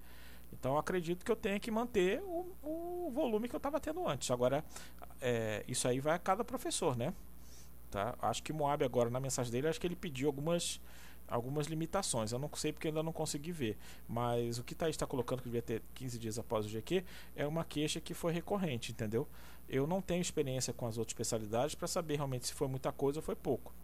Então 0.53 0.77
acredito 0.77 1.25
que 1.25 1.31
eu 1.31 1.37
tenho 1.37 1.61
que 1.61 1.71
manter 1.71 2.21
o, 2.25 2.57
o 2.61 3.11
volume 3.15 3.49
que 3.49 3.55
eu 3.55 3.59
estava 3.59 3.79
tendo 3.79 4.05
antes. 4.09 4.33
Agora, 4.33 4.65
é, 5.21 5.65
isso 5.69 5.87
aí 5.87 6.01
vai 6.01 6.17
a 6.17 6.19
cada 6.19 6.43
professor, 6.43 6.97
né? 6.97 7.15
Tá? 7.93 8.17
Acho 8.23 8.43
que 8.43 8.55
Moab 8.55 8.83
agora 8.83 9.11
na 9.11 9.21
mensagem 9.21 9.53
dele, 9.53 9.69
acho 9.69 9.79
que 9.79 9.87
ele 9.87 9.95
pediu 9.95 10.27
algumas 10.27 10.81
algumas 11.29 11.67
limitações. 11.67 12.33
Eu 12.33 12.39
não 12.39 12.51
sei 12.55 12.73
porque 12.73 12.89
ainda 12.89 13.03
não 13.03 13.13
consegui 13.13 13.53
ver. 13.53 13.77
Mas 14.09 14.59
o 14.59 14.65
que 14.65 14.75
Thaís 14.75 14.95
está 14.95 15.07
colocando 15.07 15.41
que 15.41 15.45
devia 15.45 15.61
ter 15.61 15.83
15 15.95 16.19
dias 16.19 16.39
após 16.39 16.65
o 16.65 16.69
GQ 16.71 17.05
é 17.37 17.47
uma 17.47 17.65
queixa 17.65 18.01
que 18.01 18.15
foi 18.15 18.33
recorrente, 18.33 18.93
entendeu? 18.93 19.29
Eu 19.69 19.87
não 19.87 20.01
tenho 20.01 20.23
experiência 20.23 20.73
com 20.73 20.87
as 20.87 20.97
outras 20.97 21.13
especialidades 21.13 21.75
para 21.75 21.87
saber 21.87 22.17
realmente 22.17 22.47
se 22.47 22.55
foi 22.55 22.67
muita 22.67 22.91
coisa 22.93 23.19
ou 23.19 23.23
foi 23.23 23.37
pouco. 23.37 23.75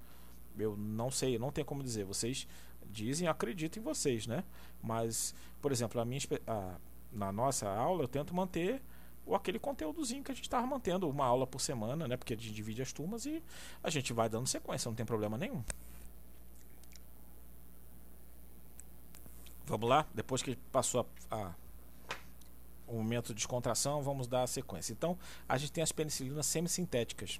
Eu 0.58 0.74
não 0.74 1.10
sei, 1.10 1.38
não 1.38 1.52
tenho 1.52 1.66
como 1.66 1.82
dizer. 1.82 2.04
Vocês 2.04 2.48
dizem, 2.90 3.28
acredito 3.28 3.78
em 3.78 3.82
vocês, 3.82 4.26
né? 4.26 4.42
Mas, 4.82 5.34
por 5.60 5.70
exemplo, 5.70 6.00
a 6.00 6.04
minha, 6.04 6.20
a, 6.46 6.76
na 7.12 7.30
nossa 7.30 7.68
aula 7.68 8.04
eu 8.04 8.08
tento 8.08 8.34
manter 8.34 8.82
aquele 9.34 9.58
conteúdozinho 9.58 10.22
que 10.22 10.30
a 10.32 10.34
gente 10.34 10.44
estava 10.44 10.66
mantendo, 10.66 11.08
uma 11.08 11.24
aula 11.24 11.46
por 11.46 11.60
semana, 11.60 12.08
né? 12.08 12.16
Porque 12.16 12.34
a 12.34 12.36
gente 12.36 12.52
divide 12.52 12.82
as 12.82 12.92
turmas 12.92 13.24
e 13.26 13.42
a 13.82 13.90
gente 13.90 14.12
vai 14.12 14.28
dando 14.28 14.46
sequência, 14.46 14.88
não 14.88 14.96
tem 14.96 15.06
problema 15.06 15.36
nenhum. 15.36 15.62
Vamos 19.66 19.88
lá? 19.88 20.06
Depois 20.14 20.42
que 20.42 20.56
passou 20.72 21.06
a, 21.30 21.36
a, 21.36 21.52
o 22.86 22.94
momento 22.94 23.28
de 23.28 23.34
descontração, 23.34 24.02
vamos 24.02 24.26
dar 24.26 24.44
a 24.44 24.46
sequência. 24.46 24.92
Então, 24.92 25.18
a 25.46 25.58
gente 25.58 25.72
tem 25.72 25.84
as 25.84 25.92
penicilinas 25.92 26.46
semissintéticas. 26.46 27.38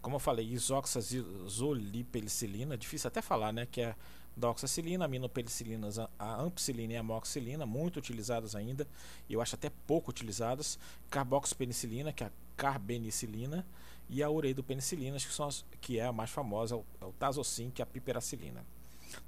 Como 0.00 0.16
eu 0.16 0.20
falei, 0.20 0.46
isoxazolipenicilina, 0.46 2.78
difícil 2.78 3.08
até 3.08 3.20
falar, 3.20 3.52
né? 3.52 3.66
Que 3.70 3.82
é 3.82 3.94
da 4.36 4.50
oxacilina, 4.50 5.04
aminopenicilinas, 5.04 5.98
a 5.98 6.40
ampicilina 6.40 6.92
e 6.92 6.96
a 6.96 7.00
amoxicilina, 7.00 7.66
muito 7.66 7.98
utilizadas 7.98 8.54
ainda, 8.54 8.86
eu 9.28 9.40
acho 9.40 9.54
até 9.54 9.70
pouco 9.86 10.10
utilizadas, 10.10 10.78
carboxpenicilina, 11.10 12.12
que 12.12 12.22
é 12.22 12.28
a 12.28 12.30
carbenicilina, 12.56 13.66
e 14.08 14.22
a 14.22 14.30
ureidopenicilina, 14.30 15.18
que, 15.18 15.32
são 15.32 15.46
as, 15.46 15.64
que 15.80 15.98
é 15.98 16.06
a 16.06 16.12
mais 16.12 16.30
famosa, 16.30 16.76
é 17.00 17.04
o 17.04 17.12
tazocin, 17.12 17.70
que 17.70 17.82
é 17.82 17.84
a 17.84 17.86
piperacilina. 17.86 18.64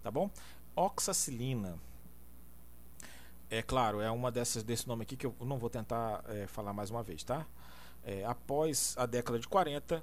Tá 0.03 0.11
bom? 0.11 0.31
Oxacilina. 0.75 1.79
É 3.51 3.63
claro, 3.63 4.01
é 4.01 4.11
uma 4.11 4.31
dessas 4.31 4.63
desse 4.63 4.87
nome 4.87 5.03
aqui 5.03 5.17
que 5.17 5.27
eu 5.27 5.35
não 5.41 5.59
vou 5.59 5.69
tentar 5.69 6.25
é, 6.29 6.47
falar 6.47 6.73
mais 6.73 6.89
uma 6.89 7.03
vez, 7.03 7.25
tá? 7.25 7.45
É, 8.05 8.25
após 8.25 8.95
a 8.97 9.07
década 9.07 9.39
de 9.39 9.49
40, 9.49 10.03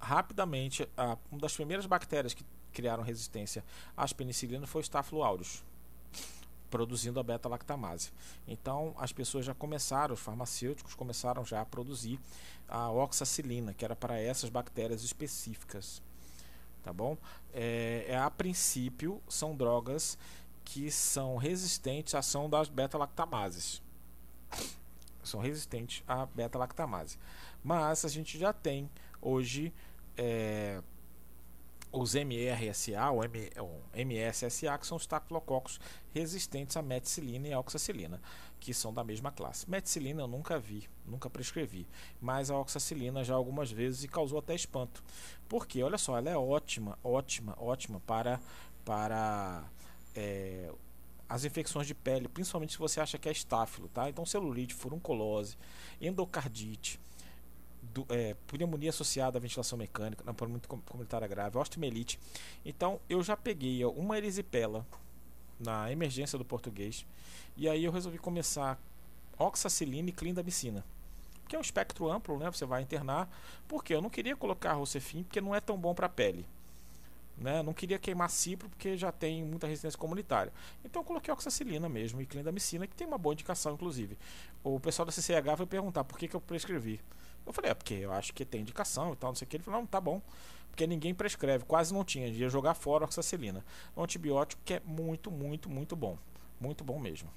rapidamente, 0.00 0.88
a, 0.96 1.16
uma 1.30 1.40
das 1.40 1.54
primeiras 1.54 1.86
bactérias 1.86 2.32
que 2.32 2.44
criaram 2.76 3.02
resistência 3.02 3.64
às 3.96 4.12
penicilinas 4.12 4.68
foi 4.68 4.82
o 4.82 4.84
Staphylococcus 4.84 5.64
produzindo 6.70 7.18
a 7.18 7.22
beta-lactamase. 7.22 8.10
Então, 8.46 8.94
as 8.98 9.10
pessoas 9.12 9.46
já 9.46 9.54
começaram, 9.54 10.12
os 10.12 10.20
farmacêuticos 10.20 10.94
começaram 10.94 11.42
já 11.42 11.62
a 11.62 11.64
produzir 11.64 12.18
a 12.68 12.90
oxacilina, 12.90 13.72
que 13.72 13.84
era 13.84 13.96
para 13.96 14.20
essas 14.20 14.50
bactérias 14.50 15.02
específicas. 15.02 16.02
Tá 16.82 16.92
bom? 16.92 17.16
É, 17.54 18.04
é, 18.08 18.18
a 18.18 18.30
princípio, 18.30 19.22
são 19.26 19.56
drogas 19.56 20.18
que 20.64 20.90
são 20.90 21.36
resistentes 21.36 22.14
à 22.14 22.18
ação 22.18 22.50
das 22.50 22.68
beta-lactamases. 22.68 23.80
São 25.24 25.40
resistentes 25.40 26.02
à 26.06 26.26
beta-lactamase. 26.26 27.16
Mas 27.64 28.04
a 28.04 28.08
gente 28.08 28.38
já 28.38 28.52
tem 28.52 28.90
hoje 29.22 29.72
é, 30.16 30.82
os 31.96 32.14
MRSA 32.14 33.10
ou, 33.10 33.24
M, 33.24 33.50
ou 33.58 33.82
MSSA, 33.94 34.76
que 34.78 34.86
são 34.86 34.96
os 34.98 35.06
taclococos 35.06 35.80
resistentes 36.12 36.76
à 36.76 36.82
meticilina 36.82 37.48
e 37.48 37.52
à 37.54 37.58
oxacilina, 37.58 38.20
que 38.60 38.74
são 38.74 38.92
da 38.92 39.02
mesma 39.02 39.32
classe. 39.32 39.68
Meticilina 39.68 40.22
eu 40.22 40.26
nunca 40.26 40.58
vi, 40.58 40.88
nunca 41.06 41.30
prescrevi, 41.30 41.86
mas 42.20 42.50
a 42.50 42.58
oxacilina 42.58 43.24
já 43.24 43.34
algumas 43.34 43.70
vezes 43.70 44.04
e 44.04 44.08
causou 44.08 44.38
até 44.38 44.54
espanto. 44.54 45.02
Porque, 45.48 45.82
olha 45.82 45.96
só, 45.96 46.18
ela 46.18 46.28
é 46.28 46.36
ótima, 46.36 46.98
ótima, 47.02 47.56
ótima 47.58 47.98
para, 48.00 48.40
para 48.84 49.64
é, 50.14 50.70
as 51.26 51.44
infecções 51.44 51.86
de 51.86 51.94
pele, 51.94 52.28
principalmente 52.28 52.72
se 52.72 52.78
você 52.78 53.00
acha 53.00 53.16
que 53.16 53.28
é 53.28 53.32
estáfilo, 53.32 53.88
tá? 53.88 54.08
Então, 54.10 54.26
celulite, 54.26 54.74
furunculose, 54.74 55.56
endocardite, 55.98 57.00
do, 57.96 58.06
é, 58.10 58.34
pneumonia 58.46 58.90
associada 58.90 59.38
à 59.38 59.40
ventilação 59.40 59.78
mecânica, 59.78 60.22
não 60.24 60.34
por 60.34 60.48
muito 60.48 60.68
comunitária 60.68 61.26
grave, 61.26 61.56
osteomielite. 61.56 62.18
Então 62.64 63.00
eu 63.08 63.22
já 63.22 63.36
peguei 63.36 63.84
uma 63.86 64.18
erisipela 64.18 64.86
na 65.58 65.90
emergência 65.90 66.38
do 66.38 66.44
português 66.44 67.06
e 67.56 67.66
aí 67.66 67.84
eu 67.84 67.90
resolvi 67.90 68.18
começar 68.18 68.78
oxacilina 69.38 70.10
e 70.10 70.12
clindamicina. 70.12 70.84
Que 71.48 71.56
é 71.56 71.58
um 71.58 71.62
espectro 71.62 72.10
amplo, 72.10 72.38
né? 72.38 72.50
Você 72.50 72.66
vai 72.66 72.82
internar, 72.82 73.30
porque 73.68 73.94
eu 73.94 74.02
não 74.02 74.10
queria 74.10 74.36
colocar 74.36 74.72
rocefim 74.74 75.22
porque 75.22 75.40
não 75.40 75.54
é 75.54 75.60
tão 75.60 75.78
bom 75.78 75.94
para 75.94 76.06
a 76.06 76.08
pele. 76.08 76.44
Né? 77.38 77.62
Não 77.62 77.72
queria 77.72 77.98
queimar 77.98 78.30
cipro 78.30 78.68
porque 78.68 78.96
já 78.96 79.12
tem 79.12 79.44
muita 79.44 79.66
resistência 79.66 79.98
comunitária. 79.98 80.52
Então 80.84 81.00
eu 81.00 81.06
coloquei 81.06 81.32
oxacilina 81.32 81.88
mesmo 81.88 82.20
e 82.20 82.26
clindamicina, 82.26 82.86
que 82.86 82.96
tem 82.96 83.06
uma 83.06 83.18
boa 83.18 83.32
indicação, 83.32 83.74
inclusive. 83.74 84.18
O 84.64 84.80
pessoal 84.80 85.06
da 85.06 85.12
CCH 85.12 85.56
vai 85.56 85.66
perguntar 85.66 86.02
por 86.04 86.18
que, 86.18 86.28
que 86.28 86.34
eu 86.34 86.40
prescrevi. 86.40 87.00
Eu 87.46 87.52
falei, 87.52 87.70
é 87.70 87.74
porque 87.74 87.94
eu 87.94 88.12
acho 88.12 88.34
que 88.34 88.44
tem 88.44 88.60
indicação 88.60 89.12
e 89.12 89.16
tal, 89.16 89.30
não 89.30 89.36
sei 89.36 89.46
o 89.46 89.48
que. 89.48 89.56
Ele 89.56 89.64
falou, 89.64 89.80
não, 89.80 89.86
tá 89.86 90.00
bom. 90.00 90.20
Porque 90.70 90.86
ninguém 90.86 91.14
prescreve, 91.14 91.64
quase 91.64 91.94
não 91.94 92.04
tinha. 92.04 92.26
Ia 92.26 92.48
jogar 92.48 92.74
fora 92.74 93.04
a 93.04 93.06
oxacilina. 93.06 93.64
Um 93.96 94.02
antibiótico 94.02 94.60
que 94.64 94.74
é 94.74 94.82
muito, 94.84 95.30
muito, 95.30 95.70
muito 95.70 95.96
bom. 95.96 96.18
Muito 96.60 96.84
bom 96.84 96.98
mesmo. 96.98 97.30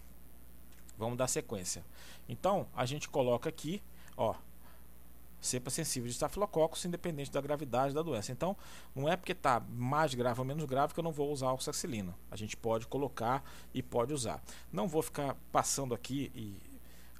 Vamos 0.97 1.18
dar 1.18 1.28
sequência. 1.28 1.86
Então, 2.28 2.68
a 2.76 2.86
gente 2.86 3.07
coloca 3.07 3.47
aqui, 3.47 3.82
ó, 4.18 4.36
cepa 5.39 5.70
sensível 5.70 6.07
de 6.07 6.14
estafilococcus, 6.14 6.84
independente 6.84 7.32
da 7.32 7.39
gravidade 7.39 7.93
da 7.93 8.01
doença. 8.01 8.32
Então, 8.32 8.57
não 8.93 9.07
é 9.07 9.16
porque 9.16 9.32
está 9.32 9.62
mais 9.70 10.14
grave 10.14 10.39
ou 10.41 10.45
menos 10.45 10.66
grave 10.66 10.93
que 10.93 10.99
eu 10.99 11.03
não 11.03 11.12
vou 11.12 11.32
usar 11.32 11.47
a 11.47 11.53
oxacilina. 11.53 12.14
A 12.30 12.36
gente 12.36 12.57
pode 12.57 12.88
colocar 12.88 13.43
e 13.74 13.82
pode 13.82 14.14
usar. 14.14 14.43
Não 14.72 14.88
vou 14.88 15.01
ficar 15.01 15.38
passando 15.51 15.93
aqui 15.93 16.32
e 16.36 16.57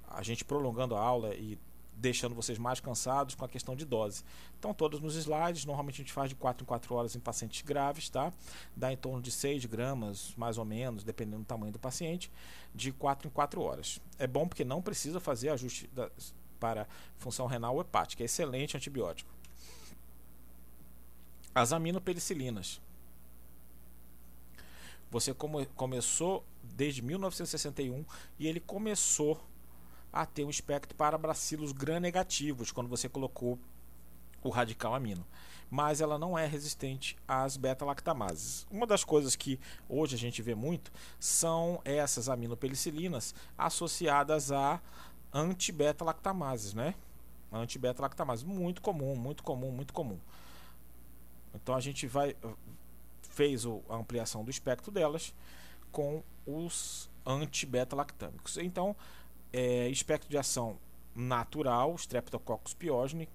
a 0.06 0.22
gente 0.22 0.44
prolongando 0.44 0.94
a 0.94 1.00
aula 1.00 1.34
e 1.34 1.58
deixando 2.00 2.34
vocês 2.34 2.58
mais 2.58 2.80
cansados 2.80 3.34
com 3.34 3.44
a 3.44 3.48
questão 3.48 3.76
de 3.76 3.84
dose. 3.84 4.24
Então, 4.58 4.72
todos 4.72 5.00
nos 5.00 5.14
slides, 5.14 5.64
normalmente 5.64 5.96
a 5.96 5.98
gente 5.98 6.12
faz 6.12 6.30
de 6.30 6.34
4 6.34 6.64
em 6.64 6.66
4 6.66 6.94
horas 6.94 7.14
em 7.14 7.20
pacientes 7.20 7.62
graves, 7.62 8.08
tá? 8.08 8.32
Dá 8.74 8.92
em 8.92 8.96
torno 8.96 9.20
de 9.20 9.30
6 9.30 9.66
gramas, 9.66 10.32
mais 10.36 10.56
ou 10.56 10.64
menos, 10.64 11.04
dependendo 11.04 11.42
do 11.42 11.46
tamanho 11.46 11.72
do 11.72 11.78
paciente, 11.78 12.30
de 12.74 12.90
4 12.90 13.28
em 13.28 13.30
4 13.30 13.60
horas. 13.60 14.00
É 14.18 14.26
bom 14.26 14.48
porque 14.48 14.64
não 14.64 14.80
precisa 14.80 15.20
fazer 15.20 15.50
ajuste 15.50 15.88
da, 15.88 16.10
para 16.58 16.88
função 17.18 17.46
renal 17.46 17.74
ou 17.74 17.82
hepática. 17.82 18.22
É 18.22 18.26
excelente 18.26 18.76
antibiótico. 18.76 19.30
As 21.54 21.72
aminopenicilinas. 21.72 22.80
Você 25.10 25.34
come, 25.34 25.66
começou 25.74 26.44
desde 26.62 27.02
1961 27.02 28.04
e 28.38 28.46
ele 28.46 28.60
começou 28.60 29.40
a 30.12 30.26
ter 30.26 30.44
um 30.44 30.50
espectro 30.50 30.96
para 30.96 31.16
bacilos 31.16 31.72
gram-negativos 31.72 32.72
quando 32.72 32.88
você 32.88 33.08
colocou 33.08 33.58
o 34.42 34.48
radical 34.48 34.94
amino. 34.94 35.26
Mas 35.70 36.00
ela 36.00 36.18
não 36.18 36.36
é 36.36 36.46
resistente 36.46 37.16
às 37.28 37.56
beta-lactamases. 37.56 38.66
Uma 38.70 38.86
das 38.86 39.04
coisas 39.04 39.36
que 39.36 39.60
hoje 39.88 40.16
a 40.16 40.18
gente 40.18 40.42
vê 40.42 40.54
muito 40.54 40.90
são 41.18 41.80
essas 41.84 42.28
aminopenicilinas 42.28 43.34
associadas 43.56 44.50
a 44.50 44.80
anti-beta-lactamases, 45.32 46.74
né? 46.74 46.94
Anti-beta-lactamases, 47.52 48.44
muito 48.44 48.82
comum, 48.82 49.14
muito 49.14 49.44
comum, 49.44 49.70
muito 49.70 49.92
comum. 49.92 50.18
Então 51.54 51.74
a 51.74 51.80
gente 51.80 52.06
vai 52.06 52.36
fez 53.22 53.64
a 53.88 53.94
ampliação 53.94 54.44
do 54.44 54.50
espectro 54.50 54.90
delas 54.90 55.32
com 55.92 56.22
os 56.46 57.08
anti-beta-lactâmicos. 57.24 58.58
Então, 58.58 58.96
é, 59.52 59.88
espectro 59.88 60.28
de 60.28 60.38
ação 60.38 60.78
natural, 61.14 61.94
Streptococcus 61.96 62.74
pyogenes, 62.74 63.28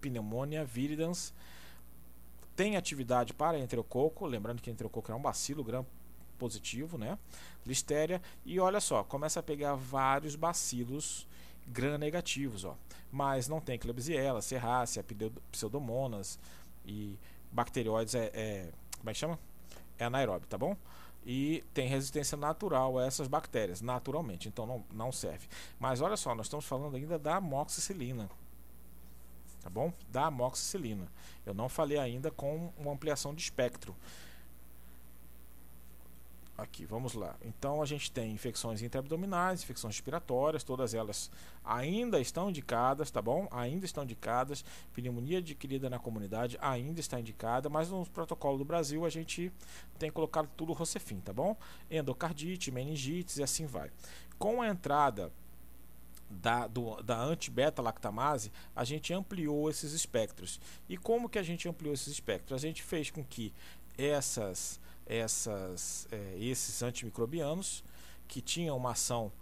pneumonia, 0.00 0.64
viridans, 0.64 1.32
tem 2.56 2.76
atividade 2.76 3.32
para 3.32 3.58
enterococo, 3.58 4.26
lembrando 4.26 4.60
que 4.60 4.70
enterococo 4.70 5.12
é 5.12 5.14
um 5.14 5.22
bacilo 5.22 5.62
gram 5.62 5.86
positivo, 6.38 6.98
né? 6.98 7.18
Listéria 7.66 8.22
e 8.44 8.58
olha 8.58 8.80
só, 8.80 9.02
começa 9.04 9.40
a 9.40 9.42
pegar 9.42 9.74
vários 9.74 10.34
bacilos 10.36 11.26
gram 11.66 11.98
negativos, 11.98 12.64
ó. 12.64 12.76
Mas 13.10 13.48
não 13.48 13.60
tem 13.60 13.78
Klebsiella, 13.78 14.42
Serrácea, 14.42 15.04
Pseudomonas 15.50 16.38
e 16.84 17.18
bacterióides 17.52 18.14
é, 18.14 18.30
é 18.34 18.70
como 18.98 19.10
é 19.10 19.12
que 19.12 19.18
chama? 19.18 19.38
É 19.98 20.04
anaeróbio, 20.04 20.48
tá 20.48 20.58
bom? 20.58 20.76
E 21.30 21.62
tem 21.74 21.86
resistência 21.86 22.38
natural 22.38 22.96
a 22.96 23.04
essas 23.04 23.28
bactérias, 23.28 23.82
naturalmente, 23.82 24.48
então 24.48 24.64
não, 24.64 24.82
não 24.90 25.12
serve. 25.12 25.46
Mas 25.78 26.00
olha 26.00 26.16
só, 26.16 26.34
nós 26.34 26.46
estamos 26.46 26.64
falando 26.64 26.96
ainda 26.96 27.18
da 27.18 27.36
amoxicilina, 27.36 28.30
tá 29.60 29.68
bom? 29.68 29.92
Da 30.10 30.24
amoxicilina. 30.24 31.06
Eu 31.44 31.52
não 31.52 31.68
falei 31.68 31.98
ainda 31.98 32.30
com 32.30 32.72
uma 32.78 32.92
ampliação 32.92 33.34
de 33.34 33.42
espectro. 33.42 33.94
Aqui, 36.58 36.84
vamos 36.84 37.14
lá. 37.14 37.36
Então 37.40 37.80
a 37.80 37.86
gente 37.86 38.10
tem 38.10 38.32
infecções 38.32 38.82
intraabdominais, 38.82 39.62
infecções 39.62 39.94
respiratórias, 39.94 40.64
todas 40.64 40.92
elas 40.92 41.30
ainda 41.64 42.20
estão 42.20 42.50
indicadas, 42.50 43.12
tá 43.12 43.22
bom? 43.22 43.46
Ainda 43.52 43.86
estão 43.86 44.02
indicadas. 44.02 44.64
Pneumonia 44.92 45.38
adquirida 45.38 45.88
na 45.88 46.00
comunidade 46.00 46.58
ainda 46.60 46.98
está 46.98 47.20
indicada, 47.20 47.68
mas 47.68 47.90
no 47.90 48.04
protocolo 48.06 48.58
do 48.58 48.64
Brasil 48.64 49.06
a 49.06 49.08
gente 49.08 49.52
tem 50.00 50.10
colocado 50.10 50.50
tudo 50.56 50.72
Rocefin, 50.72 51.20
tá 51.20 51.32
bom? 51.32 51.56
Endocardite, 51.88 52.72
meningites 52.72 53.36
e 53.36 53.42
assim 53.44 53.64
vai. 53.64 53.92
Com 54.36 54.60
a 54.60 54.66
entrada 54.66 55.30
da, 56.28 56.68
da 57.04 57.20
anti-beta-lactamase, 57.20 58.50
a 58.74 58.82
gente 58.82 59.14
ampliou 59.14 59.70
esses 59.70 59.92
espectros. 59.92 60.60
E 60.88 60.96
como 60.96 61.28
que 61.28 61.38
a 61.38 61.42
gente 61.44 61.68
ampliou 61.68 61.94
esses 61.94 62.08
espectros? 62.08 62.52
A 62.52 62.66
gente 62.66 62.82
fez 62.82 63.12
com 63.12 63.22
que 63.22 63.54
essas 63.96 64.80
essas, 65.08 66.06
é, 66.12 66.36
esses 66.38 66.82
antimicrobianos 66.82 67.82
que 68.28 68.40
tinham 68.40 68.76
uma 68.76 68.92
ação 68.92 69.32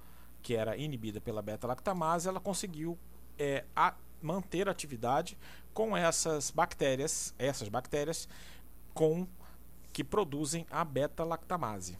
que 0.42 0.54
era 0.54 0.76
inibida 0.76 1.20
pela 1.20 1.42
beta-lactamase, 1.42 2.28
ela 2.28 2.38
conseguiu 2.38 2.96
é, 3.36 3.64
a, 3.74 3.94
manter 4.22 4.68
a 4.68 4.70
atividade 4.70 5.36
com 5.74 5.96
essas 5.96 6.50
bactérias, 6.50 7.34
essas 7.38 7.68
bactérias 7.68 8.28
com 8.94 9.26
que 9.92 10.04
produzem 10.04 10.64
a 10.70 10.84
beta-lactamase. 10.84 11.98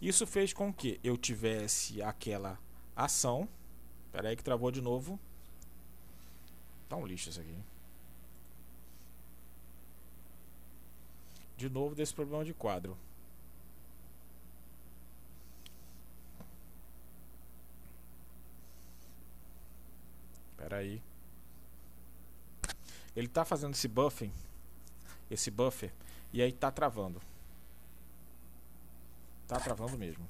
Isso 0.00 0.26
fez 0.26 0.52
com 0.52 0.72
que 0.72 0.98
eu 1.04 1.16
tivesse 1.16 2.02
aquela 2.02 2.58
ação. 2.96 3.48
Espera 4.06 4.30
aí 4.30 4.36
que 4.36 4.42
travou 4.42 4.70
de 4.70 4.80
novo. 4.80 5.18
Tá 6.88 6.96
um 6.96 7.06
lixo 7.06 7.30
isso 7.30 7.40
aqui. 7.40 7.56
de 11.62 11.70
novo 11.70 11.94
desse 11.94 12.12
problema 12.12 12.44
de 12.44 12.52
quadro. 12.52 12.98
Espera 20.50 20.78
aí. 20.78 21.00
Ele 23.14 23.26
está 23.28 23.44
fazendo 23.44 23.74
esse 23.74 23.86
buffing, 23.86 24.32
esse 25.30 25.52
buffer, 25.52 25.92
e 26.32 26.42
aí 26.42 26.50
está 26.50 26.68
travando. 26.72 27.22
Está 29.44 29.60
travando 29.60 29.96
mesmo. 29.96 30.28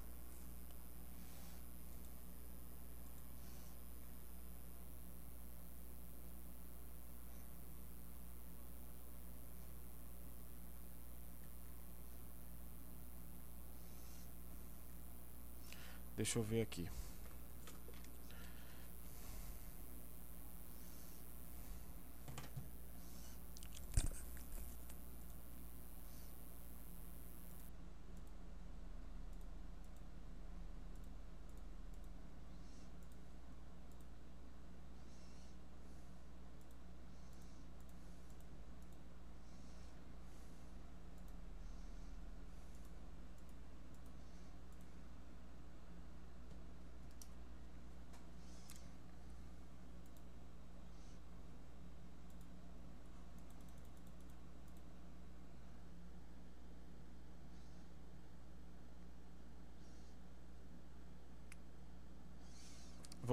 Deixa 16.17 16.39
eu 16.39 16.43
ver 16.43 16.63
aqui. 16.63 16.89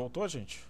Voltou, 0.09 0.27
gente? 0.27 0.63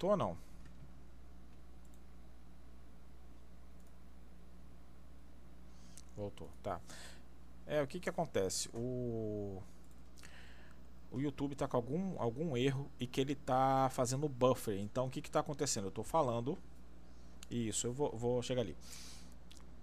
Voltou 0.00 0.10
ou 0.10 0.16
não? 0.16 0.36
Voltou, 6.16 6.48
tá. 6.62 6.80
É, 7.66 7.82
o 7.82 7.86
que 7.86 8.00
que 8.00 8.08
acontece? 8.08 8.70
O 8.72 9.62
o 11.12 11.20
YouTube 11.20 11.52
está 11.52 11.66
com 11.66 11.76
algum, 11.76 12.20
algum 12.20 12.56
erro 12.56 12.88
e 12.98 13.06
que 13.06 13.20
ele 13.20 13.32
está 13.32 13.90
fazendo 13.90 14.28
buffer. 14.28 14.78
Então 14.78 15.06
o 15.06 15.10
que 15.10 15.18
está 15.18 15.40
acontecendo? 15.40 15.84
Eu 15.84 15.88
estou 15.90 16.04
falando. 16.04 16.56
Isso, 17.50 17.86
eu 17.86 17.92
vou, 17.92 18.16
vou 18.16 18.42
chegar 18.42 18.62
ali. 18.62 18.76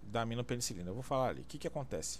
Da 0.02 0.22
aminopenicilina. 0.22 0.90
Eu 0.90 0.94
vou 0.96 1.04
falar 1.04 1.30
ali. 1.30 1.42
O 1.42 1.46
que, 1.46 1.60
que 1.60 1.68
acontece? 1.68 2.20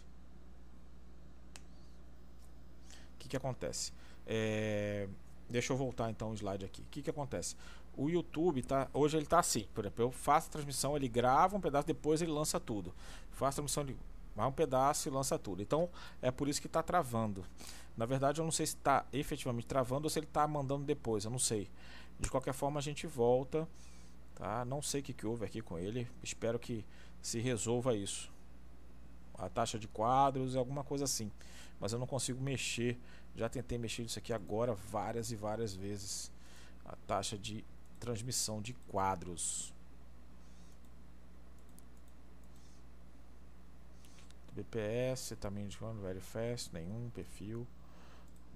O 3.16 3.18
que, 3.18 3.30
que 3.30 3.38
acontece? 3.38 3.94
É, 4.26 5.08
Deixa 5.50 5.72
eu 5.72 5.78
voltar 5.78 6.10
então 6.10 6.32
o 6.32 6.34
slide 6.34 6.66
aqui. 6.66 6.82
O 6.82 6.86
que, 6.92 7.02
que 7.02 7.10
acontece? 7.10 7.56
O 7.98 8.10
YouTube 8.10 8.62
tá. 8.62 8.88
Hoje 8.94 9.18
ele 9.18 9.26
está 9.26 9.40
assim. 9.40 9.68
Por 9.74 9.84
exemplo, 9.84 10.06
eu 10.06 10.12
faço 10.12 10.48
a 10.48 10.52
transmissão, 10.52 10.96
ele 10.96 11.10
grava 11.10 11.58
um 11.58 11.60
pedaço, 11.60 11.88
depois 11.88 12.22
ele 12.22 12.32
lança 12.32 12.60
tudo. 12.60 12.94
Faço 13.32 13.60
a 13.60 13.64
transmissão, 13.64 13.84
ele 13.84 13.98
vai 14.36 14.48
um 14.48 14.52
pedaço 14.52 15.10
e 15.10 15.12
lança 15.12 15.38
tudo. 15.38 15.62
Então 15.62 15.90
é 16.22 16.32
por 16.32 16.48
isso 16.48 16.62
que 16.62 16.68
está 16.68 16.82
travando. 16.82 17.44
Na 17.98 18.06
verdade, 18.06 18.40
eu 18.40 18.46
não 18.46 18.52
sei 18.52 18.68
se 18.68 18.76
está 18.76 19.06
efetivamente 19.12 19.66
travando 19.66 20.06
ou 20.06 20.10
se 20.10 20.20
ele 20.20 20.28
está 20.28 20.48
mandando 20.48 20.86
depois. 20.86 21.26
Eu 21.26 21.32
não 21.32 21.40
sei. 21.40 21.70
De 22.20 22.30
qualquer 22.30 22.54
forma, 22.54 22.80
a 22.80 22.84
gente 22.84 23.08
volta. 23.08 23.68
Tá? 24.36 24.64
Não 24.64 24.82
sei 24.82 25.02
o 25.02 25.04
que, 25.04 25.14
que 25.14 25.26
houve 25.26 25.44
aqui 25.44 25.62
com 25.62 25.80
ele. 25.80 26.08
Espero 26.24 26.60
que 26.60 26.86
se 27.22 27.40
resolva 27.40 27.96
isso. 27.96 28.32
A 29.34 29.50
taxa 29.50 29.80
de 29.80 29.88
quadros, 29.88 30.56
alguma 30.56 30.84
coisa 30.84 31.06
assim. 31.06 31.32
Mas 31.80 31.92
eu 31.92 32.00
não 32.00 32.08
consigo 32.08 32.42
mexer 32.42 33.00
já 33.38 33.48
tentei 33.48 33.78
mexer 33.78 34.02
nisso 34.02 34.18
aqui 34.18 34.34
agora 34.34 34.74
várias 34.74 35.32
e 35.32 35.36
várias 35.36 35.76
vezes. 35.76 36.32
A 36.84 36.96
taxa 37.06 37.38
de 37.38 37.64
transmissão 38.00 38.62
de 38.62 38.74
quadros. 38.74 39.74
BPS 44.54 45.36
também 45.36 45.66
indicando 45.66 46.02
very 46.02 46.20
fast, 46.20 46.74
nenhum 46.74 47.10
perfil. 47.12 47.68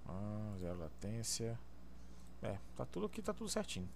Ah, 0.07 0.55
zero 0.59 0.79
latência. 0.79 1.59
É, 2.41 2.57
tá 2.75 2.85
tudo 2.85 3.05
aqui, 3.05 3.21
tá 3.21 3.33
tudo 3.33 3.49
certinho. 3.49 3.87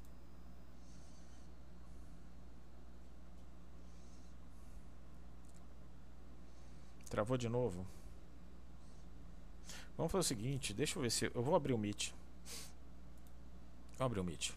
Travou 7.10 7.38
de 7.38 7.50
novo? 7.50 7.86
Vamos 9.98 10.12
fazer 10.12 10.22
o 10.22 10.24
seguinte, 10.24 10.74
deixa 10.74 10.98
eu 10.98 11.02
ver 11.02 11.10
se... 11.10 11.32
Eu 11.34 11.42
vou 11.42 11.56
abrir 11.56 11.74
o 11.74 11.78
Meet. 11.78 12.12
Vou 13.98 14.06
abrir 14.06 14.20
o 14.20 14.24
Meet. 14.24 14.54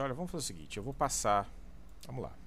Olha, 0.00 0.14
vamos 0.14 0.30
fazer 0.30 0.42
o 0.42 0.46
seguinte. 0.46 0.76
Eu 0.76 0.82
vou 0.82 0.94
passar... 0.94 1.48
Vamos 2.06 2.22
lá. 2.22 2.43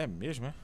É 0.00 0.06
mesmo, 0.06 0.46
é? 0.46 0.54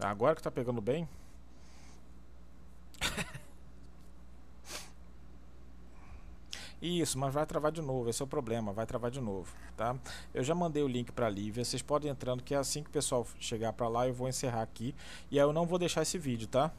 Agora 0.00 0.36
que 0.36 0.42
tá 0.42 0.50
pegando 0.50 0.80
bem. 0.80 1.08
Isso, 6.88 7.18
mas 7.18 7.34
vai 7.34 7.44
travar 7.44 7.70
de 7.70 7.82
novo, 7.82 8.08
esse 8.08 8.22
é 8.22 8.24
o 8.24 8.26
problema, 8.26 8.72
vai 8.72 8.86
travar 8.86 9.10
de 9.10 9.20
novo, 9.20 9.54
tá? 9.76 9.94
Eu 10.32 10.42
já 10.42 10.54
mandei 10.54 10.82
o 10.82 10.88
link 10.88 11.12
para 11.12 11.26
a 11.26 11.28
Lívia, 11.28 11.62
vocês 11.62 11.82
podem 11.82 12.10
entrando 12.10 12.42
que 12.42 12.54
assim 12.54 12.82
que 12.82 12.88
o 12.88 12.92
pessoal 12.92 13.26
chegar 13.38 13.74
para 13.74 13.86
lá 13.88 14.08
eu 14.08 14.14
vou 14.14 14.26
encerrar 14.26 14.62
aqui 14.62 14.94
e 15.30 15.38
aí 15.38 15.44
eu 15.44 15.52
não 15.52 15.66
vou 15.66 15.78
deixar 15.78 16.00
esse 16.00 16.16
vídeo, 16.16 16.48
tá? 16.48 16.72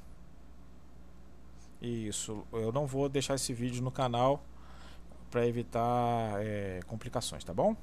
Isso, 1.80 2.44
eu 2.52 2.72
não 2.72 2.88
vou 2.88 3.08
deixar 3.08 3.36
esse 3.36 3.54
vídeo 3.54 3.84
no 3.84 3.92
canal 3.92 4.44
para 5.30 5.46
evitar 5.46 6.42
é, 6.42 6.80
complicações, 6.88 7.44
tá 7.44 7.54
bom? 7.54 7.76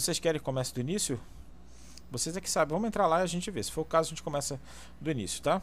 Vocês 0.00 0.18
querem 0.18 0.38
que 0.38 0.44
comece 0.44 0.72
do 0.72 0.80
início? 0.80 1.20
Vocês 2.10 2.34
é 2.34 2.40
que 2.40 2.48
sabem. 2.48 2.72
Vamos 2.72 2.88
entrar 2.88 3.06
lá 3.06 3.20
e 3.20 3.22
a 3.22 3.26
gente 3.26 3.50
vê. 3.50 3.62
Se 3.62 3.70
for 3.70 3.82
o 3.82 3.84
caso, 3.84 4.08
a 4.08 4.10
gente 4.10 4.22
começa 4.22 4.58
do 4.98 5.10
início, 5.10 5.42
tá? 5.42 5.60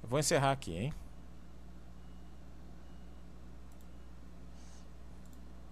Eu 0.00 0.08
vou 0.08 0.20
encerrar 0.20 0.52
aqui, 0.52 0.72
hein? 0.72 0.94